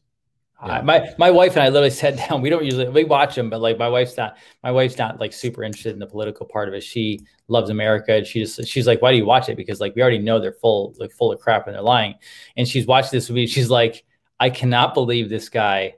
yeah. 0.64 0.79
uh, 0.79 0.83
my 0.83 1.14
my 1.19 1.31
wife 1.31 1.53
and 1.53 1.62
I 1.62 1.69
literally 1.69 1.91
sat 2.05 2.17
down. 2.17 2.41
We 2.41 2.51
don't 2.51 2.64
usually 2.64 2.89
we 2.89 3.05
watch 3.05 3.35
them, 3.35 3.51
but 3.51 3.61
like 3.61 3.79
my 3.79 3.89
wife's 3.89 4.17
not 4.17 4.37
my 4.62 4.71
wife's 4.71 4.99
not 4.99 5.21
like 5.21 5.33
super 5.33 5.62
interested 5.62 5.93
in 5.93 5.99
the 5.99 6.07
political 6.07 6.47
part 6.47 6.69
of 6.69 6.75
it. 6.75 6.83
She 6.83 7.21
loves 7.49 7.71
America. 7.71 8.14
And 8.14 8.27
she 8.27 8.41
just 8.41 8.67
she's 8.67 8.87
like, 8.87 9.03
why 9.03 9.12
do 9.12 9.19
you 9.19 9.27
watch 9.27 9.49
it? 9.49 9.57
Because 9.57 9.81
like 9.81 9.95
we 9.95 10.03
already 10.03 10.19
know 10.19 10.41
they're 10.41 10.53
full 10.53 10.95
like 10.99 11.12
full 11.12 11.33
of 11.33 11.41
crap 11.41 11.67
and 11.67 11.75
they're 11.75 11.83
lying. 11.83 12.14
And 12.57 12.67
she's 12.67 12.87
watched 12.87 13.11
this 13.11 13.29
movie. 13.29 13.47
She's 13.47 13.71
like, 13.71 14.05
I 14.41 14.51
cannot 14.51 14.95
believe 14.95 15.29
this 15.29 15.49
guy 15.49 15.95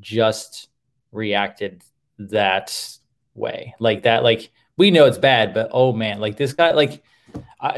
just 0.00 0.68
reacted 1.12 1.82
that 2.18 2.98
way. 3.34 3.74
Like 3.78 4.04
that, 4.04 4.22
like 4.22 4.50
we 4.80 4.90
know 4.90 5.04
it's 5.04 5.18
bad, 5.18 5.52
but 5.52 5.68
oh 5.72 5.92
man, 5.92 6.20
like 6.20 6.38
this 6.38 6.54
guy, 6.54 6.70
like 6.70 7.02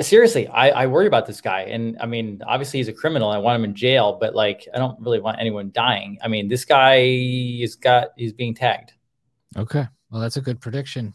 seriously, 0.03 0.47
I, 0.47 0.71
I 0.71 0.87
worry 0.87 1.09
about 1.09 1.27
this 1.27 1.41
guy. 1.41 1.63
And 1.63 1.99
I 2.01 2.07
mean, 2.07 2.41
obviously 2.47 2.79
he's 2.79 2.87
a 2.87 2.93
criminal. 2.93 3.29
I 3.29 3.39
want 3.39 3.57
him 3.57 3.65
in 3.65 3.75
jail, 3.75 4.19
but 4.21 4.37
like 4.37 4.69
I 4.73 4.79
don't 4.79 5.01
really 5.01 5.19
want 5.19 5.41
anyone 5.41 5.73
dying. 5.75 6.19
I 6.23 6.29
mean, 6.29 6.47
this 6.47 6.65
guy 6.65 6.99
is 7.01 7.75
got 7.75 8.11
he's 8.17 8.33
being 8.33 8.55
tagged. 8.55 8.93
Okay. 9.57 9.85
Well, 10.13 10.21
that's 10.21 10.37
a 10.37 10.41
good 10.41 10.61
prediction, 10.61 11.13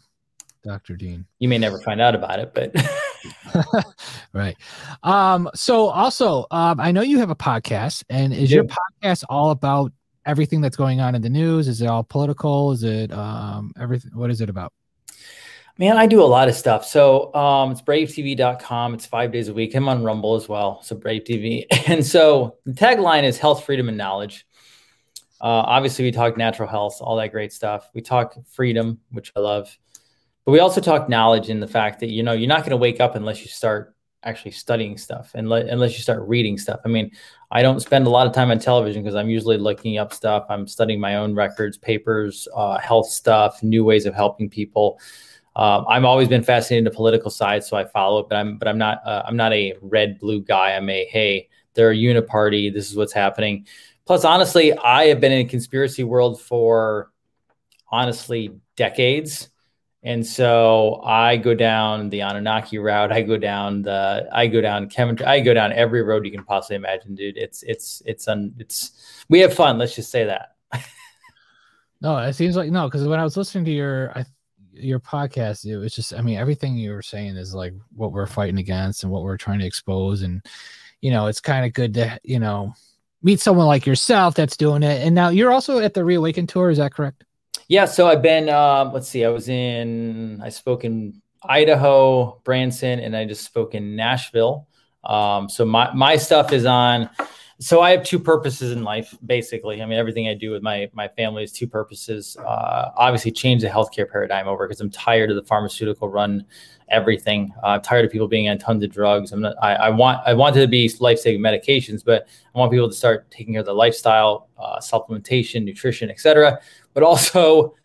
Dr. 0.62 0.94
Dean. 0.94 1.24
You 1.38 1.48
may 1.48 1.56
never 1.56 1.80
find 1.80 2.02
out 2.02 2.14
about 2.14 2.38
it, 2.38 2.52
but 2.52 2.76
right. 4.34 4.58
Um, 5.02 5.48
so 5.54 5.88
also, 5.88 6.44
um, 6.50 6.80
I 6.80 6.92
know 6.92 7.00
you 7.00 7.18
have 7.18 7.30
a 7.30 7.36
podcast, 7.36 8.04
and 8.10 8.34
is 8.34 8.52
your 8.52 8.66
podcast 9.00 9.24
all 9.30 9.52
about 9.52 9.90
everything 10.26 10.60
that's 10.60 10.76
going 10.76 11.00
on 11.00 11.14
in 11.14 11.22
the 11.22 11.30
news? 11.30 11.66
Is 11.66 11.80
it 11.80 11.86
all 11.86 12.04
political? 12.04 12.72
Is 12.72 12.84
it 12.84 13.10
um, 13.10 13.72
everything? 13.80 14.10
What 14.12 14.30
is 14.30 14.42
it 14.42 14.50
about? 14.50 14.74
Man, 15.80 15.96
I 15.96 16.08
do 16.08 16.20
a 16.20 16.24
lot 16.24 16.48
of 16.48 16.56
stuff. 16.56 16.84
So 16.84 17.32
um, 17.34 17.70
it's 17.70 17.82
bravetv.com. 17.82 18.94
It's 18.94 19.06
five 19.06 19.30
days 19.30 19.46
a 19.46 19.54
week. 19.54 19.76
I'm 19.76 19.88
on 19.88 20.02
Rumble 20.02 20.34
as 20.34 20.48
well. 20.48 20.82
So 20.82 20.96
Brave 20.96 21.22
TV. 21.22 21.66
And 21.86 22.04
so 22.04 22.56
the 22.66 22.72
tagline 22.72 23.22
is 23.22 23.38
health, 23.38 23.64
freedom, 23.64 23.88
and 23.88 23.96
knowledge. 23.96 24.44
Uh, 25.40 25.62
obviously, 25.64 26.04
we 26.04 26.10
talk 26.10 26.36
natural 26.36 26.68
health, 26.68 26.98
all 27.00 27.16
that 27.16 27.30
great 27.30 27.52
stuff. 27.52 27.88
We 27.94 28.00
talk 28.00 28.34
freedom, 28.50 28.98
which 29.10 29.32
I 29.36 29.40
love. 29.40 29.78
But 30.44 30.50
we 30.50 30.58
also 30.58 30.80
talk 30.80 31.08
knowledge 31.08 31.48
in 31.48 31.60
the 31.60 31.68
fact 31.68 32.00
that, 32.00 32.10
you 32.10 32.24
know, 32.24 32.32
you're 32.32 32.48
not 32.48 32.60
going 32.60 32.72
to 32.72 32.76
wake 32.76 32.98
up 32.98 33.14
unless 33.14 33.40
you 33.40 33.46
start 33.46 33.94
actually 34.24 34.50
studying 34.50 34.98
stuff 34.98 35.30
and 35.34 35.48
le- 35.48 35.66
unless 35.66 35.92
you 35.92 36.00
start 36.00 36.26
reading 36.26 36.58
stuff. 36.58 36.80
I 36.84 36.88
mean, 36.88 37.12
I 37.52 37.62
don't 37.62 37.78
spend 37.78 38.08
a 38.08 38.10
lot 38.10 38.26
of 38.26 38.32
time 38.32 38.50
on 38.50 38.58
television 38.58 39.04
because 39.04 39.14
I'm 39.14 39.30
usually 39.30 39.58
looking 39.58 39.96
up 39.98 40.12
stuff. 40.12 40.44
I'm 40.50 40.66
studying 40.66 40.98
my 40.98 41.14
own 41.14 41.36
records, 41.36 41.78
papers, 41.78 42.48
uh, 42.56 42.78
health 42.78 43.06
stuff, 43.06 43.62
new 43.62 43.84
ways 43.84 44.06
of 44.06 44.14
helping 44.14 44.50
people. 44.50 44.98
Um, 45.58 45.84
I've 45.88 46.04
always 46.04 46.28
been 46.28 46.44
fascinated 46.44 46.78
in 46.78 46.84
the 46.84 46.96
political 46.96 47.32
side, 47.32 47.64
so 47.64 47.76
I 47.76 47.84
follow 47.84 48.20
it. 48.20 48.28
But 48.28 48.36
I'm 48.36 48.58
but 48.58 48.68
I'm 48.68 48.78
not 48.78 49.04
uh, 49.04 49.24
I'm 49.26 49.36
not 49.36 49.52
a 49.52 49.74
red 49.82 50.20
blue 50.20 50.40
guy. 50.40 50.76
I'm 50.76 50.88
a 50.88 51.04
hey, 51.06 51.48
they're 51.74 51.90
a 51.90 51.96
uniparty. 51.96 52.72
This 52.72 52.88
is 52.88 52.96
what's 52.96 53.12
happening. 53.12 53.66
Plus, 54.06 54.24
honestly, 54.24 54.72
I 54.72 55.06
have 55.06 55.20
been 55.20 55.32
in 55.32 55.44
a 55.44 55.48
conspiracy 55.48 56.04
world 56.04 56.40
for 56.40 57.10
honestly 57.90 58.52
decades. 58.76 59.48
And 60.04 60.24
so 60.24 61.00
I 61.04 61.36
go 61.36 61.54
down 61.54 62.08
the 62.08 62.20
Anunnaki 62.20 62.78
route. 62.78 63.10
I 63.10 63.22
go 63.22 63.36
down 63.36 63.82
the 63.82 64.28
I 64.32 64.46
go 64.46 64.60
down 64.60 64.88
chemistry. 64.88 65.26
I 65.26 65.40
go 65.40 65.52
down 65.52 65.72
every 65.72 66.02
road 66.02 66.24
you 66.24 66.30
can 66.30 66.44
possibly 66.44 66.76
imagine, 66.76 67.16
dude. 67.16 67.36
It's 67.36 67.64
it's 67.64 68.00
it's 68.06 68.28
un, 68.28 68.54
it's 68.60 69.24
we 69.28 69.40
have 69.40 69.52
fun. 69.52 69.76
Let's 69.76 69.96
just 69.96 70.12
say 70.12 70.24
that. 70.24 70.54
no, 72.00 72.16
it 72.18 72.34
seems 72.34 72.54
like 72.54 72.70
no, 72.70 72.86
because 72.86 73.08
when 73.08 73.18
I 73.18 73.24
was 73.24 73.36
listening 73.36 73.64
to 73.64 73.72
your 73.72 74.16
I, 74.16 74.24
your 74.78 75.00
podcast, 75.00 75.64
it 75.64 75.76
was 75.76 75.94
just 75.94 76.14
I 76.14 76.20
mean 76.20 76.38
everything 76.38 76.76
you 76.76 76.92
were 76.92 77.02
saying 77.02 77.36
is 77.36 77.54
like 77.54 77.74
what 77.94 78.12
we're 78.12 78.26
fighting 78.26 78.58
against 78.58 79.02
and 79.02 79.12
what 79.12 79.22
we're 79.22 79.36
trying 79.36 79.58
to 79.60 79.66
expose, 79.66 80.22
and 80.22 80.44
you 81.00 81.10
know 81.10 81.26
it's 81.26 81.40
kind 81.40 81.66
of 81.66 81.72
good 81.72 81.94
to 81.94 82.18
you 82.22 82.38
know 82.38 82.74
meet 83.22 83.40
someone 83.40 83.66
like 83.66 83.86
yourself 83.86 84.34
that's 84.34 84.56
doing 84.56 84.82
it. 84.82 85.04
And 85.04 85.14
now 85.14 85.28
you're 85.28 85.52
also 85.52 85.80
at 85.80 85.94
the 85.94 86.04
Reawaken 86.04 86.46
tour, 86.46 86.70
is 86.70 86.78
that 86.78 86.94
correct? 86.94 87.24
Yeah, 87.68 87.84
so 87.84 88.08
I've 88.08 88.22
been. 88.22 88.48
Um, 88.48 88.92
let's 88.92 89.08
see, 89.08 89.24
I 89.24 89.28
was 89.28 89.48
in. 89.48 90.40
I 90.42 90.48
spoke 90.48 90.84
in 90.84 91.20
Idaho, 91.42 92.40
Branson, 92.44 92.98
and 92.98 93.16
I 93.16 93.26
just 93.26 93.44
spoke 93.44 93.74
in 93.74 93.96
Nashville. 93.96 94.66
Um, 95.04 95.48
so 95.48 95.64
my 95.64 95.92
my 95.92 96.16
stuff 96.16 96.52
is 96.52 96.64
on. 96.64 97.10
So 97.60 97.80
I 97.80 97.90
have 97.90 98.04
two 98.04 98.20
purposes 98.20 98.70
in 98.70 98.84
life, 98.84 99.16
basically. 99.26 99.82
I 99.82 99.86
mean, 99.86 99.98
everything 99.98 100.28
I 100.28 100.34
do 100.34 100.52
with 100.52 100.62
my 100.62 100.88
my 100.92 101.08
family 101.08 101.42
is 101.42 101.50
two 101.50 101.66
purposes. 101.66 102.36
Uh, 102.36 102.92
obviously, 102.96 103.32
change 103.32 103.62
the 103.62 103.68
healthcare 103.68 104.08
paradigm 104.08 104.46
over 104.46 104.66
because 104.66 104.80
I'm 104.80 104.90
tired 104.90 105.30
of 105.30 105.36
the 105.36 105.42
pharmaceutical 105.42 106.08
run 106.08 106.44
everything. 106.88 107.52
Uh, 107.62 107.66
I'm 107.66 107.82
tired 107.82 108.04
of 108.04 108.12
people 108.12 108.28
being 108.28 108.48
on 108.48 108.58
tons 108.58 108.84
of 108.84 108.90
drugs. 108.90 109.32
I'm 109.32 109.40
not. 109.40 109.56
I, 109.60 109.74
I 109.74 109.90
want. 109.90 110.20
I 110.24 110.34
wanted 110.34 110.60
to 110.60 110.68
be 110.68 110.88
life 111.00 111.18
saving 111.18 111.40
medications, 111.40 112.04
but 112.04 112.28
I 112.54 112.58
want 112.58 112.70
people 112.70 112.88
to 112.88 112.94
start 112.94 113.28
taking 113.30 113.54
care 113.54 113.60
of 113.60 113.66
their 113.66 113.74
lifestyle, 113.74 114.48
uh, 114.56 114.78
supplementation, 114.78 115.64
nutrition, 115.64 116.10
etc 116.10 116.60
but 116.98 117.06
also 117.06 117.76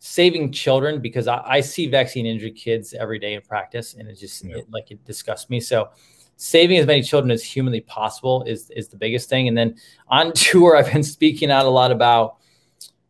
saving 0.00 0.50
children 0.50 1.00
because 1.00 1.28
I, 1.28 1.40
I, 1.46 1.60
see 1.60 1.86
vaccine 1.86 2.26
injured 2.26 2.56
kids 2.56 2.94
every 2.94 3.20
day 3.20 3.34
in 3.34 3.42
practice, 3.42 3.94
and 3.94 4.08
it 4.08 4.14
just 4.14 4.44
yeah. 4.44 4.56
it, 4.56 4.70
like 4.70 4.90
it 4.90 5.04
disgusts 5.04 5.48
me. 5.48 5.60
So 5.60 5.90
saving 6.36 6.78
as 6.78 6.86
many 6.86 7.02
children 7.02 7.30
as 7.30 7.42
humanly 7.42 7.80
possible 7.80 8.44
is 8.44 8.70
is 8.70 8.88
the 8.88 8.96
biggest 8.96 9.28
thing. 9.28 9.48
And 9.48 9.56
then 9.56 9.76
on 10.08 10.32
tour, 10.34 10.76
I've 10.76 10.92
been 10.92 11.02
speaking 11.02 11.50
out 11.50 11.66
a 11.66 11.70
lot 11.70 11.90
about 11.90 12.36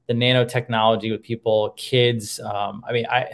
the 0.07 0.14
nanotechnology 0.14 1.11
with 1.11 1.22
people, 1.22 1.74
kids. 1.77 2.41
Um, 2.41 2.85
I 2.89 2.93
mean, 2.93 3.07
I 3.07 3.29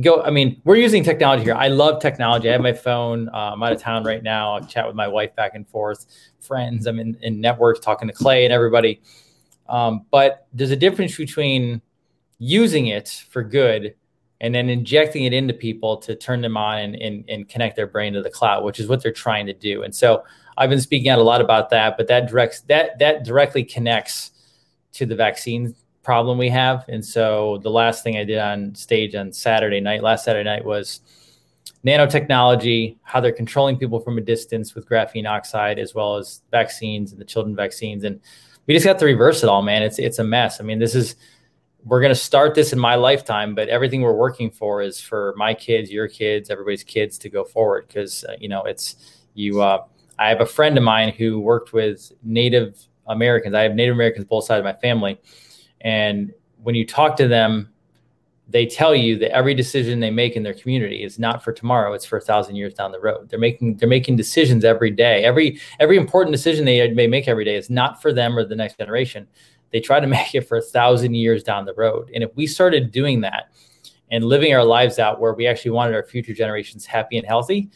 go. 0.00 0.22
I 0.22 0.30
mean, 0.30 0.60
we're 0.64 0.76
using 0.76 1.04
technology 1.04 1.44
here. 1.44 1.54
I 1.54 1.68
love 1.68 2.00
technology. 2.00 2.48
I 2.48 2.52
have 2.52 2.62
my 2.62 2.72
phone. 2.72 3.28
Uh, 3.28 3.52
I'm 3.52 3.62
out 3.62 3.72
of 3.72 3.80
town 3.80 4.04
right 4.04 4.22
now. 4.22 4.56
I 4.56 4.60
chat 4.60 4.86
with 4.86 4.96
my 4.96 5.08
wife 5.08 5.34
back 5.36 5.54
and 5.54 5.68
forth, 5.68 6.06
friends. 6.40 6.86
I'm 6.86 6.98
in, 6.98 7.16
in 7.22 7.40
networks 7.40 7.80
talking 7.80 8.08
to 8.08 8.14
Clay 8.14 8.44
and 8.44 8.52
everybody. 8.52 9.00
Um, 9.68 10.06
but 10.10 10.46
there's 10.52 10.72
a 10.72 10.76
difference 10.76 11.16
between 11.16 11.80
using 12.38 12.88
it 12.88 13.24
for 13.30 13.44
good 13.44 13.94
and 14.40 14.54
then 14.54 14.68
injecting 14.68 15.24
it 15.24 15.32
into 15.32 15.52
people 15.52 15.96
to 15.98 16.16
turn 16.16 16.40
them 16.40 16.56
on 16.56 16.78
and, 16.78 16.94
and, 16.96 17.24
and, 17.28 17.48
connect 17.48 17.76
their 17.76 17.86
brain 17.86 18.14
to 18.14 18.22
the 18.22 18.30
cloud, 18.30 18.64
which 18.64 18.80
is 18.80 18.88
what 18.88 19.02
they're 19.02 19.12
trying 19.12 19.46
to 19.46 19.52
do. 19.52 19.82
And 19.82 19.94
so 19.94 20.24
I've 20.56 20.70
been 20.70 20.80
speaking 20.80 21.10
out 21.10 21.18
a 21.18 21.22
lot 21.22 21.40
about 21.40 21.70
that, 21.70 21.96
but 21.96 22.08
that 22.08 22.28
directs 22.28 22.62
that 22.62 22.98
that 22.98 23.24
directly 23.24 23.64
connects 23.64 24.32
to 24.92 25.06
the 25.06 25.14
vaccine 25.14 25.74
problem 26.02 26.38
we 26.38 26.48
have. 26.48 26.84
And 26.88 27.04
so 27.04 27.58
the 27.62 27.70
last 27.70 28.02
thing 28.02 28.16
I 28.16 28.24
did 28.24 28.38
on 28.38 28.74
stage 28.74 29.14
on 29.14 29.32
Saturday 29.32 29.80
night, 29.80 30.02
last 30.02 30.24
Saturday 30.24 30.48
night 30.48 30.64
was 30.64 31.00
nanotechnology, 31.84 32.96
how 33.02 33.20
they're 33.20 33.32
controlling 33.32 33.76
people 33.76 34.00
from 34.00 34.18
a 34.18 34.20
distance 34.20 34.74
with 34.74 34.88
graphene 34.88 35.28
oxide, 35.28 35.78
as 35.78 35.94
well 35.94 36.16
as 36.16 36.42
vaccines 36.50 37.12
and 37.12 37.20
the 37.20 37.24
children 37.24 37.54
vaccines. 37.54 38.04
And 38.04 38.20
we 38.66 38.74
just 38.74 38.86
got 38.86 38.98
to 38.98 39.04
reverse 39.04 39.42
it 39.42 39.48
all, 39.48 39.62
man. 39.62 39.82
It's 39.82 39.98
it's 39.98 40.18
a 40.18 40.24
mess. 40.24 40.60
I 40.60 40.64
mean, 40.64 40.78
this 40.78 40.94
is 40.94 41.16
we're 41.84 42.00
going 42.00 42.10
to 42.10 42.20
start 42.20 42.54
this 42.54 42.72
in 42.72 42.78
my 42.78 42.94
lifetime, 42.94 43.54
but 43.54 43.68
everything 43.68 44.02
we're 44.02 44.12
working 44.12 44.50
for 44.50 44.82
is 44.82 45.00
for 45.00 45.34
my 45.36 45.54
kids, 45.54 45.90
your 45.90 46.08
kids, 46.08 46.50
everybody's 46.50 46.84
kids 46.84 47.18
to 47.18 47.28
go 47.28 47.44
forward. 47.44 47.86
Because 47.88 48.24
uh, 48.24 48.34
you 48.38 48.48
know, 48.48 48.62
it's 48.64 49.22
you. 49.34 49.62
Uh, 49.62 49.84
I 50.18 50.28
have 50.28 50.40
a 50.40 50.46
friend 50.46 50.76
of 50.76 50.84
mine 50.84 51.12
who 51.12 51.40
worked 51.40 51.72
with 51.72 52.12
Native 52.22 52.78
Americans. 53.06 53.54
I 53.54 53.62
have 53.62 53.74
Native 53.74 53.94
Americans 53.94 54.26
both 54.26 54.44
sides 54.44 54.58
of 54.58 54.64
my 54.64 54.74
family, 54.74 55.18
and 55.80 56.32
when 56.62 56.74
you 56.74 56.86
talk 56.86 57.16
to 57.16 57.28
them, 57.28 57.70
they 58.46 58.66
tell 58.66 58.94
you 58.94 59.16
that 59.18 59.32
every 59.32 59.54
decision 59.54 60.00
they 60.00 60.10
make 60.10 60.36
in 60.36 60.42
their 60.42 60.52
community 60.52 61.02
is 61.02 61.18
not 61.18 61.42
for 61.42 61.52
tomorrow; 61.52 61.94
it's 61.94 62.04
for 62.04 62.18
a 62.18 62.20
thousand 62.20 62.56
years 62.56 62.74
down 62.74 62.92
the 62.92 63.00
road. 63.00 63.30
They're 63.30 63.38
making 63.38 63.76
they're 63.76 63.88
making 63.88 64.16
decisions 64.16 64.64
every 64.64 64.90
day. 64.90 65.24
Every 65.24 65.58
every 65.78 65.96
important 65.96 66.32
decision 66.32 66.66
they 66.66 66.90
may 66.92 67.06
make 67.06 67.26
every 67.26 67.46
day 67.46 67.56
is 67.56 67.70
not 67.70 68.02
for 68.02 68.12
them 68.12 68.36
or 68.36 68.44
the 68.44 68.56
next 68.56 68.76
generation 68.76 69.26
they 69.72 69.80
try 69.80 70.00
to 70.00 70.06
make 70.18 70.34
it 70.34 70.42
for 70.42 70.58
a 70.58 70.62
thousand 70.62 71.14
years 71.14 71.42
down 71.42 71.64
the 71.64 71.74
road. 71.74 72.10
And 72.14 72.22
if 72.22 72.34
we 72.36 72.46
started 72.46 72.90
doing 72.90 73.20
that 73.22 73.52
and 74.10 74.24
living 74.24 74.54
our 74.54 74.64
lives 74.64 74.98
out 74.98 75.20
where 75.20 75.34
we 75.34 75.46
actually 75.46 75.70
wanted 75.72 75.94
our 75.94 76.02
future 76.02 76.34
generations 76.34 76.86
happy 76.86 77.16
and 77.16 77.26
healthy, 77.26 77.70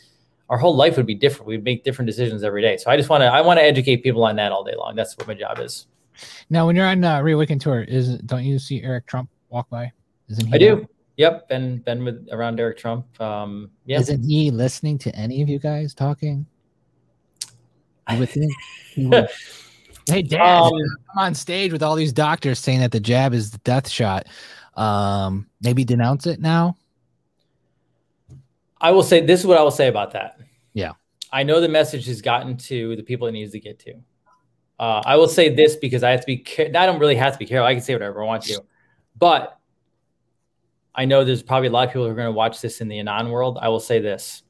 our 0.50 0.58
whole 0.58 0.76
life 0.76 0.96
would 0.96 1.06
be 1.06 1.14
different. 1.14 1.46
We'd 1.46 1.64
make 1.64 1.84
different 1.84 2.06
decisions 2.06 2.42
every 2.42 2.62
day. 2.62 2.76
So 2.76 2.90
I 2.90 2.96
just 2.96 3.08
want 3.08 3.22
to 3.22 3.26
I 3.26 3.40
want 3.40 3.58
to 3.58 3.64
educate 3.64 4.02
people 4.02 4.24
on 4.24 4.36
that 4.36 4.52
all 4.52 4.64
day 4.64 4.74
long. 4.76 4.94
That's 4.94 5.16
what 5.16 5.26
my 5.26 5.34
job 5.34 5.58
is. 5.58 5.86
Now, 6.50 6.66
when 6.66 6.76
you're 6.76 6.86
on 6.86 7.02
uh, 7.02 7.20
Reawaken 7.22 7.58
tour, 7.58 7.82
is 7.82 8.18
don't 8.18 8.44
you 8.44 8.58
see 8.58 8.82
Eric 8.82 9.06
Trump 9.06 9.30
walk 9.48 9.68
by? 9.70 9.90
Isn't 10.28 10.46
he? 10.46 10.54
I 10.54 10.58
do. 10.58 10.88
Yep, 11.16 11.48
been 11.48 11.78
been 11.78 12.04
with 12.04 12.28
around 12.32 12.58
Eric 12.58 12.78
Trump. 12.78 13.20
Um, 13.20 13.70
yeah. 13.84 14.00
Isn't 14.00 14.24
he 14.24 14.50
listening 14.50 14.98
to 14.98 15.14
any 15.14 15.42
of 15.42 15.48
you 15.48 15.58
guys 15.58 15.94
talking? 15.94 16.46
With 18.18 18.36
him? 18.36 18.50
Hey, 20.06 20.22
Dad, 20.22 20.62
um, 20.62 20.72
I'm 21.12 21.26
on 21.26 21.34
stage 21.34 21.72
with 21.72 21.82
all 21.82 21.94
these 21.94 22.12
doctors 22.12 22.58
saying 22.58 22.80
that 22.80 22.92
the 22.92 23.00
jab 23.00 23.32
is 23.32 23.50
the 23.50 23.58
death 23.58 23.88
shot. 23.88 24.26
Um, 24.74 25.48
maybe 25.62 25.84
denounce 25.84 26.26
it 26.26 26.40
now. 26.40 26.76
I 28.80 28.90
will 28.90 29.02
say 29.02 29.24
this 29.24 29.40
is 29.40 29.46
what 29.46 29.56
I 29.56 29.62
will 29.62 29.70
say 29.70 29.88
about 29.88 30.12
that. 30.12 30.38
Yeah, 30.74 30.92
I 31.32 31.42
know 31.42 31.60
the 31.60 31.68
message 31.68 32.06
has 32.06 32.20
gotten 32.20 32.56
to 32.58 32.96
the 32.96 33.02
people 33.02 33.26
it 33.28 33.32
needs 33.32 33.52
to 33.52 33.60
get 33.60 33.78
to. 33.80 33.94
Uh, 34.78 35.00
I 35.06 35.16
will 35.16 35.28
say 35.28 35.54
this 35.54 35.76
because 35.76 36.02
I 36.02 36.10
have 36.10 36.20
to 36.20 36.26
be. 36.26 36.44
I 36.58 36.84
don't 36.86 36.98
really 36.98 37.16
have 37.16 37.32
to 37.32 37.38
be 37.38 37.46
careful. 37.46 37.66
I 37.66 37.74
can 37.74 37.82
say 37.82 37.94
whatever 37.94 38.22
I 38.22 38.26
want 38.26 38.42
to, 38.44 38.62
but 39.16 39.58
I 40.94 41.06
know 41.06 41.24
there's 41.24 41.42
probably 41.42 41.68
a 41.68 41.70
lot 41.70 41.86
of 41.86 41.90
people 41.90 42.04
who 42.04 42.10
are 42.10 42.14
going 42.14 42.26
to 42.26 42.32
watch 42.32 42.60
this 42.60 42.80
in 42.80 42.88
the 42.88 42.98
anon 42.98 43.30
world. 43.30 43.58
I 43.62 43.68
will 43.68 43.80
say 43.80 44.00
this: 44.00 44.42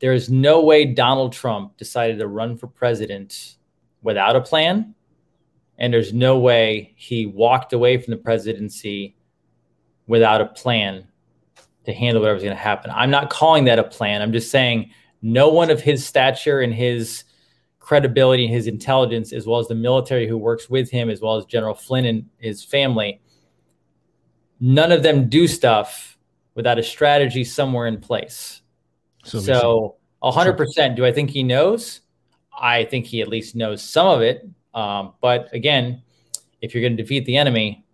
there 0.00 0.14
is 0.14 0.30
no 0.30 0.62
way 0.64 0.84
Donald 0.84 1.32
Trump 1.32 1.76
decided 1.76 2.18
to 2.18 2.26
run 2.26 2.56
for 2.56 2.66
president 2.66 3.58
without 4.02 4.36
a 4.36 4.40
plan. 4.40 4.94
And 5.78 5.92
there's 5.92 6.12
no 6.12 6.38
way 6.38 6.92
he 6.96 7.26
walked 7.26 7.72
away 7.72 7.98
from 7.98 8.12
the 8.12 8.16
presidency 8.16 9.16
without 10.06 10.40
a 10.40 10.46
plan 10.46 11.08
to 11.84 11.92
handle 11.92 12.22
whatever's 12.22 12.42
going 12.42 12.56
to 12.56 12.62
happen. 12.62 12.90
I'm 12.94 13.10
not 13.10 13.30
calling 13.30 13.64
that 13.64 13.78
a 13.78 13.84
plan. 13.84 14.22
I'm 14.22 14.32
just 14.32 14.50
saying 14.50 14.90
no 15.22 15.48
one 15.48 15.70
of 15.70 15.80
his 15.80 16.06
stature 16.06 16.60
and 16.60 16.72
his 16.72 17.24
credibility 17.80 18.44
and 18.44 18.54
his 18.54 18.68
intelligence, 18.68 19.32
as 19.32 19.46
well 19.46 19.58
as 19.58 19.66
the 19.66 19.74
military 19.74 20.28
who 20.28 20.38
works 20.38 20.70
with 20.70 20.90
him, 20.90 21.10
as 21.10 21.20
well 21.20 21.36
as 21.36 21.44
General 21.46 21.74
Flynn 21.74 22.04
and 22.04 22.28
his 22.38 22.64
family, 22.64 23.20
none 24.60 24.92
of 24.92 25.02
them 25.02 25.28
do 25.28 25.48
stuff 25.48 26.16
without 26.54 26.78
a 26.78 26.82
strategy 26.82 27.42
somewhere 27.42 27.86
in 27.86 27.98
place. 27.98 28.62
So, 29.24 29.40
so 29.40 29.96
100%. 30.22 30.94
Do 30.94 31.04
I 31.04 31.12
think 31.12 31.30
he 31.30 31.42
knows? 31.42 32.01
I 32.58 32.84
think 32.84 33.06
he 33.06 33.20
at 33.20 33.28
least 33.28 33.56
knows 33.56 33.82
some 33.82 34.08
of 34.08 34.20
it. 34.20 34.48
Um, 34.74 35.14
but 35.20 35.52
again, 35.52 36.02
if 36.60 36.74
you're 36.74 36.82
going 36.82 36.96
to 36.96 37.02
defeat 37.02 37.26
the 37.26 37.36
enemy, 37.36 37.84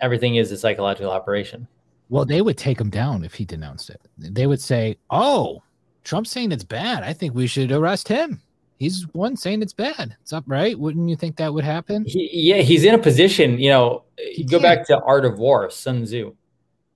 everything 0.00 0.36
is 0.36 0.50
a 0.52 0.56
psychological 0.56 1.10
operation. 1.10 1.68
Well, 2.08 2.24
they 2.24 2.40
would 2.40 2.56
take 2.56 2.80
him 2.80 2.90
down 2.90 3.24
if 3.24 3.34
he 3.34 3.44
denounced 3.44 3.90
it. 3.90 4.00
They 4.16 4.46
would 4.46 4.60
say, 4.60 4.96
"Oh, 5.10 5.62
Trump's 6.04 6.30
saying 6.30 6.52
it's 6.52 6.64
bad. 6.64 7.02
I 7.02 7.12
think 7.12 7.34
we 7.34 7.46
should 7.46 7.72
arrest 7.72 8.06
him. 8.06 8.40
He's 8.78 9.04
one 9.12 9.36
saying 9.36 9.62
it's 9.62 9.72
bad. 9.72 10.16
It's 10.20 10.32
up, 10.32 10.44
right? 10.46 10.78
Wouldn't 10.78 11.08
you 11.08 11.16
think 11.16 11.36
that 11.36 11.52
would 11.52 11.64
happen?" 11.64 12.04
He, 12.06 12.30
yeah, 12.32 12.58
he's 12.58 12.84
in 12.84 12.94
a 12.94 12.98
position. 12.98 13.58
You 13.58 13.70
know, 13.70 14.04
you 14.18 14.46
go 14.46 14.60
back 14.60 14.86
to 14.86 15.00
Art 15.00 15.24
of 15.24 15.38
War, 15.38 15.68
Sun 15.68 16.04
Tzu. 16.04 16.34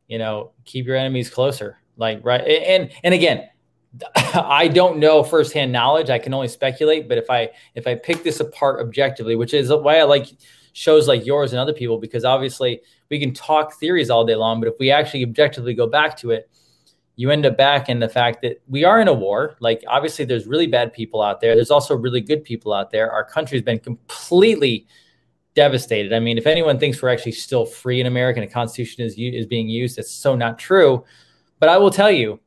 You 0.07 0.19
know, 0.19 0.53
keep 0.65 0.87
your 0.87 0.97
enemies 0.97 1.29
closer. 1.29 1.79
Like 1.97 2.21
right, 2.25 2.41
and 2.47 2.91
and 3.03 3.13
again, 3.13 3.50
I 4.15 4.69
don't 4.69 4.99
know 4.99 5.23
firsthand 5.23 5.73
knowledge. 5.73 6.11
I 6.11 6.19
can 6.19 6.33
only 6.33 6.49
speculate. 6.49 7.09
But 7.09 7.19
if 7.19 7.29
I 7.29 7.51
if 7.75 7.87
I 7.87 7.95
pick 7.95 8.23
this 8.23 8.41
apart 8.41 8.81
objectively, 8.81 9.37
which 9.37 9.55
is 9.55 9.71
why 9.73 9.99
I 9.99 10.05
like 10.05 10.27
shows 10.73 11.09
like 11.09 11.27
yours 11.27 11.53
and 11.53 11.59
other 11.59 11.73
people, 11.73 11.99
because 11.99 12.25
obviously 12.25 12.81
we 13.11 13.19
can 13.19 13.35
talk 13.35 13.79
theories 13.81 14.11
all 14.11 14.25
day 14.25 14.37
long, 14.37 14.61
but 14.61 14.69
if 14.69 14.75
we 14.79 14.91
actually 14.91 15.25
objectively 15.25 15.75
go 15.75 15.87
back 15.87 16.17
to 16.19 16.31
it, 16.31 16.49
you 17.17 17.31
end 17.31 17.45
up 17.45 17.57
back 17.57 17.89
in 17.89 17.99
the 17.99 18.09
fact 18.09 18.41
that 18.43 18.63
we 18.69 18.85
are 18.85 19.01
in 19.01 19.09
a 19.09 19.13
war. 19.13 19.57
Like 19.61 19.83
obviously, 19.89 20.25
there's 20.25 20.47
really 20.47 20.69
bad 20.69 20.93
people 20.93 21.21
out 21.21 21.41
there. 21.41 21.55
There's 21.55 21.73
also 21.73 21.97
really 21.97 22.21
good 22.21 22.45
people 22.45 22.73
out 22.73 22.91
there. 22.91 23.11
Our 23.11 23.25
country's 23.25 23.63
been 23.63 23.81
completely 23.81 24.87
devastated. 25.55 26.13
I 26.13 26.21
mean, 26.21 26.39
if 26.39 26.47
anyone 26.47 26.79
thinks 26.79 27.03
we're 27.03 27.09
actually 27.09 27.33
still 27.33 27.67
free 27.67 28.01
in 28.01 28.07
America 28.07 28.41
and 28.41 28.49
the 28.49 28.53
Constitution 28.53 29.05
is 29.05 29.17
is 29.19 29.47
being 29.47 29.69
used, 29.69 29.97
that's 29.97 30.11
so 30.13 30.37
not 30.37 30.59
true. 30.59 31.05
But 31.59 31.69
I 31.69 31.77
will 31.77 31.91
tell 31.91 32.11
you, 32.11 32.41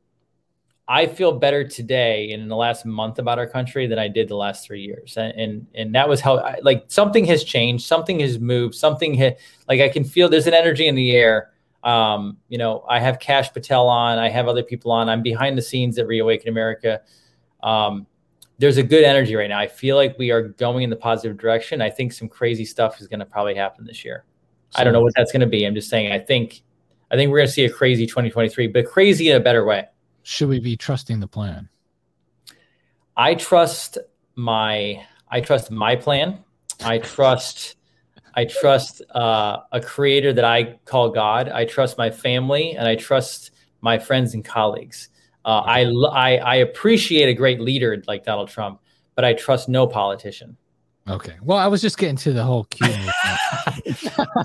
I 0.87 1.05
feel 1.05 1.31
better 1.31 1.65
today 1.65 2.31
in 2.31 2.49
the 2.49 2.55
last 2.55 2.85
month 2.85 3.17
about 3.17 3.39
our 3.39 3.47
country 3.47 3.87
than 3.87 3.97
I 3.97 4.09
did 4.09 4.27
the 4.27 4.35
last 4.35 4.65
three 4.65 4.81
years, 4.81 5.15
and 5.15 5.33
and, 5.39 5.67
and 5.75 5.95
that 5.95 6.09
was 6.09 6.19
how 6.19 6.39
I, 6.39 6.57
like 6.61 6.85
something 6.87 7.23
has 7.25 7.43
changed, 7.43 7.85
something 7.85 8.19
has 8.19 8.37
moved, 8.37 8.75
something 8.75 9.13
hit. 9.13 9.39
Like 9.69 9.79
I 9.79 9.87
can 9.87 10.03
feel 10.03 10.27
there's 10.27 10.47
an 10.47 10.53
energy 10.53 10.87
in 10.87 10.95
the 10.95 11.11
air. 11.11 11.51
Um, 11.85 12.37
you 12.49 12.57
know, 12.57 12.85
I 12.89 12.99
have 12.99 13.19
Kash 13.19 13.51
Patel 13.53 13.87
on, 13.87 14.17
I 14.17 14.29
have 14.29 14.47
other 14.47 14.63
people 14.63 14.91
on. 14.91 15.09
I'm 15.09 15.21
behind 15.21 15.57
the 15.57 15.61
scenes 15.61 15.97
at 15.97 16.07
Reawaken 16.07 16.49
America. 16.49 17.01
Um, 17.61 18.07
there's 18.57 18.77
a 18.77 18.83
good 18.83 19.03
energy 19.03 19.35
right 19.35 19.49
now. 19.49 19.59
I 19.59 19.67
feel 19.67 19.95
like 19.95 20.17
we 20.17 20.31
are 20.31 20.49
going 20.49 20.83
in 20.83 20.89
the 20.89 20.95
positive 20.95 21.37
direction. 21.37 21.81
I 21.81 21.89
think 21.89 22.13
some 22.13 22.29
crazy 22.29 22.63
stuff 22.63 23.01
is 23.01 23.07
going 23.07 23.19
to 23.19 23.25
probably 23.25 23.55
happen 23.55 23.85
this 23.85 24.05
year. 24.05 24.23
So, 24.69 24.79
I 24.79 24.83
don't 24.83 24.93
know 24.93 25.01
what 25.01 25.13
that's 25.15 25.31
going 25.31 25.41
to 25.41 25.47
be. 25.47 25.65
I'm 25.65 25.75
just 25.75 25.89
saying. 25.89 26.11
I 26.11 26.19
think, 26.19 26.61
I 27.11 27.15
think 27.15 27.31
we're 27.31 27.39
going 27.39 27.47
to 27.47 27.53
see 27.53 27.65
a 27.65 27.69
crazy 27.69 28.05
2023, 28.05 28.67
but 28.67 28.85
crazy 28.85 29.29
in 29.29 29.35
a 29.35 29.39
better 29.39 29.65
way 29.65 29.87
should 30.23 30.49
we 30.49 30.59
be 30.59 30.75
trusting 30.75 31.19
the 31.19 31.27
plan? 31.27 31.69
I 33.15 33.35
trust 33.35 33.97
my 34.35 35.05
I 35.29 35.41
trust 35.41 35.71
my 35.71 35.95
plan. 35.95 36.43
I 36.83 36.97
trust 36.97 37.75
I 38.35 38.45
trust 38.45 39.01
uh, 39.13 39.59
a 39.71 39.79
creator 39.79 40.33
that 40.33 40.45
I 40.45 40.79
call 40.85 41.09
God. 41.09 41.49
I 41.49 41.65
trust 41.65 41.97
my 41.97 42.09
family, 42.09 42.75
and 42.75 42.87
I 42.87 42.95
trust 42.95 43.51
my 43.81 43.99
friends 43.99 44.33
and 44.33 44.43
colleagues. 44.43 45.09
Uh, 45.45 45.59
I, 45.59 45.85
I 46.11 46.37
I 46.37 46.55
appreciate 46.55 47.29
a 47.29 47.33
great 47.33 47.59
leader 47.59 48.01
like 48.07 48.23
Donald 48.23 48.49
Trump, 48.49 48.79
but 49.15 49.23
I 49.23 49.33
trust 49.33 49.69
no 49.69 49.85
politician. 49.85 50.57
Okay. 51.07 51.35
Well, 51.41 51.57
I 51.57 51.67
was 51.67 51.81
just 51.81 51.97
getting 51.97 52.15
to 52.17 52.31
the 52.31 52.43
whole 52.43 52.63
Q. 52.65 52.87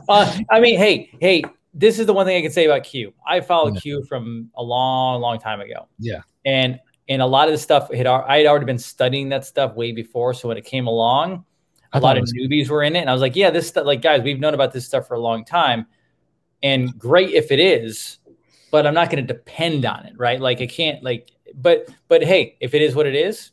uh, 0.08 0.38
I 0.50 0.60
mean, 0.60 0.76
hey, 0.76 1.08
hey, 1.20 1.44
this 1.74 1.98
is 1.98 2.06
the 2.06 2.12
one 2.12 2.26
thing 2.26 2.36
I 2.36 2.42
can 2.42 2.50
say 2.50 2.64
about 2.64 2.84
Q. 2.84 3.12
I 3.26 3.40
followed 3.40 3.74
yeah. 3.74 3.80
Q 3.80 4.04
from 4.04 4.50
a 4.56 4.62
long, 4.62 5.20
long 5.20 5.38
time 5.38 5.60
ago. 5.60 5.88
Yeah. 5.98 6.22
And 6.44 6.80
and 7.08 7.22
a 7.22 7.26
lot 7.26 7.48
of 7.48 7.52
the 7.52 7.58
stuff 7.58 7.92
had 7.92 8.06
I 8.06 8.38
had 8.38 8.46
already 8.46 8.66
been 8.66 8.78
studying 8.78 9.28
that 9.30 9.44
stuff 9.44 9.74
way 9.74 9.92
before. 9.92 10.34
So 10.34 10.48
when 10.48 10.56
it 10.56 10.64
came 10.64 10.86
along, 10.86 11.44
a 11.92 12.00
lot 12.00 12.18
of 12.18 12.24
newbies 12.24 12.68
were 12.68 12.82
in 12.82 12.96
it, 12.96 13.00
and 13.00 13.10
I 13.10 13.12
was 13.12 13.22
like, 13.22 13.36
yeah, 13.36 13.50
this 13.50 13.68
stuff. 13.68 13.86
Like 13.86 14.02
guys, 14.02 14.22
we've 14.22 14.40
known 14.40 14.54
about 14.54 14.72
this 14.72 14.86
stuff 14.86 15.06
for 15.06 15.14
a 15.14 15.20
long 15.20 15.44
time. 15.44 15.86
And 16.62 16.98
great 16.98 17.30
if 17.30 17.52
it 17.52 17.60
is, 17.60 18.18
but 18.72 18.86
I'm 18.86 18.94
not 18.94 19.10
going 19.10 19.24
to 19.24 19.32
depend 19.32 19.86
on 19.86 20.04
it, 20.06 20.14
right? 20.16 20.40
Like 20.40 20.60
I 20.60 20.66
can't 20.66 21.02
like 21.02 21.30
but 21.54 21.88
but 22.08 22.22
hey, 22.22 22.56
if 22.60 22.74
it 22.74 22.82
is 22.82 22.94
what 22.94 23.06
it 23.06 23.14
is, 23.14 23.52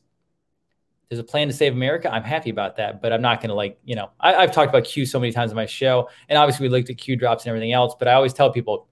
there's 1.10 1.20
a 1.20 1.24
plan 1.24 1.47
to 1.47 1.53
save 1.53 1.74
America. 1.74 2.12
I'm 2.12 2.24
happy 2.24 2.49
about 2.49 2.76
that, 2.78 3.01
but 3.01 3.14
I'm 3.14 3.22
not 3.22 3.39
going 3.39 3.49
to 3.49 3.56
like, 3.56 3.80
you 3.86 3.95
know, 3.95 4.12
I, 4.20 4.41
have 4.41 4.51
talked 4.51 4.70
about 4.70 4.86
Q 4.86 5.06
so 5.06 5.20
many 5.20 5.32
times 5.32 5.51
on 5.51 5.56
my 5.56 5.66
show, 5.66 6.10
and 6.30 6.38
obviously 6.38 6.68
we 6.68 6.70
looked 6.70 6.89
at 6.89 6.97
Q 6.97 7.16
drops 7.16 7.43
and 7.43 7.49
everything 7.49 7.74
else. 7.74 7.95
But 7.97 8.08
I 8.08 8.14
always 8.14 8.34
tell 8.34 8.51
people, 8.51 8.88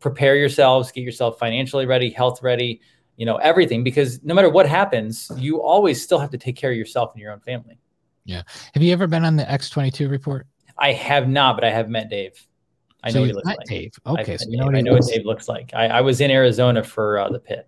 prepare 0.00 0.36
yourselves, 0.36 0.92
get 0.92 1.02
yourself 1.02 1.38
financially 1.38 1.86
ready, 1.86 2.10
health 2.10 2.42
ready, 2.42 2.80
you 3.16 3.26
know, 3.26 3.36
everything, 3.36 3.82
because 3.82 4.22
no 4.22 4.34
matter 4.34 4.48
what 4.48 4.68
happens, 4.68 5.30
you 5.36 5.62
always 5.62 6.02
still 6.02 6.18
have 6.18 6.30
to 6.30 6.38
take 6.38 6.56
care 6.56 6.70
of 6.70 6.76
yourself 6.76 7.12
and 7.14 7.20
your 7.20 7.32
own 7.32 7.40
family. 7.40 7.78
Yeah. 8.24 8.42
Have 8.74 8.82
you 8.82 8.92
ever 8.92 9.06
been 9.06 9.24
on 9.24 9.36
the 9.36 9.44
X22 9.44 10.10
report? 10.10 10.46
I 10.76 10.92
have 10.92 11.28
not, 11.28 11.56
but 11.56 11.64
I 11.64 11.70
have 11.70 11.88
met 11.88 12.10
Dave. 12.10 12.46
I 13.02 13.10
so 13.10 13.20
know 13.20 13.24
he 13.24 13.32
looks 13.32 13.46
like 13.46 13.58
Dave. 13.64 13.92
Okay, 14.06 14.36
so 14.36 14.48
you 14.48 14.58
know, 14.58 14.70
I 14.70 14.80
know 14.80 14.92
what 14.92 15.06
Dave 15.06 15.24
looks 15.24 15.48
like. 15.48 15.72
I, 15.74 15.86
I 15.86 16.00
was 16.00 16.20
in 16.20 16.30
Arizona 16.30 16.82
for 16.82 17.18
uh, 17.18 17.28
the 17.28 17.38
pit. 17.38 17.66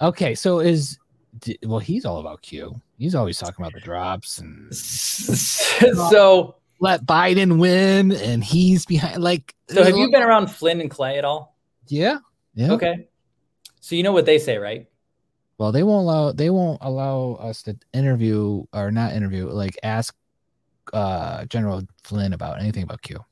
Okay, 0.00 0.34
so 0.34 0.60
is 0.60 0.98
well, 1.64 1.78
he's 1.78 2.04
all 2.04 2.18
about 2.18 2.42
Q. 2.42 2.80
He's 2.98 3.14
always 3.14 3.38
talking 3.38 3.64
about 3.64 3.72
the 3.72 3.80
drops 3.80 4.38
and 4.38 4.74
so 4.74 6.56
let 6.80 7.06
Biden 7.06 7.58
win, 7.58 8.12
and 8.12 8.44
he's 8.44 8.84
behind. 8.84 9.22
Like, 9.22 9.54
so 9.68 9.82
have 9.82 9.96
you 9.96 10.10
been 10.10 10.22
around 10.22 10.48
Flynn 10.48 10.80
and 10.80 10.90
Clay 10.90 11.18
at 11.18 11.24
all? 11.24 11.56
Yeah. 11.88 12.18
Yeah. 12.54 12.72
Okay. 12.72 13.08
So 13.80 13.94
you 13.94 14.02
know 14.02 14.12
what 14.12 14.26
they 14.26 14.38
say, 14.38 14.58
right? 14.58 14.86
Well, 15.58 15.72
they 15.72 15.82
won't 15.82 16.02
allow 16.02 16.32
they 16.32 16.50
won't 16.50 16.78
allow 16.82 17.34
us 17.40 17.62
to 17.62 17.76
interview 17.94 18.64
or 18.72 18.90
not 18.90 19.12
interview, 19.12 19.48
like 19.48 19.78
ask 19.82 20.14
uh 20.92 21.44
General 21.46 21.82
Flynn 22.04 22.32
about 22.32 22.60
anything 22.60 22.82
about 22.82 23.02
Q. 23.02 23.24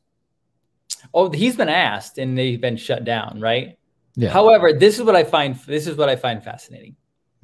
Oh, 1.13 1.31
he's 1.31 1.57
been 1.57 1.69
asked 1.69 2.19
and 2.19 2.37
they've 2.37 2.61
been 2.61 2.77
shut 2.77 3.05
down, 3.05 3.41
right? 3.41 3.79
Yeah. 4.17 4.31
However, 4.31 4.73
this 4.73 4.99
is 4.99 5.05
what 5.05 5.17
I 5.17 5.25
find 5.25 5.57
this 5.67 5.87
is 5.87 5.97
what 5.97 6.09
I 6.09 6.17
find 6.17 6.43
fascinating. 6.43 6.97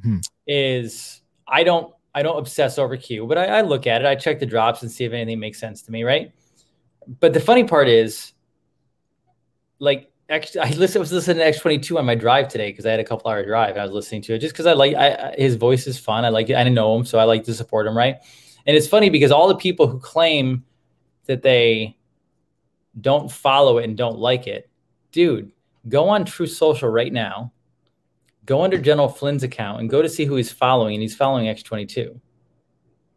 Hmm. 0.02 0.18
Is 0.46 1.22
I 1.46 1.64
don't 1.64 1.94
I 2.14 2.22
don't 2.22 2.38
obsess 2.38 2.78
over 2.78 2.96
Q, 2.96 3.26
but 3.26 3.38
I, 3.38 3.46
I 3.46 3.60
look 3.62 3.86
at 3.86 4.02
it, 4.02 4.06
I 4.06 4.14
check 4.14 4.40
the 4.40 4.46
drops 4.46 4.82
and 4.82 4.90
see 4.90 5.04
if 5.04 5.12
anything 5.12 5.38
makes 5.38 5.60
sense 5.60 5.82
to 5.82 5.92
me, 5.92 6.02
right? 6.02 6.32
But 7.20 7.32
the 7.32 7.40
funny 7.40 7.64
part 7.64 7.88
is 7.88 8.32
like 9.78 10.10
actually, 10.30 10.60
I 10.60 10.70
listen, 10.70 11.00
was 11.00 11.12
listening 11.12 11.38
to 11.38 11.58
X22 11.58 11.98
on 11.98 12.06
my 12.06 12.14
drive 12.14 12.48
today 12.48 12.70
because 12.70 12.86
I 12.86 12.90
had 12.92 13.00
a 13.00 13.04
couple 13.04 13.30
hour 13.30 13.44
drive 13.44 13.70
and 13.70 13.80
I 13.80 13.84
was 13.84 13.92
listening 13.92 14.22
to 14.22 14.34
it 14.34 14.38
just 14.38 14.54
because 14.54 14.66
I 14.66 14.72
like 14.72 14.94
I, 14.94 15.34
his 15.36 15.56
voice 15.56 15.86
is 15.86 15.98
fun. 15.98 16.24
I 16.24 16.28
like. 16.28 16.46
I 16.46 16.64
didn't 16.64 16.74
know 16.74 16.96
him, 16.96 17.04
so 17.04 17.18
I 17.18 17.24
like 17.24 17.44
to 17.44 17.54
support 17.54 17.86
him, 17.86 17.96
right? 17.96 18.16
And 18.66 18.76
it's 18.76 18.86
funny 18.86 19.10
because 19.10 19.32
all 19.32 19.48
the 19.48 19.56
people 19.56 19.86
who 19.86 19.98
claim 19.98 20.64
that 21.26 21.42
they 21.42 21.96
don't 23.00 23.30
follow 23.30 23.78
it 23.78 23.84
and 23.84 23.96
don't 23.96 24.18
like 24.18 24.46
it, 24.46 24.70
dude, 25.12 25.52
go 25.88 26.08
on 26.08 26.24
Truth 26.24 26.52
Social 26.52 26.88
right 26.88 27.12
now, 27.12 27.52
go 28.46 28.62
under 28.62 28.78
General 28.78 29.08
Flynn's 29.08 29.42
account 29.42 29.80
and 29.80 29.90
go 29.90 30.02
to 30.02 30.08
see 30.08 30.24
who 30.24 30.36
he's 30.36 30.52
following, 30.52 30.94
and 30.94 31.02
he's 31.02 31.14
following 31.14 31.46
X22. 31.46 32.18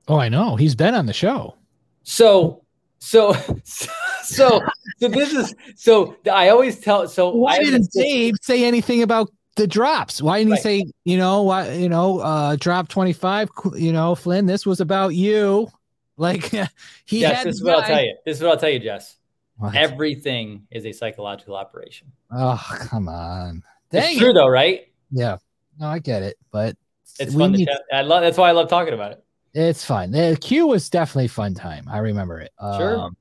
Oh, 0.07 0.17
I 0.17 0.29
know. 0.29 0.55
He's 0.55 0.75
been 0.75 0.95
on 0.95 1.05
the 1.05 1.13
show. 1.13 1.55
So, 2.03 2.63
so, 2.99 3.33
so, 3.63 4.61
so 4.97 5.07
this 5.07 5.33
is 5.33 5.55
so 5.75 6.15
I 6.31 6.49
always 6.49 6.79
tell. 6.79 7.07
So 7.07 7.29
why 7.29 7.59
didn't 7.59 7.89
Dave 7.91 8.35
say 8.41 8.65
anything 8.65 9.01
about 9.01 9.29
the 9.55 9.67
drops? 9.67 10.21
Why 10.21 10.39
didn't 10.39 10.51
right. 10.51 10.59
he 10.59 10.63
say, 10.63 10.85
you 11.05 11.17
know, 11.17 11.43
why, 11.43 11.71
you 11.71 11.89
know, 11.89 12.19
uh, 12.19 12.55
drop 12.59 12.89
25, 12.89 13.49
you 13.75 13.93
know, 13.93 14.15
Flynn, 14.15 14.45
this 14.45 14.65
was 14.65 14.81
about 14.81 15.09
you. 15.09 15.69
Like 16.17 16.45
he 17.05 17.21
yes, 17.21 17.37
had 17.37 17.47
this 17.47 17.55
is 17.55 17.63
what 17.63 17.75
I'll 17.75 17.83
tell 17.83 18.03
you. 18.03 18.15
This 18.25 18.37
is 18.37 18.43
what 18.43 18.51
I'll 18.51 18.59
tell 18.59 18.69
you, 18.69 18.79
Jess. 18.79 19.17
What? 19.57 19.75
Everything 19.75 20.67
is 20.71 20.85
a 20.85 20.91
psychological 20.91 21.55
operation. 21.55 22.11
Oh, 22.31 22.61
come 22.69 23.07
on. 23.07 23.63
Dang 23.91 24.11
it's 24.11 24.19
true 24.19 24.33
though, 24.33 24.47
right? 24.47 24.87
Yeah. 25.13 25.37
No, 25.79 25.87
I 25.87 25.99
get 25.99 26.23
it, 26.23 26.37
but 26.51 26.75
it's 27.19 27.33
fun. 27.33 27.53
Need, 27.53 27.69
I 27.91 28.01
love. 28.01 28.21
That's 28.21 28.37
why 28.37 28.49
I 28.49 28.51
love 28.51 28.69
talking 28.69 28.93
about 28.93 29.13
it. 29.13 29.23
It's 29.53 29.85
fun. 29.85 30.11
The 30.11 30.37
Q 30.39 30.67
was 30.67 30.89
definitely 30.89 31.27
fun 31.27 31.53
time. 31.53 31.87
I 31.89 31.99
remember 31.99 32.39
it. 32.39 32.51
Sure. 32.59 32.99
Um, 32.99 33.17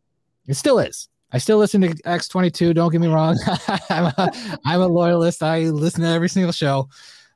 it 0.47 0.55
still 0.55 0.79
is. 0.79 1.09
I 1.33 1.39
still 1.39 1.59
listen 1.59 1.81
to 1.83 1.89
X22. 1.89 2.75
Don't 2.75 2.91
get 2.91 3.01
me 3.01 3.09
wrong. 3.09 3.39
I'm, 3.91 4.13
a, 4.19 4.59
I'm 4.67 4.81
a 4.81 4.87
loyalist. 4.87 5.43
I 5.43 5.61
listen 5.65 6.03
to 6.03 6.09
every 6.09 6.29
single 6.29 6.53
show 6.53 6.89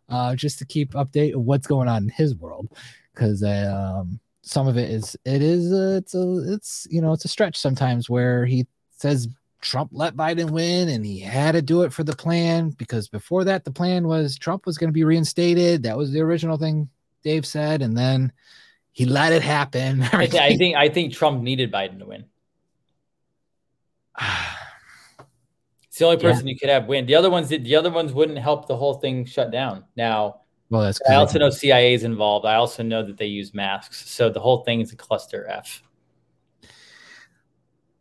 uh, 0.09 0.35
just 0.35 0.59
to 0.59 0.67
keep 0.67 0.93
update 0.93 1.35
of 1.35 1.43
what's 1.43 1.67
going 1.67 1.89
on 1.89 2.05
in 2.05 2.09
his 2.11 2.35
world 2.37 2.69
because 3.15 3.43
um, 3.43 4.21
some 4.43 4.69
of 4.69 4.77
it 4.77 4.91
is 4.91 5.17
it 5.25 5.43
is 5.43 5.73
uh, 5.73 5.99
it's 5.99 6.15
a 6.15 6.53
it's 6.53 6.87
you 6.91 7.01
know 7.01 7.13
it's 7.13 7.25
a 7.25 7.29
stretch 7.29 7.57
sometimes 7.57 8.09
where 8.09 8.45
he 8.45 8.67
says 8.91 9.29
Trump 9.67 9.91
let 9.93 10.15
Biden 10.15 10.51
win 10.51 10.89
and 10.89 11.05
he 11.05 11.19
had 11.19 11.53
to 11.53 11.63
do 11.63 11.83
it 11.83 11.93
for 11.93 12.05
the 12.05 12.15
plan 12.15 12.71
because 12.71 13.09
before 13.09 13.43
that 13.45 13.65
the 13.65 13.73
plan 13.73 14.07
was 14.07 14.39
Trump 14.39 14.65
was 14.65 14.79
going 14.79 14.89
to 14.89 14.93
be 14.93 15.03
reinstated. 15.03 15.83
That 15.83 15.99
was 15.99 16.13
the 16.13 16.21
original 16.21 16.57
thing 16.57 16.89
Dave 17.25 17.45
said, 17.45 17.83
and 17.83 17.99
then 17.99 18.33
he 18.93 19.05
let 19.05 19.33
it 19.33 19.43
happen. 19.43 20.03
I, 20.13 20.29
I 20.33 20.57
think 20.57 20.77
I 20.77 20.89
think 20.89 21.13
Trump 21.13 21.43
needed 21.43 21.73
Biden 21.73 21.99
to 21.99 22.07
win. 22.07 22.25
it's 25.89 25.99
the 25.99 26.05
only 26.05 26.19
person 26.19 26.47
yeah. 26.47 26.53
you 26.53 26.59
could 26.59 26.69
have 26.69 26.87
win. 26.87 27.07
The 27.07 27.17
other 27.17 27.29
ones, 27.29 27.49
the 27.49 27.75
other 27.75 27.91
ones 27.91 28.13
wouldn't 28.13 28.39
help 28.39 28.69
the 28.69 28.77
whole 28.77 28.95
thing 28.95 29.25
shut 29.25 29.51
down. 29.51 29.85
Now, 29.97 30.43
well, 30.71 30.83
that's 30.83 31.01
I 31.11 31.17
also 31.17 31.41
know 31.41 31.51
CIA 31.51 31.95
is 31.95 32.05
involved. 32.05 32.47
I 32.47 32.55
also 32.55 32.85
know 32.85 33.05
that 33.05 33.17
they 33.19 33.27
use 33.27 33.53
masks, 33.53 34.09
so 34.09 34.31
the 34.31 34.41
whole 34.41 34.63
thing 34.63 34.81
is 34.81 34.93
a 34.93 34.97
cluster 34.97 35.49
F. 35.49 35.83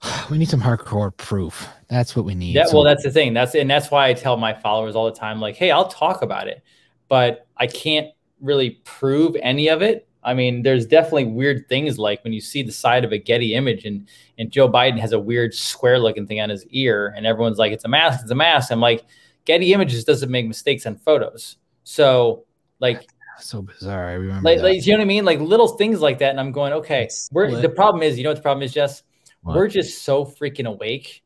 We 0.30 0.40
need 0.40 0.50
some 0.50 0.62
hardcore 0.62 1.16
proof. 1.16 1.68
That's 1.88 2.16
what 2.16 2.26
we 2.26 2.34
need. 2.34 2.56
Yeah, 2.56 2.66
well, 2.74 2.84
that's 2.84 3.04
the 3.04 3.12
thing. 3.12 3.34
That's 3.34 3.54
and 3.54 3.70
that's 3.70 3.92
why 3.92 4.08
I 4.08 4.14
tell 4.14 4.38
my 4.38 4.54
followers 4.54 4.96
all 4.96 5.06
the 5.06 5.18
time, 5.18 5.40
like, 5.40 5.56
hey, 5.56 5.70
I'll 5.70 5.88
talk 5.88 6.24
about 6.24 6.48
it, 6.48 6.64
but 7.10 7.48
I 7.58 7.68
can't 7.68 8.08
really 8.42 8.82
prove 8.84 9.36
any 9.42 9.68
of 9.68 9.82
it 9.82 10.08
I 10.26 10.34
mean, 10.34 10.64
there's 10.64 10.88
definitely 10.88 11.26
weird 11.26 11.70
things 11.70 12.00
like 12.00 12.24
when 12.24 12.34
you 12.34 12.42
see 12.42 12.64
the 12.64 12.72
side 12.72 13.06
of 13.06 13.14
a 13.14 13.18
Getty 13.18 13.54
image 13.54 13.86
and 13.86 14.08
and 14.40 14.52
Joe 14.52 14.68
Biden 14.68 15.00
has 15.00 15.14
a 15.14 15.20
weird 15.20 15.54
square 15.54 16.00
looking 16.00 16.26
thing 16.26 16.42
on 16.42 16.50
his 16.50 16.66
ear, 16.72 17.14
and 17.16 17.26
everyone's 17.26 17.60
like, 17.60 17.72
it's 17.72 17.86
a 17.86 17.88
mask, 17.88 18.22
it's 18.24 18.32
a 18.32 18.36
mask. 18.36 18.72
I'm 18.72 18.82
like, 18.82 19.06
Getty 19.46 19.72
Images 19.72 20.04
doesn't 20.04 20.32
make 20.32 20.48
mistakes 20.48 20.86
on 20.88 20.98
photos. 20.98 21.58
So 21.84 22.46
like 22.80 23.06
so 23.40 23.62
bizarre. 23.62 24.10
I 24.10 24.14
remember 24.14 24.50
like, 24.50 24.62
like, 24.62 24.86
you 24.86 24.94
know 24.94 24.98
what 24.98 25.04
I 25.04 25.08
mean? 25.08 25.26
Like 25.26 25.40
little 25.40 25.68
things 25.68 26.02
like 26.02 26.18
that. 26.20 26.32
And 26.32 26.40
I'm 26.40 26.52
going, 26.52 26.74
okay, 26.74 27.08
we're 27.32 27.62
the 27.62 27.70
problem 27.70 28.02
is, 28.02 28.18
you 28.18 28.24
know 28.24 28.32
what 28.32 28.38
the 28.38 28.42
problem 28.42 28.64
is, 28.64 28.74
Jess? 28.74 29.04
What? 29.46 29.56
We're 29.56 29.68
just 29.68 30.04
so 30.04 30.26
freaking 30.26 30.68
awake 30.68 31.24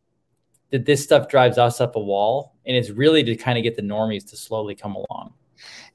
that 0.72 0.86
this 0.86 1.03
stuff 1.03 1.28
drives 1.28 1.57
us 1.57 1.82
up 1.82 1.95
a 1.95 1.99
wall. 1.99 2.53
And 2.65 2.78
it's 2.78 2.91
really 2.91 3.24
to 3.24 3.36
kind 3.36 3.57
of 3.57 3.63
get 3.63 3.76
the 3.76 3.82
normies 3.82 4.30
to 4.30 4.38
slowly 4.38 4.76
come 4.76 4.95
along 4.95 5.34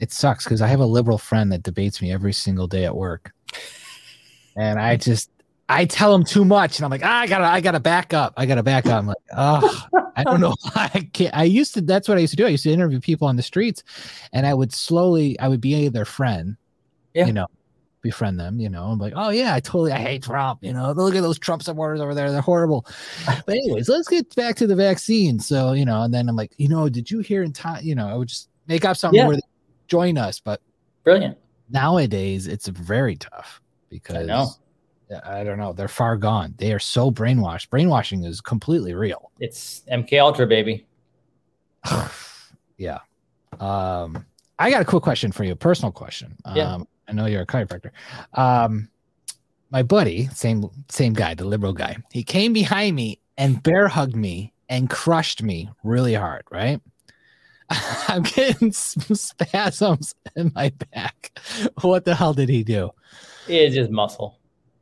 it 0.00 0.12
sucks 0.12 0.44
because 0.44 0.62
I 0.62 0.66
have 0.68 0.80
a 0.80 0.86
liberal 0.86 1.18
friend 1.18 1.50
that 1.52 1.62
debates 1.62 2.00
me 2.02 2.12
every 2.12 2.32
single 2.32 2.66
day 2.66 2.84
at 2.84 2.94
work, 2.94 3.32
and 4.56 4.78
I 4.78 4.96
just 4.96 5.30
I 5.68 5.84
tell 5.84 6.14
him 6.14 6.24
too 6.24 6.44
much, 6.44 6.78
and 6.78 6.84
I'm 6.84 6.90
like, 6.90 7.04
ah, 7.04 7.20
I 7.20 7.26
gotta 7.26 7.44
I 7.44 7.60
gotta 7.60 7.80
back 7.80 8.12
up. 8.12 8.34
I 8.36 8.46
gotta 8.46 8.62
back 8.62 8.86
up. 8.86 8.98
I'm 8.98 9.06
like, 9.06 9.16
oh, 9.36 9.86
I 10.16 10.24
don't 10.24 10.40
know. 10.40 10.54
I 10.74 11.08
can't. 11.12 11.34
I 11.34 11.44
used 11.44 11.74
to. 11.74 11.80
That's 11.80 12.08
what 12.08 12.18
I 12.18 12.20
used 12.20 12.32
to 12.32 12.36
do. 12.36 12.46
I 12.46 12.50
used 12.50 12.64
to 12.64 12.72
interview 12.72 13.00
people 13.00 13.28
on 13.28 13.36
the 13.36 13.42
streets, 13.42 13.82
and 14.32 14.46
I 14.46 14.54
would 14.54 14.72
slowly 14.72 15.38
I 15.40 15.48
would 15.48 15.60
be 15.60 15.88
their 15.88 16.04
friend. 16.04 16.56
Yeah. 17.14 17.26
You 17.26 17.32
know, 17.32 17.46
befriend 18.04 18.38
them, 18.38 18.60
you 18.60 18.68
know. 18.68 18.84
I'm 18.84 18.98
like, 18.98 19.14
oh 19.16 19.30
yeah, 19.30 19.54
I 19.54 19.60
totally 19.60 19.90
I 19.90 19.98
hate 19.98 20.22
Trump, 20.22 20.62
you 20.62 20.72
know. 20.72 20.92
Look 20.92 21.16
at 21.16 21.22
those 21.22 21.38
Trump 21.38 21.62
supporters 21.64 22.00
over 22.00 22.14
there, 22.14 22.30
they're 22.30 22.40
horrible. 22.40 22.86
But 23.46 23.56
anyways, 23.56 23.88
let's 23.88 24.06
get 24.06 24.32
back 24.36 24.54
to 24.56 24.66
the 24.66 24.76
vaccine. 24.76 25.40
So, 25.40 25.72
you 25.72 25.84
know, 25.84 26.02
and 26.02 26.14
then 26.14 26.28
I'm 26.28 26.36
like, 26.36 26.52
you 26.58 26.68
know, 26.68 26.88
did 26.88 27.10
you 27.10 27.18
hear 27.18 27.42
in 27.42 27.52
time, 27.52 27.82
you 27.82 27.94
know, 27.94 28.06
I 28.06 28.14
would 28.14 28.28
just 28.28 28.48
make 28.68 28.84
up 28.84 28.96
something 28.96 29.18
yeah. 29.18 29.26
where 29.26 29.38
join 29.88 30.16
us. 30.18 30.38
But 30.38 30.60
brilliant. 31.02 31.38
Nowadays, 31.70 32.46
it's 32.46 32.68
very 32.68 33.16
tough 33.16 33.60
because 33.88 34.16
I, 34.16 34.22
know. 34.22 34.48
I 35.24 35.42
don't 35.42 35.58
know. 35.58 35.72
They're 35.72 35.88
far 35.88 36.16
gone. 36.16 36.54
They 36.58 36.72
are 36.72 36.78
so 36.78 37.10
brainwashed. 37.10 37.70
Brainwashing 37.70 38.24
is 38.24 38.40
completely 38.40 38.94
real. 38.94 39.30
It's 39.40 39.82
MK 39.90 40.20
Ultra, 40.20 40.46
baby. 40.46 40.86
yeah. 42.76 42.98
Um, 43.58 44.24
I 44.58 44.70
got 44.70 44.82
a 44.82 44.84
quick 44.84 45.02
question 45.02 45.32
for 45.32 45.44
you, 45.44 45.52
a 45.52 45.56
personal 45.56 45.92
question. 45.92 46.36
Yeah. 46.54 46.74
Um, 46.74 46.88
I 47.08 47.12
know 47.12 47.26
you're 47.26 47.42
a 47.42 47.46
chiropractor. 47.46 47.90
Um, 48.34 48.88
my 49.70 49.82
buddy, 49.82 50.28
same 50.28 50.68
same 50.88 51.14
guy, 51.14 51.34
the 51.34 51.44
liberal 51.44 51.72
guy, 51.72 51.96
he 52.12 52.22
came 52.22 52.52
behind 52.52 52.96
me 52.96 53.20
and 53.36 53.62
bear 53.62 53.88
hugged 53.88 54.16
me 54.16 54.52
and 54.68 54.88
crushed 54.88 55.42
me 55.42 55.68
really 55.82 56.14
hard, 56.14 56.44
right? 56.50 56.80
I'm 58.08 58.22
getting 58.22 58.72
spasms 58.72 60.14
in 60.36 60.52
my 60.54 60.72
back. 60.92 61.38
What 61.82 62.04
the 62.04 62.14
hell 62.14 62.34
did 62.34 62.48
he 62.48 62.62
do? 62.62 62.90
It's 63.48 63.74
just 63.74 63.90
muscle. 63.90 64.38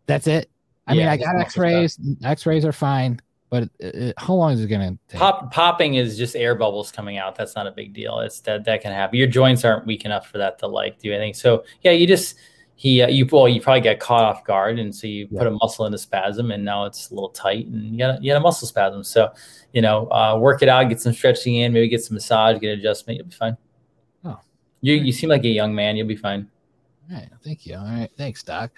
That's 0.06 0.26
it. 0.26 0.50
I 0.86 0.94
yeah, 0.94 1.00
mean, 1.00 1.08
I 1.08 1.16
got 1.16 1.40
X-rays. 1.40 1.98
X-rays 2.24 2.64
are 2.64 2.72
fine, 2.72 3.20
but 3.52 3.64
it, 3.78 3.94
it, 3.94 4.14
how 4.16 4.32
long 4.32 4.52
is 4.52 4.62
it 4.62 4.68
going 4.68 4.98
to 5.10 5.18
pop? 5.18 5.52
Popping 5.52 5.96
is 5.96 6.16
just 6.16 6.34
air 6.34 6.54
bubbles 6.54 6.90
coming 6.90 7.18
out. 7.18 7.34
That's 7.34 7.54
not 7.54 7.66
a 7.66 7.70
big 7.70 7.92
deal. 7.92 8.20
It's 8.20 8.40
that 8.40 8.64
that 8.64 8.80
can 8.80 8.92
happen. 8.92 9.18
Your 9.18 9.26
joints 9.26 9.62
aren't 9.62 9.84
weak 9.84 10.06
enough 10.06 10.26
for 10.26 10.38
that 10.38 10.58
to 10.60 10.66
like 10.66 10.98
do 10.98 11.12
anything. 11.12 11.34
So 11.34 11.62
yeah, 11.82 11.90
you 11.90 12.06
just 12.06 12.36
he 12.76 13.02
uh, 13.02 13.08
you 13.08 13.28
well 13.30 13.46
you 13.46 13.60
probably 13.60 13.82
get 13.82 14.00
caught 14.00 14.24
off 14.24 14.42
guard 14.44 14.78
and 14.78 14.94
so 14.94 15.06
you 15.06 15.28
yeah. 15.30 15.38
put 15.38 15.46
a 15.46 15.50
muscle 15.50 15.84
in 15.84 15.92
a 15.92 15.98
spasm 15.98 16.50
and 16.50 16.64
now 16.64 16.86
it's 16.86 17.10
a 17.10 17.14
little 17.14 17.28
tight 17.28 17.66
and 17.66 17.92
you 17.92 17.98
got 17.98 18.18
a, 18.18 18.22
you 18.22 18.32
got 18.32 18.38
a 18.38 18.40
muscle 18.40 18.66
spasm 18.66 19.04
so 19.04 19.30
you 19.74 19.82
know 19.82 20.10
uh, 20.10 20.34
work 20.40 20.62
it 20.62 20.70
out 20.70 20.88
get 20.88 20.98
some 20.98 21.12
stretching 21.12 21.56
in 21.56 21.74
maybe 21.74 21.86
get 21.88 22.02
some 22.02 22.14
massage 22.14 22.58
get 22.58 22.78
adjustment 22.78 23.18
you'll 23.18 23.26
be 23.26 23.34
fine 23.34 23.54
oh 24.24 24.40
you 24.80 24.94
you 24.94 25.12
seem 25.12 25.28
like 25.28 25.44
a 25.44 25.48
young 25.48 25.74
man 25.74 25.94
you'll 25.94 26.08
be 26.08 26.16
fine 26.16 26.48
all 27.12 27.18
right 27.18 27.28
thank 27.44 27.66
you. 27.66 27.76
All 27.76 27.84
right 27.84 28.10
thanks 28.16 28.42
doc. 28.42 28.70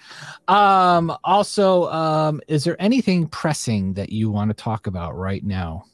Um 0.47 1.15
also 1.23 1.89
um 1.91 2.41
is 2.47 2.63
there 2.63 2.75
anything 2.81 3.27
pressing 3.27 3.93
that 3.93 4.09
you 4.09 4.29
want 4.29 4.49
to 4.49 4.53
talk 4.53 4.87
about 4.87 5.15
right 5.17 5.43
now 5.43 5.85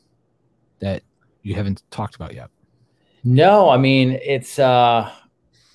that 0.80 1.04
you 1.44 1.56
haven't 1.56 1.84
talked 1.92 2.16
about 2.16 2.34
yet? 2.34 2.50
No 3.24 3.70
i 3.70 3.78
mean 3.78 4.20
it's 4.24 4.58
uh 4.58 5.12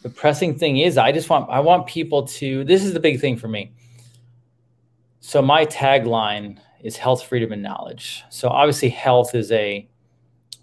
the 0.03 0.09
pressing 0.11 0.57
thing 0.59 0.79
is 0.79 0.99
i 0.99 1.13
just 1.13 1.31
want 1.31 1.49
i 1.51 1.61
want 1.61 1.87
people 1.87 2.25
to 2.27 2.65
this 2.65 2.85
is 2.85 2.93
the 2.93 3.01
big 3.01 3.21
thing 3.21 3.37
for 3.37 3.49
me. 3.49 3.73
So 5.21 5.43
my 5.43 5.67
tagline 5.67 6.59
is 6.83 6.97
health 6.97 7.25
freedom 7.25 7.53
and 7.53 7.63
knowledge. 7.63 8.23
So 8.31 8.49
obviously 8.49 8.89
health 8.89 9.35
is 9.35 9.51
a 9.51 9.89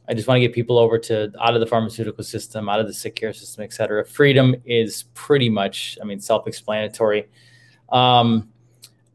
i 0.07 0.13
just 0.13 0.27
want 0.27 0.37
to 0.37 0.41
get 0.41 0.53
people 0.53 0.77
over 0.77 0.97
to 0.97 1.31
out 1.41 1.53
of 1.53 1.59
the 1.59 1.67
pharmaceutical 1.67 2.23
system 2.23 2.69
out 2.69 2.79
of 2.79 2.87
the 2.87 2.93
sick 2.93 3.15
care 3.15 3.33
system 3.33 3.63
et 3.63 3.73
cetera 3.73 4.05
freedom 4.05 4.55
is 4.65 5.03
pretty 5.13 5.49
much 5.49 5.97
i 6.01 6.05
mean 6.05 6.19
self-explanatory 6.19 7.27
um, 7.91 8.49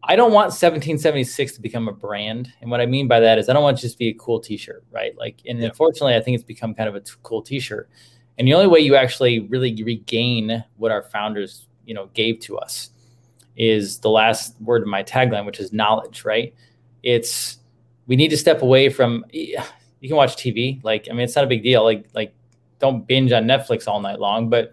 I 0.08 0.16
don't 0.16 0.32
want 0.32 0.46
1776 0.46 1.52
to 1.52 1.60
become 1.60 1.86
a 1.86 1.92
brand. 1.92 2.50
And 2.62 2.70
what 2.70 2.80
I 2.80 2.86
mean 2.86 3.08
by 3.08 3.20
that 3.20 3.38
is 3.38 3.48
I 3.48 3.52
don't 3.52 3.62
want 3.62 3.76
it 3.76 3.80
to 3.82 3.86
just 3.88 3.98
be 3.98 4.08
a 4.08 4.14
cool 4.14 4.40
t-shirt, 4.40 4.84
right? 4.90 5.16
Like, 5.18 5.42
and 5.46 5.58
yeah. 5.58 5.66
unfortunately, 5.66 6.14
I 6.14 6.20
think 6.20 6.34
it's 6.34 6.44
become 6.44 6.74
kind 6.74 6.88
of 6.88 6.94
a 6.94 7.00
t- 7.00 7.12
cool 7.22 7.42
t-shirt. 7.42 7.90
And 8.38 8.48
the 8.48 8.54
only 8.54 8.68
way 8.68 8.78
you 8.80 8.96
actually 8.96 9.40
really 9.40 9.82
regain 9.82 10.64
what 10.76 10.92
our 10.92 11.02
founders, 11.02 11.66
you 11.84 11.92
know, 11.92 12.06
gave 12.14 12.40
to 12.40 12.56
us 12.56 12.90
is 13.54 13.98
the 13.98 14.08
last 14.08 14.58
word 14.62 14.82
of 14.82 14.88
my 14.88 15.02
tagline, 15.02 15.44
which 15.44 15.60
is 15.60 15.74
knowledge, 15.74 16.24
right? 16.24 16.54
It's 17.02 17.58
we 18.06 18.16
need 18.16 18.28
to 18.28 18.38
step 18.38 18.62
away 18.62 18.88
from 18.88 19.26
you 20.00 20.08
can 20.08 20.16
watch 20.16 20.36
TV. 20.36 20.82
Like, 20.82 21.08
I 21.10 21.12
mean, 21.12 21.22
it's 21.22 21.34
not 21.34 21.44
a 21.44 21.48
big 21.48 21.62
deal. 21.62 21.84
Like, 21.84 22.06
like 22.14 22.34
don't 22.78 23.06
binge 23.06 23.32
on 23.32 23.44
Netflix 23.44 23.88
all 23.88 24.00
night 24.00 24.20
long, 24.20 24.48
but 24.48 24.72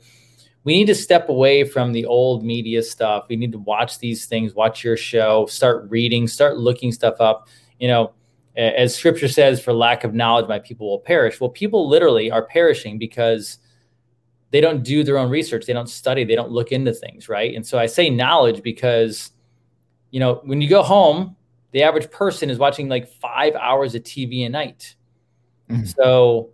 we 0.64 0.74
need 0.74 0.88
to 0.88 0.96
step 0.96 1.30
away 1.30 1.64
from 1.64 1.94
the 1.94 2.06
old 2.06 2.44
media 2.44 2.82
stuff. 2.82 3.26
We 3.30 3.36
need 3.36 3.52
to 3.52 3.60
watch 3.60 4.00
these 4.00 4.26
things, 4.26 4.56
watch 4.56 4.84
your 4.84 4.98
show, 4.98 5.46
start 5.46 5.90
reading, 5.90 6.28
start 6.28 6.58
looking 6.58 6.92
stuff 6.92 7.22
up. 7.22 7.48
You 7.80 7.88
know, 7.88 8.14
as 8.56 8.96
scripture 8.96 9.28
says, 9.28 9.62
for 9.62 9.74
lack 9.74 10.04
of 10.04 10.14
knowledge, 10.14 10.48
my 10.48 10.60
people 10.60 10.90
will 10.90 11.00
perish. 11.00 11.40
Well, 11.40 11.50
people 11.50 11.88
literally 11.88 12.32
are 12.32 12.44
perishing 12.44 12.98
because 12.98 13.60
they 14.52 14.62
don't 14.62 14.84
do 14.84 15.04
their 15.04 15.18
own 15.18 15.30
research. 15.30 15.66
They 15.66 15.74
don't 15.74 15.90
study. 15.90 16.24
They 16.24 16.36
don't 16.36 16.52
look 16.52 16.72
into 16.72 16.94
things, 16.94 17.28
right? 17.28 17.54
And 17.54 17.66
so 17.66 17.78
I 17.78 17.88
say 17.88 18.10
knowledge 18.10 18.64
because, 18.64 19.32
you 20.12 20.20
know, 20.20 20.42
when 20.46 20.62
you 20.62 20.70
go 20.70 20.82
home, 20.82 21.36
the 21.74 21.84
average 21.84 22.10
person 22.10 22.50
is 22.50 22.58
watching 22.58 22.88
like 22.88 23.08
five 23.08 23.54
hours 23.56 23.96
of 23.96 24.04
TV 24.04 24.46
a 24.46 24.50
night. 24.50 24.96
Mm-hmm. 25.70 25.86
So, 25.86 26.50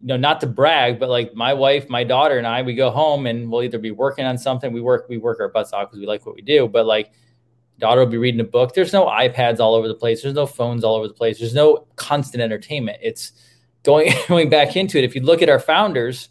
you 0.00 0.08
know, 0.08 0.16
not 0.16 0.40
to 0.40 0.46
brag, 0.46 0.98
but 0.98 1.08
like 1.08 1.34
my 1.34 1.54
wife, 1.54 1.88
my 1.88 2.04
daughter, 2.04 2.38
and 2.38 2.46
I, 2.46 2.62
we 2.62 2.74
go 2.74 2.90
home 2.90 3.26
and 3.26 3.50
we'll 3.50 3.62
either 3.62 3.78
be 3.78 3.90
working 3.90 4.24
on 4.24 4.36
something. 4.38 4.72
We 4.72 4.80
work, 4.80 5.06
we 5.08 5.18
work 5.18 5.40
our 5.40 5.48
butts 5.48 5.72
off 5.72 5.88
because 5.88 6.00
we 6.00 6.06
like 6.06 6.26
what 6.26 6.34
we 6.34 6.42
do. 6.42 6.68
But 6.68 6.86
like 6.86 7.12
daughter 7.78 8.00
will 8.00 8.10
be 8.10 8.18
reading 8.18 8.40
a 8.40 8.44
book. 8.44 8.74
There's 8.74 8.92
no 8.92 9.06
iPads 9.06 9.60
all 9.60 9.74
over 9.74 9.88
the 9.88 9.94
place. 9.94 10.22
There's 10.22 10.34
no 10.34 10.46
phones 10.46 10.84
all 10.84 10.94
over 10.94 11.08
the 11.08 11.14
place. 11.14 11.38
There's 11.38 11.54
no 11.54 11.86
constant 11.96 12.42
entertainment. 12.42 12.98
It's 13.02 13.32
going 13.82 14.12
going 14.28 14.48
back 14.48 14.76
into 14.76 14.98
it. 14.98 15.04
If 15.04 15.14
you 15.14 15.22
look 15.22 15.42
at 15.42 15.48
our 15.48 15.60
founders, 15.60 16.28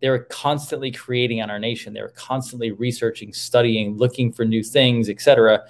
they 0.00 0.08
were 0.08 0.20
constantly 0.30 0.90
creating 0.90 1.42
on 1.42 1.50
our 1.50 1.58
nation. 1.58 1.92
They 1.92 2.02
were 2.02 2.14
constantly 2.16 2.70
researching, 2.70 3.32
studying, 3.32 3.96
looking 3.96 4.32
for 4.32 4.44
new 4.44 4.62
things, 4.62 5.08
etc. 5.08 5.64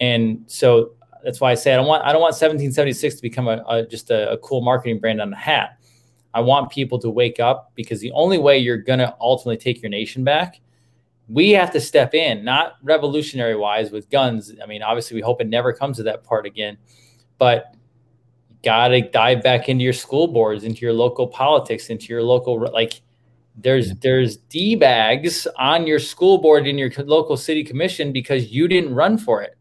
And 0.00 0.44
so 0.46 0.92
that's 1.24 1.40
why 1.40 1.50
I 1.50 1.54
say 1.54 1.72
I 1.72 1.76
don't 1.76 1.86
want 1.86 2.04
I 2.04 2.12
don't 2.12 2.20
want 2.20 2.32
1776 2.32 3.16
to 3.16 3.22
become 3.22 3.48
a, 3.48 3.64
a 3.68 3.86
just 3.86 4.10
a, 4.10 4.32
a 4.32 4.38
cool 4.38 4.60
marketing 4.60 4.98
brand 4.98 5.20
on 5.20 5.30
the 5.30 5.36
hat. 5.36 5.78
I 6.32 6.40
want 6.40 6.70
people 6.70 6.98
to 7.00 7.10
wake 7.10 7.40
up 7.40 7.72
because 7.74 8.00
the 8.00 8.12
only 8.12 8.38
way 8.38 8.58
you're 8.58 8.76
going 8.76 9.00
to 9.00 9.16
ultimately 9.20 9.56
take 9.56 9.82
your 9.82 9.90
nation 9.90 10.22
back 10.22 10.60
we 11.30 11.50
have 11.50 11.70
to 11.72 11.80
step 11.80 12.12
in, 12.12 12.44
not 12.44 12.76
revolutionary 12.82 13.54
wise 13.54 13.92
with 13.92 14.10
guns. 14.10 14.52
I 14.62 14.66
mean, 14.66 14.82
obviously, 14.82 15.14
we 15.14 15.20
hope 15.20 15.40
it 15.40 15.46
never 15.46 15.72
comes 15.72 15.96
to 15.98 16.02
that 16.04 16.24
part 16.24 16.44
again, 16.44 16.76
but 17.38 17.76
got 18.64 18.88
to 18.88 19.00
dive 19.00 19.42
back 19.42 19.68
into 19.68 19.84
your 19.84 19.92
school 19.92 20.26
boards, 20.26 20.64
into 20.64 20.80
your 20.80 20.92
local 20.92 21.26
politics, 21.26 21.88
into 21.88 22.06
your 22.06 22.22
local 22.22 22.58
like. 22.72 23.00
There's 23.56 23.94
there's 23.96 24.38
d 24.38 24.74
bags 24.74 25.46
on 25.58 25.86
your 25.86 25.98
school 25.98 26.38
board 26.38 26.66
in 26.66 26.78
your 26.78 26.90
local 26.98 27.36
city 27.36 27.62
commission 27.62 28.10
because 28.10 28.50
you 28.50 28.68
didn't 28.68 28.94
run 28.94 29.18
for 29.18 29.42
it. 29.42 29.56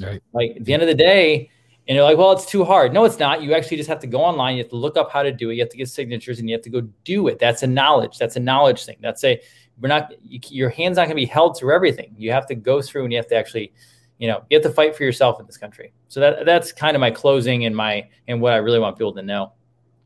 Right. 0.00 0.22
Like 0.32 0.52
at 0.56 0.64
the 0.64 0.72
end 0.72 0.82
of 0.82 0.88
the 0.88 0.94
day, 0.94 1.50
and 1.86 1.96
you're 1.96 2.04
like, 2.04 2.16
well, 2.16 2.32
it's 2.32 2.46
too 2.46 2.64
hard. 2.64 2.94
No, 2.94 3.04
it's 3.04 3.18
not. 3.18 3.42
You 3.42 3.52
actually 3.52 3.76
just 3.76 3.88
have 3.90 4.00
to 4.00 4.06
go 4.06 4.18
online. 4.18 4.56
You 4.56 4.62
have 4.62 4.70
to 4.70 4.76
look 4.76 4.96
up 4.96 5.10
how 5.10 5.22
to 5.22 5.30
do 5.30 5.50
it. 5.50 5.54
You 5.54 5.62
have 5.62 5.68
to 5.70 5.76
get 5.76 5.88
signatures, 5.88 6.38
and 6.38 6.48
you 6.48 6.54
have 6.54 6.62
to 6.62 6.70
go 6.70 6.80
do 7.04 7.28
it. 7.28 7.38
That's 7.38 7.62
a 7.62 7.66
knowledge. 7.66 8.18
That's 8.18 8.36
a 8.36 8.40
knowledge 8.40 8.84
thing. 8.84 8.96
That's 9.00 9.22
a 9.24 9.40
we're 9.80 9.88
not 9.88 10.12
you, 10.22 10.40
your 10.50 10.70
hands 10.70 10.96
not 10.96 11.02
going 11.02 11.10
to 11.10 11.14
be 11.16 11.26
held 11.26 11.56
through 11.56 11.74
everything. 11.74 12.14
You 12.16 12.32
have 12.32 12.46
to 12.46 12.54
go 12.54 12.80
through 12.80 13.04
and 13.04 13.12
you 13.12 13.18
have 13.18 13.26
to 13.28 13.36
actually, 13.36 13.72
you 14.18 14.28
know, 14.28 14.44
you 14.48 14.56
have 14.56 14.62
to 14.62 14.70
fight 14.70 14.96
for 14.96 15.04
yourself 15.04 15.40
in 15.40 15.46
this 15.46 15.56
country. 15.56 15.92
So 16.08 16.20
that 16.20 16.46
that's 16.46 16.72
kind 16.72 16.96
of 16.96 17.00
my 17.00 17.10
closing 17.10 17.64
and 17.66 17.74
my 17.74 18.08
and 18.28 18.40
what 18.40 18.52
I 18.52 18.56
really 18.56 18.78
want 18.78 18.96
people 18.96 19.14
to 19.14 19.22
know. 19.22 19.52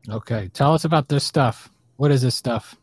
Okay, 0.09 0.49
tell 0.53 0.73
us 0.73 0.85
about 0.85 1.07
this 1.07 1.23
stuff. 1.23 1.69
What 1.97 2.11
is 2.11 2.21
this 2.21 2.35
stuff? 2.35 2.75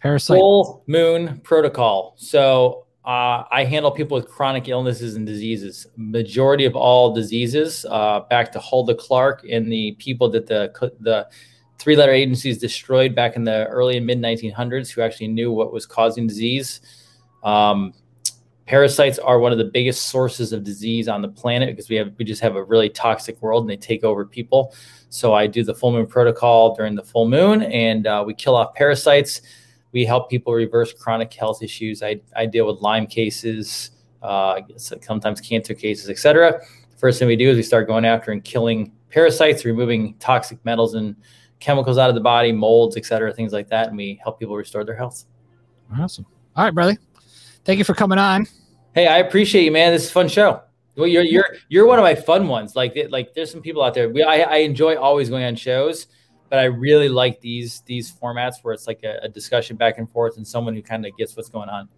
Parasite 0.00 0.38
full 0.38 0.84
moon 0.86 1.40
protocol. 1.42 2.14
So 2.16 2.83
uh, 3.04 3.44
I 3.50 3.64
handle 3.64 3.90
people 3.90 4.16
with 4.16 4.28
chronic 4.28 4.68
illnesses 4.68 5.14
and 5.14 5.26
diseases. 5.26 5.86
Majority 5.96 6.64
of 6.64 6.74
all 6.74 7.12
diseases, 7.12 7.84
uh, 7.90 8.20
back 8.30 8.50
to 8.52 8.58
Hulda 8.58 8.94
Clark 8.94 9.44
and 9.50 9.70
the 9.70 9.92
people 9.98 10.30
that 10.30 10.46
the 10.46 10.72
the 11.00 11.28
three 11.78 11.96
letter 11.96 12.12
agencies 12.12 12.56
destroyed 12.56 13.14
back 13.14 13.36
in 13.36 13.44
the 13.44 13.66
early 13.66 13.98
and 13.98 14.06
mid 14.06 14.18
1900s 14.18 14.90
who 14.90 15.02
actually 15.02 15.28
knew 15.28 15.52
what 15.52 15.72
was 15.72 15.84
causing 15.84 16.26
disease. 16.26 16.80
Um, 17.42 17.92
parasites 18.66 19.18
are 19.18 19.38
one 19.38 19.52
of 19.52 19.58
the 19.58 19.64
biggest 19.64 20.06
sources 20.06 20.54
of 20.54 20.64
disease 20.64 21.06
on 21.06 21.20
the 21.20 21.28
planet 21.28 21.68
because 21.68 21.90
we 21.90 21.96
have 21.96 22.12
we 22.16 22.24
just 22.24 22.40
have 22.40 22.56
a 22.56 22.64
really 22.64 22.88
toxic 22.88 23.40
world 23.42 23.64
and 23.64 23.70
they 23.70 23.76
take 23.76 24.02
over 24.02 24.24
people. 24.24 24.74
So 25.10 25.34
I 25.34 25.46
do 25.46 25.62
the 25.62 25.74
full 25.74 25.92
moon 25.92 26.06
protocol 26.06 26.74
during 26.74 26.94
the 26.94 27.04
full 27.04 27.28
moon 27.28 27.62
and 27.64 28.06
uh, 28.06 28.24
we 28.26 28.32
kill 28.32 28.56
off 28.56 28.74
parasites. 28.74 29.42
We 29.94 30.04
help 30.04 30.28
people 30.28 30.52
reverse 30.52 30.92
chronic 30.92 31.32
health 31.32 31.62
issues. 31.62 32.02
I, 32.02 32.20
I 32.36 32.46
deal 32.46 32.66
with 32.66 32.82
Lyme 32.82 33.06
cases, 33.06 33.92
uh, 34.22 34.60
sometimes 34.76 35.40
cancer 35.40 35.72
cases, 35.72 36.10
etc. 36.10 36.60
First 36.98 37.18
thing 37.20 37.28
we 37.28 37.36
do 37.36 37.48
is 37.48 37.56
we 37.56 37.62
start 37.62 37.86
going 37.86 38.04
after 38.04 38.32
and 38.32 38.42
killing 38.42 38.92
parasites, 39.08 39.64
removing 39.64 40.14
toxic 40.14 40.62
metals 40.64 40.94
and 40.94 41.14
chemicals 41.60 41.96
out 41.96 42.08
of 42.08 42.16
the 42.16 42.20
body, 42.20 42.50
molds, 42.50 42.96
etc., 42.96 43.32
things 43.32 43.52
like 43.52 43.68
that. 43.68 43.88
And 43.88 43.96
we 43.96 44.20
help 44.22 44.40
people 44.40 44.56
restore 44.56 44.84
their 44.84 44.96
health. 44.96 45.24
Awesome. 45.96 46.26
All 46.56 46.64
right, 46.64 46.74
brother. 46.74 46.96
Thank 47.64 47.78
you 47.78 47.84
for 47.84 47.94
coming 47.94 48.18
on. 48.18 48.46
Hey, 48.94 49.06
I 49.06 49.18
appreciate 49.18 49.64
you, 49.64 49.70
man. 49.70 49.92
This 49.92 50.04
is 50.04 50.10
a 50.10 50.12
fun 50.12 50.28
show. 50.28 50.60
Well, 50.96 51.06
you're 51.08 51.24
you're 51.24 51.56
you're 51.68 51.86
one 51.86 51.98
of 51.98 52.02
my 52.02 52.14
fun 52.14 52.48
ones. 52.48 52.76
Like 52.76 52.96
like 53.10 53.34
there's 53.34 53.50
some 53.50 53.62
people 53.62 53.82
out 53.82 53.94
there. 53.94 54.08
We 54.08 54.22
I, 54.22 54.40
I 54.42 54.56
enjoy 54.58 54.96
always 54.96 55.28
going 55.28 55.44
on 55.44 55.56
shows, 55.56 56.06
but 56.54 56.60
I 56.60 56.66
really 56.66 57.08
like 57.08 57.40
these 57.40 57.80
these 57.80 58.12
formats 58.12 58.62
where 58.62 58.72
it's 58.72 58.86
like 58.86 59.02
a, 59.02 59.18
a 59.22 59.28
discussion 59.28 59.74
back 59.74 59.98
and 59.98 60.08
forth 60.08 60.36
and 60.36 60.46
someone 60.46 60.72
who 60.72 60.82
kind 60.82 61.04
of 61.04 61.16
gets 61.16 61.36
what's 61.36 61.48
going 61.48 61.68
on. 61.68 61.88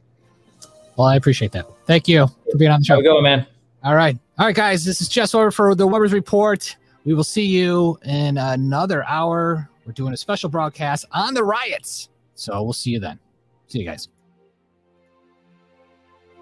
Well, 0.96 1.06
I 1.06 1.16
appreciate 1.16 1.52
that. 1.52 1.66
Thank 1.84 2.08
you 2.08 2.26
for 2.50 2.56
being 2.56 2.70
on 2.70 2.80
the 2.80 2.86
show. 2.86 2.94
Have 2.94 3.00
a 3.00 3.04
go, 3.04 3.20
man. 3.20 3.46
All 3.84 3.94
right. 3.94 4.18
All 4.38 4.46
right, 4.46 4.56
guys. 4.56 4.82
This 4.82 5.02
is 5.02 5.10
Jess 5.10 5.34
Weber 5.34 5.50
for 5.50 5.74
the 5.74 5.86
Weber's 5.86 6.14
Report. 6.14 6.74
We 7.04 7.12
will 7.12 7.22
see 7.22 7.44
you 7.44 7.98
in 8.06 8.38
another 8.38 9.04
hour. 9.04 9.68
We're 9.84 9.92
doing 9.92 10.14
a 10.14 10.16
special 10.16 10.48
broadcast 10.48 11.04
on 11.12 11.34
the 11.34 11.44
riots. 11.44 12.08
So 12.34 12.62
we'll 12.62 12.72
see 12.72 12.92
you 12.92 12.98
then. 12.98 13.18
See 13.66 13.80
you 13.80 13.84
guys. 13.84 14.08